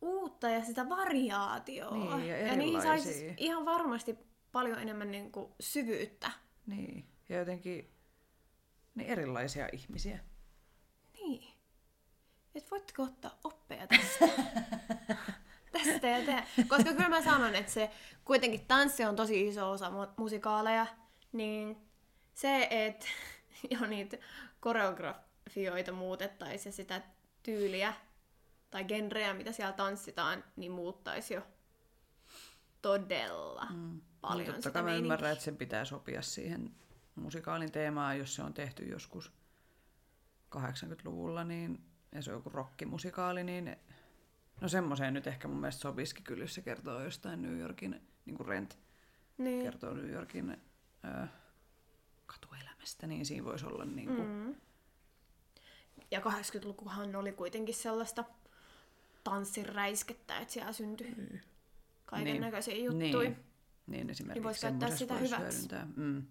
uutta 0.00 0.48
ja 0.48 0.64
sitä 0.64 0.88
variaatioa. 0.88 2.16
Niin, 2.16 2.28
ja 2.28 2.38
ja 2.38 2.56
niihin 2.56 2.82
saisi 2.82 3.08
erilaisia. 3.08 3.34
ihan 3.38 3.64
varmasti 3.64 4.18
paljon 4.52 4.78
enemmän 4.78 5.10
niin 5.10 5.32
kuin, 5.32 5.52
syvyyttä. 5.60 6.30
Niin, 6.66 7.08
ja 7.28 7.38
jotenkin 7.38 7.90
niin 8.94 9.08
erilaisia 9.08 9.68
ihmisiä. 9.72 10.18
Niin. 11.12 11.54
Et 12.54 12.70
voitteko 12.70 13.02
ottaa 13.02 13.38
oppeja 13.44 13.86
tästä? 13.86 14.28
tästä 15.78 16.08
ja 16.08 16.26
tehdä. 16.26 16.46
Koska 16.68 16.92
kyllä 16.92 17.08
mä 17.08 17.22
sanon, 17.22 17.54
että 17.54 17.72
se 17.72 17.90
kuitenkin 18.24 18.66
tanssi 18.66 19.04
on 19.04 19.16
tosi 19.16 19.48
iso 19.48 19.70
osa 19.70 19.88
mu- 19.88 20.12
musikaaleja, 20.16 20.86
niin 21.32 21.76
se, 22.34 22.68
että 22.70 23.06
jo 23.80 23.86
niitä 23.86 24.16
koreografioita 24.60 25.92
muutettaisiin 25.92 26.70
ja 26.70 26.74
sitä 26.74 27.02
tyyliä 27.42 27.94
tai 28.70 28.84
genreä, 28.84 29.34
mitä 29.34 29.52
siellä 29.52 29.72
tanssitaan, 29.72 30.44
niin 30.56 30.72
muuttaisi 30.72 31.34
jo 31.34 31.42
todella 32.82 33.66
mm. 33.70 34.00
paljon 34.20 34.46
Totta 34.46 34.68
sitä 34.68 34.82
mä 34.82 34.94
ymmärrän, 34.94 35.32
että 35.32 35.44
sen 35.44 35.56
pitää 35.56 35.84
sopia 35.84 36.22
siihen 36.22 36.74
musikaalin 37.14 37.72
teemaan, 37.72 38.18
jos 38.18 38.34
se 38.34 38.42
on 38.42 38.54
tehty 38.54 38.84
joskus 38.84 39.32
80-luvulla, 40.56 41.44
niin, 41.44 41.84
ja 42.12 42.22
se 42.22 42.30
on 42.30 42.36
joku 42.36 42.50
rockimusikaali, 42.50 43.44
niin 43.44 43.76
no 44.60 44.68
semmoiseen 44.68 45.14
nyt 45.14 45.26
ehkä 45.26 45.48
mun 45.48 45.60
mielestä 45.60 45.80
sopisikin 45.82 46.24
kyllä, 46.24 46.44
jos 46.44 46.54
se 46.54 46.62
kertoo 46.62 47.02
jostain 47.02 47.42
New 47.42 47.58
Yorkin, 47.58 48.00
niin 48.24 48.36
kuin 48.36 48.46
Rent 48.46 48.78
Niin. 49.38 49.62
kertoo 49.62 49.94
New 49.94 50.10
Yorkin 50.10 50.56
ö, 51.04 51.26
katuelämästä, 52.26 53.06
niin 53.06 53.26
siinä 53.26 53.44
voisi 53.44 53.66
olla 53.66 53.84
niin 53.84 54.08
kuin, 54.08 54.28
mm. 54.28 54.34
Mm. 54.34 54.54
Ja 56.10 56.20
80-lukuhan 56.20 57.16
oli 57.16 57.32
kuitenkin 57.32 57.74
sellaista 57.74 58.24
tanssiräiskettä, 59.24 60.38
että 60.38 60.54
siellä 60.54 60.72
syntyi 60.72 61.40
kaiken 62.04 62.40
näköisiä 62.40 62.74
juttuja. 62.76 63.30
Niin, 63.30 63.36
niin 63.86 64.10
esimerkiksi 64.10 64.34
Niin 64.34 64.42
vois 64.44 64.60
käyttää 64.60 64.96
sitä 64.96 65.14
voisi 65.14 65.26
hyväksi. 65.36 65.56
hyödyntää. 65.56 65.86
Mm. 65.96 66.26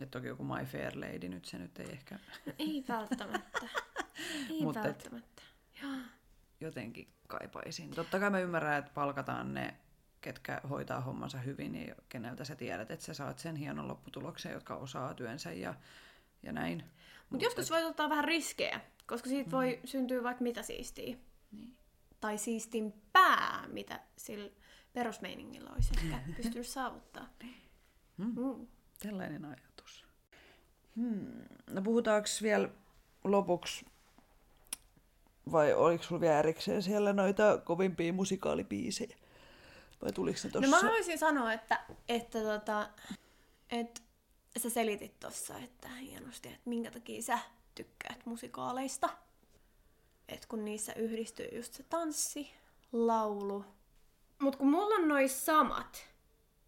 Ja 0.00 0.06
toki 0.06 0.26
joku 0.26 0.44
My 0.44 0.64
Fair 0.64 0.92
Lady 1.00 1.28
nyt 1.28 1.44
se 1.44 1.58
nyt 1.58 1.78
ei 1.78 1.90
ehkä 1.92 2.18
No, 2.46 2.52
ei 2.58 2.84
välttämättä. 2.88 3.68
ei 4.50 4.62
Mut 4.62 4.76
et- 4.76 4.82
välttämättä. 4.84 5.42
Jotenkin 6.62 7.08
kaipaisin. 7.28 7.90
Totta 7.90 8.20
kai 8.20 8.30
mä 8.30 8.38
ymmärrän, 8.38 8.78
että 8.78 8.90
palkataan 8.94 9.54
ne 9.54 9.74
ketkä 10.20 10.60
hoitaa 10.70 11.00
hommansa 11.00 11.38
hyvin 11.38 11.86
ja 11.86 11.94
keneltä 12.08 12.44
sä 12.44 12.56
tiedät, 12.56 12.90
että 12.90 13.04
sä 13.04 13.14
saat 13.14 13.38
sen 13.38 13.56
hienon 13.56 13.88
lopputuloksen, 13.88 14.52
jotka 14.52 14.76
osaa 14.76 15.14
työnsä 15.14 15.52
ja, 15.52 15.74
ja 16.42 16.52
näin. 16.52 16.84
Mutta 17.30 17.46
joskus 17.46 17.70
voi 17.70 17.84
ottaa 17.84 18.08
vähän 18.08 18.24
riskejä, 18.24 18.80
koska 19.06 19.28
siitä 19.28 19.48
mm. 19.48 19.52
voi 19.52 19.80
syntyä 19.84 20.22
vaikka 20.22 20.42
mitä 20.42 20.62
siistiä. 20.62 21.16
Niin. 21.52 21.76
Tai 22.20 22.38
siistimpää, 22.38 23.64
mitä 23.68 24.00
sillä 24.16 24.50
perusmeiningillä 24.92 25.70
olisi 25.70 25.94
ehkä 26.04 26.18
pystynyt 26.36 26.66
saavuttaa. 26.66 27.28
Mm. 28.16 28.24
Mm. 28.24 28.66
Tällainen 29.02 29.44
ajatus. 29.44 30.04
Hmm. 30.96 31.42
No 31.70 31.82
puhutaanko 31.82 32.28
vielä 32.42 32.68
lopuksi, 33.24 33.86
vai 35.52 35.74
oliko 35.74 36.04
sulla 36.04 36.20
vielä 36.20 36.38
erikseen 36.38 36.82
siellä 36.82 37.12
noita 37.12 37.58
kovimpia 37.64 38.12
musikaalibiisejä? 38.12 39.16
Vai 40.02 40.12
tuliko 40.12 40.38
ne 40.44 40.50
No 40.54 40.60
tossa? 40.60 40.70
mä 40.76 40.80
haluaisin 40.82 41.18
sanoa, 41.18 41.52
että, 41.52 41.80
että, 42.08 42.38
tota, 42.38 42.88
että 43.70 44.00
sä 44.58 44.70
selitit 44.70 45.20
tossa, 45.20 45.58
että 45.58 45.88
hienosti, 45.88 46.48
että 46.48 46.60
minkä 46.64 46.90
takia 46.90 47.22
sä 47.22 47.38
tykkäät 47.74 48.26
musikaaleista. 48.26 49.08
Että 50.28 50.46
kun 50.48 50.64
niissä 50.64 50.92
yhdistyy 50.92 51.48
just 51.52 51.74
se 51.74 51.82
tanssi, 51.82 52.50
laulu. 52.92 53.64
Mut 54.38 54.56
kun 54.56 54.70
mulla 54.70 54.94
on 54.94 55.08
noin 55.08 55.28
samat, 55.28 56.06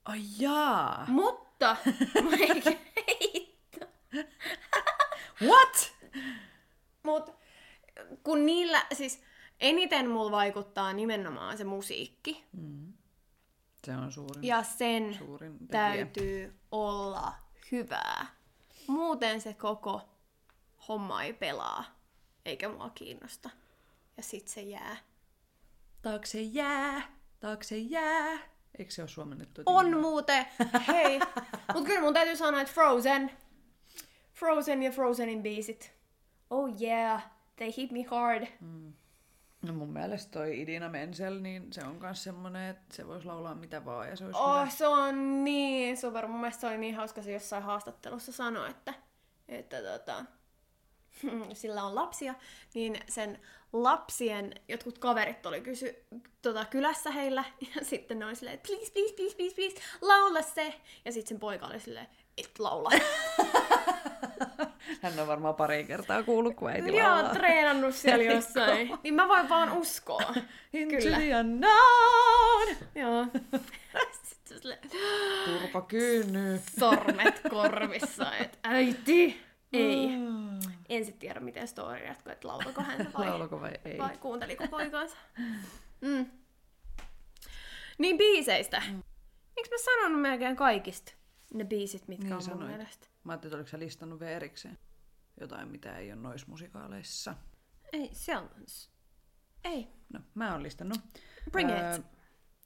Ai 0.05 0.20
jaa! 0.39 1.05
mutta... 1.09 1.77
Eikä 2.41 2.79
hitto. 3.22 3.87
What? 5.43 5.93
Mut 7.03 7.31
niillä, 8.75 8.87
siis 8.97 9.22
eniten 9.61 10.11
mulla 10.11 10.31
vaikuttaa 10.31 10.93
nimenomaan 10.93 11.59
se 11.59 11.64
musiikki. 11.64 12.45
Se 13.85 13.93
on 13.97 14.12
suurin, 14.12 14.45
Ja 14.45 14.62
sen 14.62 15.14
suurin 15.14 15.53
tekijä. 15.59 15.68
täytyy 15.70 16.55
olla 16.70 17.33
hyvää. 17.72 18.27
Muuten 18.87 19.41
se 19.41 19.55
koko 19.55 20.01
homma 20.89 21.22
ei 21.22 21.33
pelaa, 21.33 21.85
eikä 22.45 22.68
mua 22.68 22.91
kiinnosta. 22.91 23.51
Ja 24.16 24.22
sit 24.22 24.49
se 24.49 24.61
jää. 24.62 24.97
Taakse 26.03 26.41
jää, 26.41 27.03
taakse 27.41 27.79
jää. 27.79 28.39
Eikö 28.79 28.91
se 28.91 29.03
ole 29.03 29.09
suomennettu? 29.09 29.62
On 29.66 30.01
muuten, 30.01 30.47
hei. 30.89 31.20
Mut 31.75 31.85
kyllä 31.87 32.01
mun 32.01 32.14
täytyy 32.14 32.37
sanoa, 32.37 32.61
että 32.61 32.72
Frozen. 32.75 33.31
Frozen 34.35 34.83
ja 34.83 34.91
Frozenin 34.91 35.43
biisit. 35.43 35.95
Oh 36.51 36.83
yeah, 36.83 37.31
they 37.57 37.72
hit 37.76 37.92
me 37.92 38.02
hard. 38.02 38.46
No 39.62 39.72
mun 39.72 39.92
mielestä 39.92 40.30
toi 40.32 40.61
Idina 40.61 40.88
Menzel, 40.88 41.40
niin 41.40 41.72
se 41.72 41.84
on 41.84 41.94
myös 41.96 42.22
semmonen, 42.24 42.70
että 42.70 42.96
se 42.96 43.07
voisi 43.07 43.26
laulaa 43.26 43.55
mitä 43.55 43.84
vaan 43.84 44.09
ja 44.09 44.16
se 44.16 44.24
olisi 44.24 44.38
Oh, 44.40 44.61
hyvä. 44.61 44.70
se 44.70 44.86
on 44.86 45.44
niin 45.44 45.96
super. 45.96 46.26
Mun 46.26 46.40
mielestä 46.40 46.61
se 46.61 46.66
oli 46.66 46.78
niin 46.78 46.94
hauska 46.94 47.22
se 47.22 47.32
jossain 47.32 47.62
haastattelussa 47.62 48.32
sanoa, 48.32 48.68
että, 48.68 48.94
että 49.48 49.82
tota, 49.82 50.24
sillä 51.55 51.84
on 51.84 51.94
lapsia, 51.94 52.34
niin 52.74 52.96
sen 53.09 53.40
lapsien 53.72 54.52
jotkut 54.68 54.98
kaverit 54.98 55.46
oli 55.46 55.61
kysy 55.61 56.05
tota, 56.42 56.64
kylässä 56.64 57.11
heillä, 57.11 57.44
ja 57.74 57.84
sitten 57.84 58.18
ne 58.18 58.26
oli 58.26 58.36
silleen, 58.36 58.59
please, 58.66 58.92
please, 58.92 59.14
please, 59.14 59.36
please, 59.36 59.55
please, 59.55 59.76
laula 60.00 60.42
se. 60.42 60.74
Ja 61.05 61.12
sitten 61.12 61.28
sen 61.28 61.40
poika 61.40 61.66
oli 61.66 61.80
silleen, 61.80 62.07
et 62.38 62.59
laula. 62.59 62.90
Hän 65.03 65.18
on 65.20 65.26
varmaan 65.26 65.55
pari 65.55 65.85
kertaa 65.85 66.22
kuullut, 66.22 66.55
kun 66.57 66.70
äiti 66.70 66.97
Joo, 66.97 67.09
laulaa. 67.09 67.32
treenannut 67.35 67.95
siellä 67.95 68.24
jossain. 68.24 68.91
Niin 69.03 69.14
mä 69.14 69.28
voin 69.28 69.49
vaan 69.49 69.72
uskoa. 69.72 70.35
Into 70.72 70.97
Kyllä. 70.97 71.16
the 71.16 71.37
unknown! 71.41 72.76
Joo. 72.95 73.26
Sitten 74.22 74.78
Turpa 75.45 75.82
kyynny. 75.82 76.61
sormet 76.80 77.41
korvissa, 77.51 78.37
että 78.37 78.59
äiti, 78.62 79.41
ei. 79.72 80.09
En 80.89 81.05
sit 81.05 81.18
tiedä, 81.18 81.41
miten 81.41 81.68
story 81.68 82.07
jatkuu, 82.07 82.32
että 82.32 82.49
laulako 82.49 82.82
hän 82.82 83.11
vai, 83.18 83.28
Laulako 83.28 83.61
vai 83.61 83.72
ei? 83.85 83.99
vai 83.99 84.18
kuunteliko 84.18 84.68
poikansa. 84.68 85.16
Mm. 86.01 86.26
Niin 87.99 88.18
biiseistä. 88.18 88.82
Mm. 88.91 89.03
Eikö 89.57 89.68
mä 89.70 89.76
sanonut 89.85 90.20
melkein 90.20 90.57
kaikista 90.57 91.12
ne 91.55 91.64
biisit, 91.64 92.09
mitkä 92.09 92.24
Niin 92.24 92.32
on 92.32 92.37
mun 92.39 92.43
sanoit. 92.43 92.68
mielestä? 92.76 93.07
Mä 93.25 93.33
ajattelin, 93.33 93.51
että 93.53 93.57
oliko 93.57 93.68
sä 93.70 93.79
listannut 93.79 94.20
vielä 94.20 94.33
erikseen 94.33 94.79
jotain, 95.41 95.68
mitä 95.68 95.99
ei 95.99 96.12
ole 96.12 96.20
noissa 96.20 96.47
musikaaleissa. 96.51 97.35
Ei, 97.93 98.11
se 98.12 98.37
on... 98.37 98.51
Ei. 99.64 99.89
No, 100.12 100.20
mä 100.35 100.53
oon 100.53 100.62
listannut. 100.62 100.99
Bring 101.53 101.70
it. 101.70 102.05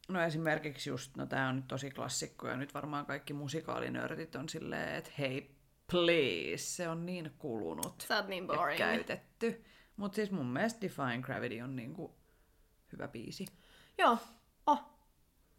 No 0.08 0.22
esimerkiksi 0.22 0.90
just, 0.90 1.16
no 1.16 1.26
tää 1.26 1.48
on 1.48 1.56
nyt 1.56 1.68
tosi 1.68 1.90
klassikko 1.90 2.48
ja 2.48 2.56
nyt 2.56 2.74
varmaan 2.74 3.06
kaikki 3.06 3.32
musikaalinörtit 3.32 4.34
on 4.34 4.48
silleen, 4.48 4.94
että 4.94 5.10
hei, 5.18 5.56
please, 5.90 6.64
se 6.64 6.88
on 6.88 7.06
niin 7.06 7.34
kulunut 7.38 8.04
Sä 8.08 8.16
oot 8.16 8.28
niin 8.28 8.46
ja 8.48 8.54
boring. 8.54 8.78
käytetty. 8.78 9.64
Mutta 9.96 10.16
siis 10.16 10.30
mun 10.30 10.46
mielestä 10.46 10.80
Define 10.80 11.18
Gravity 11.22 11.60
on 11.60 11.76
niinku 11.76 12.14
hyvä 12.92 13.08
biisi. 13.08 13.46
Joo. 13.98 14.18
Oh. 14.66 14.97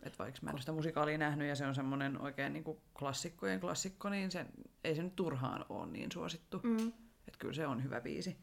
Et 0.04 0.20
vaikka 0.20 0.39
mä 0.41 0.52
en 0.52 0.60
sitä 0.60 0.72
musikaalia 0.72 1.18
nähnyt 1.18 1.47
ja 1.47 1.56
se 1.56 1.66
on 1.66 1.76
semmonen 1.76 2.22
oikein 2.22 2.54
niinku 2.54 2.82
klassikkojen 3.00 3.60
klassikko, 3.60 4.10
niin 4.10 4.32
se, 4.32 4.45
ei 4.84 4.95
se 4.95 5.04
nyt 5.04 5.16
turhaan 5.16 5.66
ole 5.70 5.88
niin 5.88 6.12
suosittu. 6.12 6.60
Mm. 6.64 6.88
Että 7.28 7.39
kyllä 7.39 7.54
se 7.54 7.68
on 7.68 7.84
hyvä 7.84 8.02
biisi. 8.02 8.38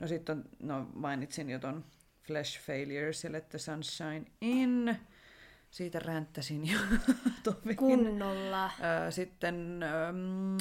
No 0.00 0.06
sitten 0.06 0.38
on, 0.38 0.44
no 0.58 0.90
mainitsin 0.94 1.50
jo 1.50 1.58
ton 1.58 1.84
Flash 2.22 2.60
Failures 2.60 3.24
ja 3.24 3.32
Let 3.32 3.48
the 3.48 3.58
Sunshine 3.58 4.24
In. 4.40 4.96
Siitä 5.70 5.98
ränttäsin 5.98 6.72
jo 6.72 6.78
tovin. 7.44 7.76
Kunnolla. 7.76 8.70
Sitten 9.10 9.82
ähm, 9.82 10.56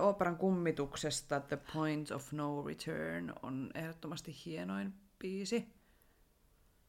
operan 0.00 0.36
kummituksesta 0.36 1.40
The 1.40 1.58
Point 1.72 2.10
of 2.10 2.32
No 2.32 2.62
Return 2.62 3.32
on 3.42 3.70
ehdottomasti 3.74 4.36
hienoin 4.46 4.94
biisi. 5.18 5.79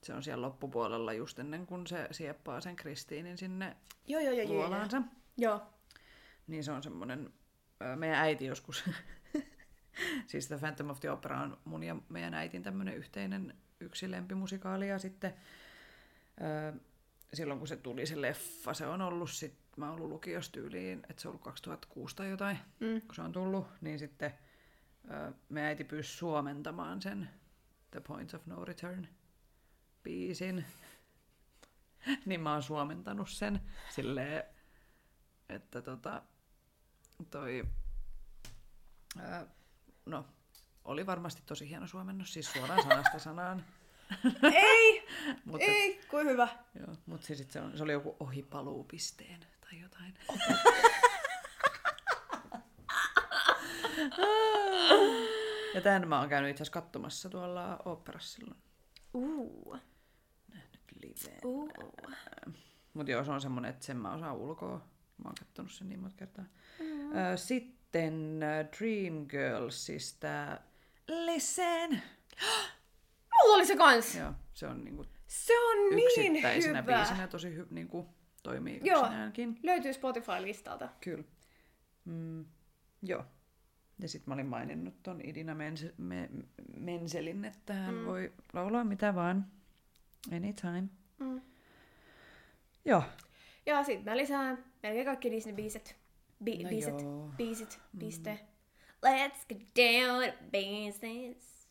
Se 0.04 0.14
on 0.14 0.24
siellä 0.24 0.42
loppupuolella 0.48 1.14
just 1.14 1.40
ennen 1.40 1.66
kuin 1.66 1.88
se 1.88 2.08
sieppaa 2.12 2.62
sen 2.62 2.76
Kristiinin 2.76 3.38
sinne 3.38 3.78
Joo, 4.08 4.22
joo, 4.22 4.34
joo, 4.34 4.44
joo. 4.44 4.54
joo. 4.54 4.62
luolaansa. 4.64 5.02
Joo. 5.38 5.62
Niin 6.48 6.64
se 6.64 6.72
on 6.72 6.84
semmoinen, 6.84 7.34
meidän 7.96 8.20
äiti 8.20 8.46
joskus, 8.46 8.84
siis 10.28 10.48
The 10.48 10.58
Phantom 10.58 10.90
of 10.90 11.00
the 11.00 11.12
Opera 11.12 11.42
on 11.42 11.58
mun 11.66 11.84
ja 11.84 11.96
meidän 12.10 12.34
äitin 12.34 12.64
tämmöinen 12.64 12.96
yhteinen 12.96 13.56
yksi 13.80 14.12
lempimusikaali 14.12 14.88
ja 14.90 15.00
sitten 15.00 15.34
ö, 16.42 16.80
silloin 17.34 17.60
kun 17.60 17.68
se 17.68 17.76
tuli 17.78 18.06
se 18.06 18.22
leffa, 18.22 18.74
se 18.74 18.88
on 18.88 19.02
ollut 19.02 19.30
sit, 19.32 19.54
mä 19.78 19.86
oon 19.90 19.96
ollut 19.96 20.10
lukiostyyliin, 20.10 21.02
että 21.10 21.22
se 21.22 21.28
on 21.28 21.30
ollut 21.32 21.44
2006 21.44 22.16
tai 22.16 22.30
jotain, 22.30 22.58
Mm. 22.80 23.02
kun 23.02 23.16
se 23.16 23.22
on 23.22 23.32
tullut, 23.32 23.68
niin 23.82 24.00
sitten 24.00 24.34
ö, 25.12 25.32
meidän 25.50 25.68
äiti 25.70 25.84
pyysi 25.84 26.10
suomentamaan 26.18 27.02
sen 27.02 27.30
The 27.92 28.00
Point 28.00 28.34
of 28.34 28.46
No 28.46 28.66
Return 28.66 29.08
biisin. 30.04 30.66
niin 32.26 32.42
mä 32.42 32.52
oon 32.54 32.64
suomentanut 32.64 33.30
sen 33.30 33.62
silleen, 33.90 34.44
että 35.50 35.82
tota, 35.82 36.22
toi, 37.32 37.66
ää, 39.20 39.46
no, 40.06 40.26
oli 40.86 41.06
varmasti 41.06 41.42
tosi 41.46 41.70
hieno 41.70 41.88
suomennos, 41.88 42.34
siis 42.34 42.52
suoraan 42.54 42.84
sanasta 42.84 43.20
sanaan. 43.20 43.66
Ei! 44.54 45.08
Mutta, 45.46 45.66
Ei! 45.66 46.02
Kuin 46.10 46.28
hyvä. 46.28 46.48
joo, 46.80 46.96
mutta 47.06 47.28
siis 47.28 47.48
se, 47.50 47.62
on, 47.62 47.78
se 47.78 47.84
oli 47.84 47.92
joku 47.92 48.16
ohipaluupisteen 48.20 49.40
tai 49.62 49.80
jotain. 49.80 50.14
ja 55.76 55.82
tämän 55.82 56.08
mä 56.08 56.20
oon 56.20 56.30
käynyt 56.30 56.52
itse 56.52 56.64
asiassa 56.64 56.82
katsomassa 56.82 57.30
tuolla 57.30 57.78
oopperassa 57.86 58.36
silloin 58.36 58.58
Uh. 59.14 59.78
Live. 61.02 61.38
Uh. 61.46 61.70
Mutta 62.94 63.12
joo, 63.12 63.24
se 63.24 63.32
on 63.32 63.42
semmonen, 63.42 63.70
että 63.70 63.86
sen 63.86 63.98
mä 63.98 64.14
osaan 64.14 64.38
ulkoa. 64.38 64.78
Mä 65.18 65.26
oon 65.26 65.36
kattonut 65.40 65.72
sen 65.72 65.90
niin 65.90 66.00
monta 66.00 66.18
kertaa. 66.18 66.46
Mm. 66.80 66.88
Sitten 67.36 68.44
ö, 68.44 68.66
Dreamgirlsista 68.80 70.60
Listen. 71.08 71.92
Mulla 73.34 73.56
oli 73.56 73.66
se 73.66 73.76
kans. 73.76 74.16
Joo, 74.16 74.34
se 74.54 74.68
on 74.68 74.84
niinku 74.84 75.06
Se 75.28 75.54
on 75.60 75.96
niin 75.96 76.08
yksittäisenä 76.08 76.82
hyvä. 76.82 76.98
biisinä 76.98 77.28
tosi 77.28 77.56
hy, 77.56 77.68
niinku, 77.70 78.10
toimii 78.44 78.80
Joo. 78.84 79.02
yksinäänkin. 79.02 79.60
Löytyy 79.64 79.94
Spotify-listalta. 79.94 80.90
Kyllä. 81.02 81.24
Mm, 82.06 82.46
joo. 83.02 83.26
Ja 84.00 84.08
sitten 84.08 84.32
mä 84.32 84.34
olin 84.34 84.46
maininnut 84.46 85.04
ton 85.04 85.22
Idina 85.24 85.56
Mense, 85.56 85.94
me, 85.98 86.30
Menselin, 86.78 87.46
että 87.46 87.74
hän 87.74 87.96
mm. 87.96 88.06
voi 88.06 88.34
laulaa 88.54 88.84
mitä 88.84 89.16
vaan. 89.16 89.52
Anytime. 90.32 90.84
Mm. 91.20 91.42
Joo. 92.86 93.04
Ja 93.66 93.84
sit 93.84 94.04
mä 94.04 94.18
lisään 94.18 94.66
melkein 94.84 95.06
kaikki 95.06 95.30
Disney-biisit. 95.30 95.96
Bi- 96.44 96.64
No 96.64 96.70
biisit. 96.70 97.02
joo. 97.02 97.30
Biisit. 97.38 97.80
Piste. 98.00 98.40
Let's 99.06 99.46
get 99.50 99.62
down 99.76 100.32
to 100.32 100.38
business. 100.52 101.68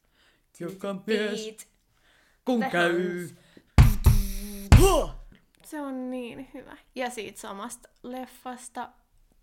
To 0.58 0.64
Joka 0.64 0.94
mies, 1.06 1.68
kun 2.44 2.60
The 2.60 2.70
käy. 2.70 3.28
Se 5.64 5.80
on 5.80 6.10
niin 6.10 6.48
hyvä. 6.54 6.76
Ja 6.94 7.10
siitä 7.10 7.40
samasta 7.40 7.88
leffasta 8.02 8.90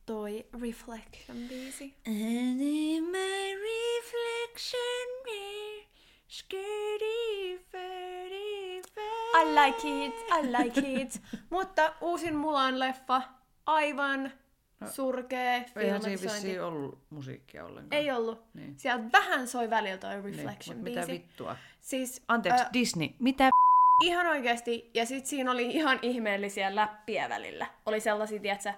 toi 0.06 0.46
Reflection-biisi. 0.62 1.94
my 3.12 3.56
reflection 3.56 5.08
skirty, 6.28 7.07
I 9.36 9.46
like 9.46 10.06
it, 10.06 10.14
I 10.14 10.62
like 10.62 11.02
it. 11.02 11.22
Mutta 11.50 11.94
uusin 12.02 12.36
Mulan 12.36 12.80
leffa, 12.80 13.22
aivan 13.66 14.32
no, 14.80 14.88
surkea 14.88 15.64
Eihän 15.76 16.02
siinä 16.02 16.22
vissiin 16.22 16.64
ollut 16.64 17.00
musiikkia 17.10 17.66
ollenkaan. 17.66 18.02
Ei 18.02 18.12
ollut. 18.12 18.46
Niin. 18.54 18.80
Siellä 18.80 19.10
vähän 19.12 19.48
soi 19.48 19.70
välillä 19.70 19.98
toi 19.98 20.22
Reflection 20.22 20.84
niin, 20.84 20.96
mitä 20.96 21.08
vittua? 21.08 21.58
Siis, 21.80 22.24
Anteeksi, 22.28 22.64
äh, 22.64 22.70
Disney, 22.74 23.10
mitä 23.20 23.50
Ihan 24.04 24.28
oikeasti. 24.28 24.92
Ja 24.94 25.06
sit 25.06 25.26
siinä 25.26 25.52
oli 25.52 25.66
ihan 25.66 26.00
ihmeellisiä 26.02 26.76
läppiä 26.76 27.30
välillä. 27.30 27.68
Oli 27.86 28.00
sellaisia, 28.00 28.40
tietsä, 28.40 28.74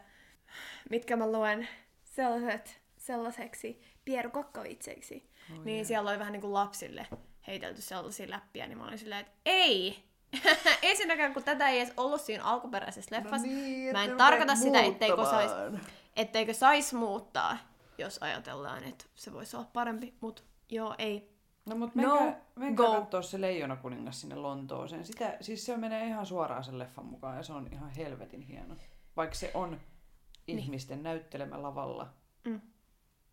mitkä 0.90 1.16
mä 1.16 1.32
luen 1.32 1.68
sellaiset, 2.04 2.82
sellaiseksi 2.98 3.82
pierukokkavitseiksi. 4.06 5.30
Oh, 5.52 5.64
niin 5.64 5.76
yeah. 5.76 5.88
siellä 5.88 6.10
oli 6.10 6.20
vähän 6.20 6.34
niin 6.34 6.42
kuin 6.42 6.54
lapsille 6.54 7.08
heitelty 7.48 7.82
sellaisia 7.82 8.30
läppiä, 8.30 8.68
niin 8.68 8.78
mä 8.78 8.84
olin 8.84 8.98
silleen, 8.98 9.22
että 9.22 9.34
ei! 9.46 10.09
Ensinnäkään, 10.82 11.34
kun 11.34 11.44
tätä 11.44 11.70
ei 11.70 11.80
edes 11.80 11.94
ollut 11.98 12.22
siinä 12.22 12.44
alkuperäisessä 12.44 13.16
no 13.16 13.24
leffassa, 13.24 13.48
no 13.48 13.54
niin, 13.54 13.92
mä 13.92 14.04
en 14.04 14.18
tarkoita 14.18 14.56
sitä, 14.56 14.82
etteikö 14.82 15.26
sais, 15.26 15.52
etteikö 16.16 16.54
sais 16.54 16.94
muuttaa, 16.94 17.58
jos 17.98 18.18
ajatellaan, 18.22 18.84
että 18.84 19.06
se 19.16 19.34
voisi 19.34 19.58
olla 19.58 19.70
parempi, 19.74 20.14
mutta 20.22 20.42
joo, 20.70 20.96
ei. 20.98 21.40
No 21.66 21.76
mutta 21.76 22.02
no, 22.02 22.16
menkää, 22.16 22.42
menkää 22.56 22.86
katsoa 22.86 23.22
se 23.22 23.42
Leijona 23.42 23.76
kuningas 23.76 24.22
sinne 24.22 24.36
Lontooseen. 24.36 25.06
Sitä, 25.06 25.38
siis 25.42 25.66
se 25.66 25.78
menee 25.78 26.08
ihan 26.08 26.26
suoraan 26.26 26.64
sen 26.64 26.80
leffan 26.80 27.06
mukaan 27.06 27.38
ja 27.38 27.44
se 27.44 27.54
on 27.54 27.68
ihan 27.72 27.90
helvetin 27.90 28.42
hieno. 28.42 28.76
Vaikka 29.18 29.36
se 29.36 29.52
on 29.54 29.80
niin. 30.48 30.60
ihmisten 30.60 30.98
niin. 30.98 31.04
näyttelemä 31.04 31.62
lavalla, 31.62 32.08
mm. 32.46 32.62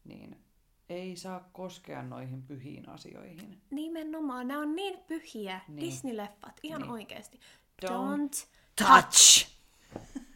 niin 0.05 0.46
ei 0.89 1.17
saa 1.17 1.49
koskea 1.53 2.03
noihin 2.03 2.43
pyhiin 2.43 2.89
asioihin. 2.89 3.61
Nimenomaan, 3.71 4.49
nämä 4.49 4.61
on 4.61 4.77
niin 4.77 4.99
pyhiä 4.99 5.61
niin. 5.69 5.93
Disney-leffat, 5.93 6.55
ihan 6.63 6.83
niin. 6.83 6.91
oikeasti. 6.91 7.41
Don't, 7.87 7.89
Don't 7.89 8.47
touch! 8.85 9.49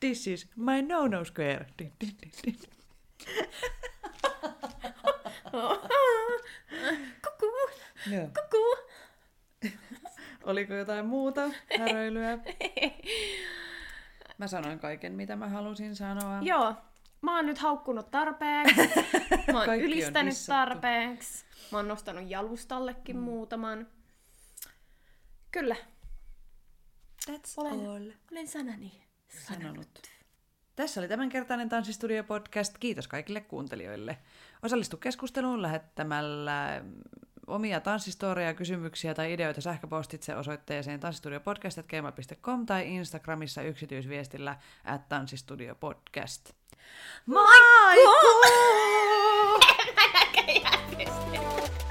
This 0.00 0.26
is 0.26 0.48
my 0.56 0.82
no-no 0.82 1.24
square. 1.24 1.66
Kuku! 7.24 7.46
No. 8.10 8.30
Kuku! 8.34 8.76
Oliko 10.50 10.74
jotain 10.74 11.06
muuta 11.06 11.50
häröilyä? 11.78 12.38
Mä 14.38 14.46
sanoin 14.46 14.78
kaiken, 14.78 15.12
mitä 15.12 15.36
mä 15.36 15.48
halusin 15.48 15.96
sanoa. 15.96 16.38
Joo, 16.42 16.74
mä 17.22 17.36
oon 17.36 17.46
nyt 17.46 17.58
haukkunut 17.58 18.10
tarpeeksi. 18.10 18.80
Mä 19.52 19.58
oon 19.58 19.80
ylistänyt 19.80 20.34
tarpeeksi. 20.46 21.44
Mä 21.72 21.78
oon 21.78 21.88
nostanut 21.88 22.30
jalustallekin 22.30 23.16
mm. 23.16 23.22
muutaman. 23.22 23.86
Kyllä. 25.50 25.76
That's 27.30 27.54
olen, 27.56 27.72
all. 27.72 28.10
Olen 28.32 28.48
sanani 28.48 29.02
sanonut. 29.28 29.62
sanonut. 29.62 30.16
Tässä 30.76 31.00
oli 31.00 31.08
tämänkertainen 31.08 31.68
Tanssistudio-podcast. 31.68 32.78
Kiitos 32.80 33.08
kaikille 33.08 33.40
kuuntelijoille. 33.40 34.18
Osallistu 34.62 34.96
keskusteluun 34.96 35.62
lähettämällä 35.62 36.84
omia 37.46 37.80
tanssistoreja, 37.80 38.54
kysymyksiä 38.54 39.14
tai 39.14 39.32
ideoita 39.32 39.60
sähköpostitse 39.60 40.36
osoitteeseen 40.36 41.00
tanssistudiopodcast.gmail.com 41.00 42.66
tai 42.66 42.94
Instagramissa 42.94 43.62
yksityisviestillä 43.62 44.56
at 44.84 45.08
tanssistudiopodcast. 45.08 46.50
Moikku! 47.26 48.10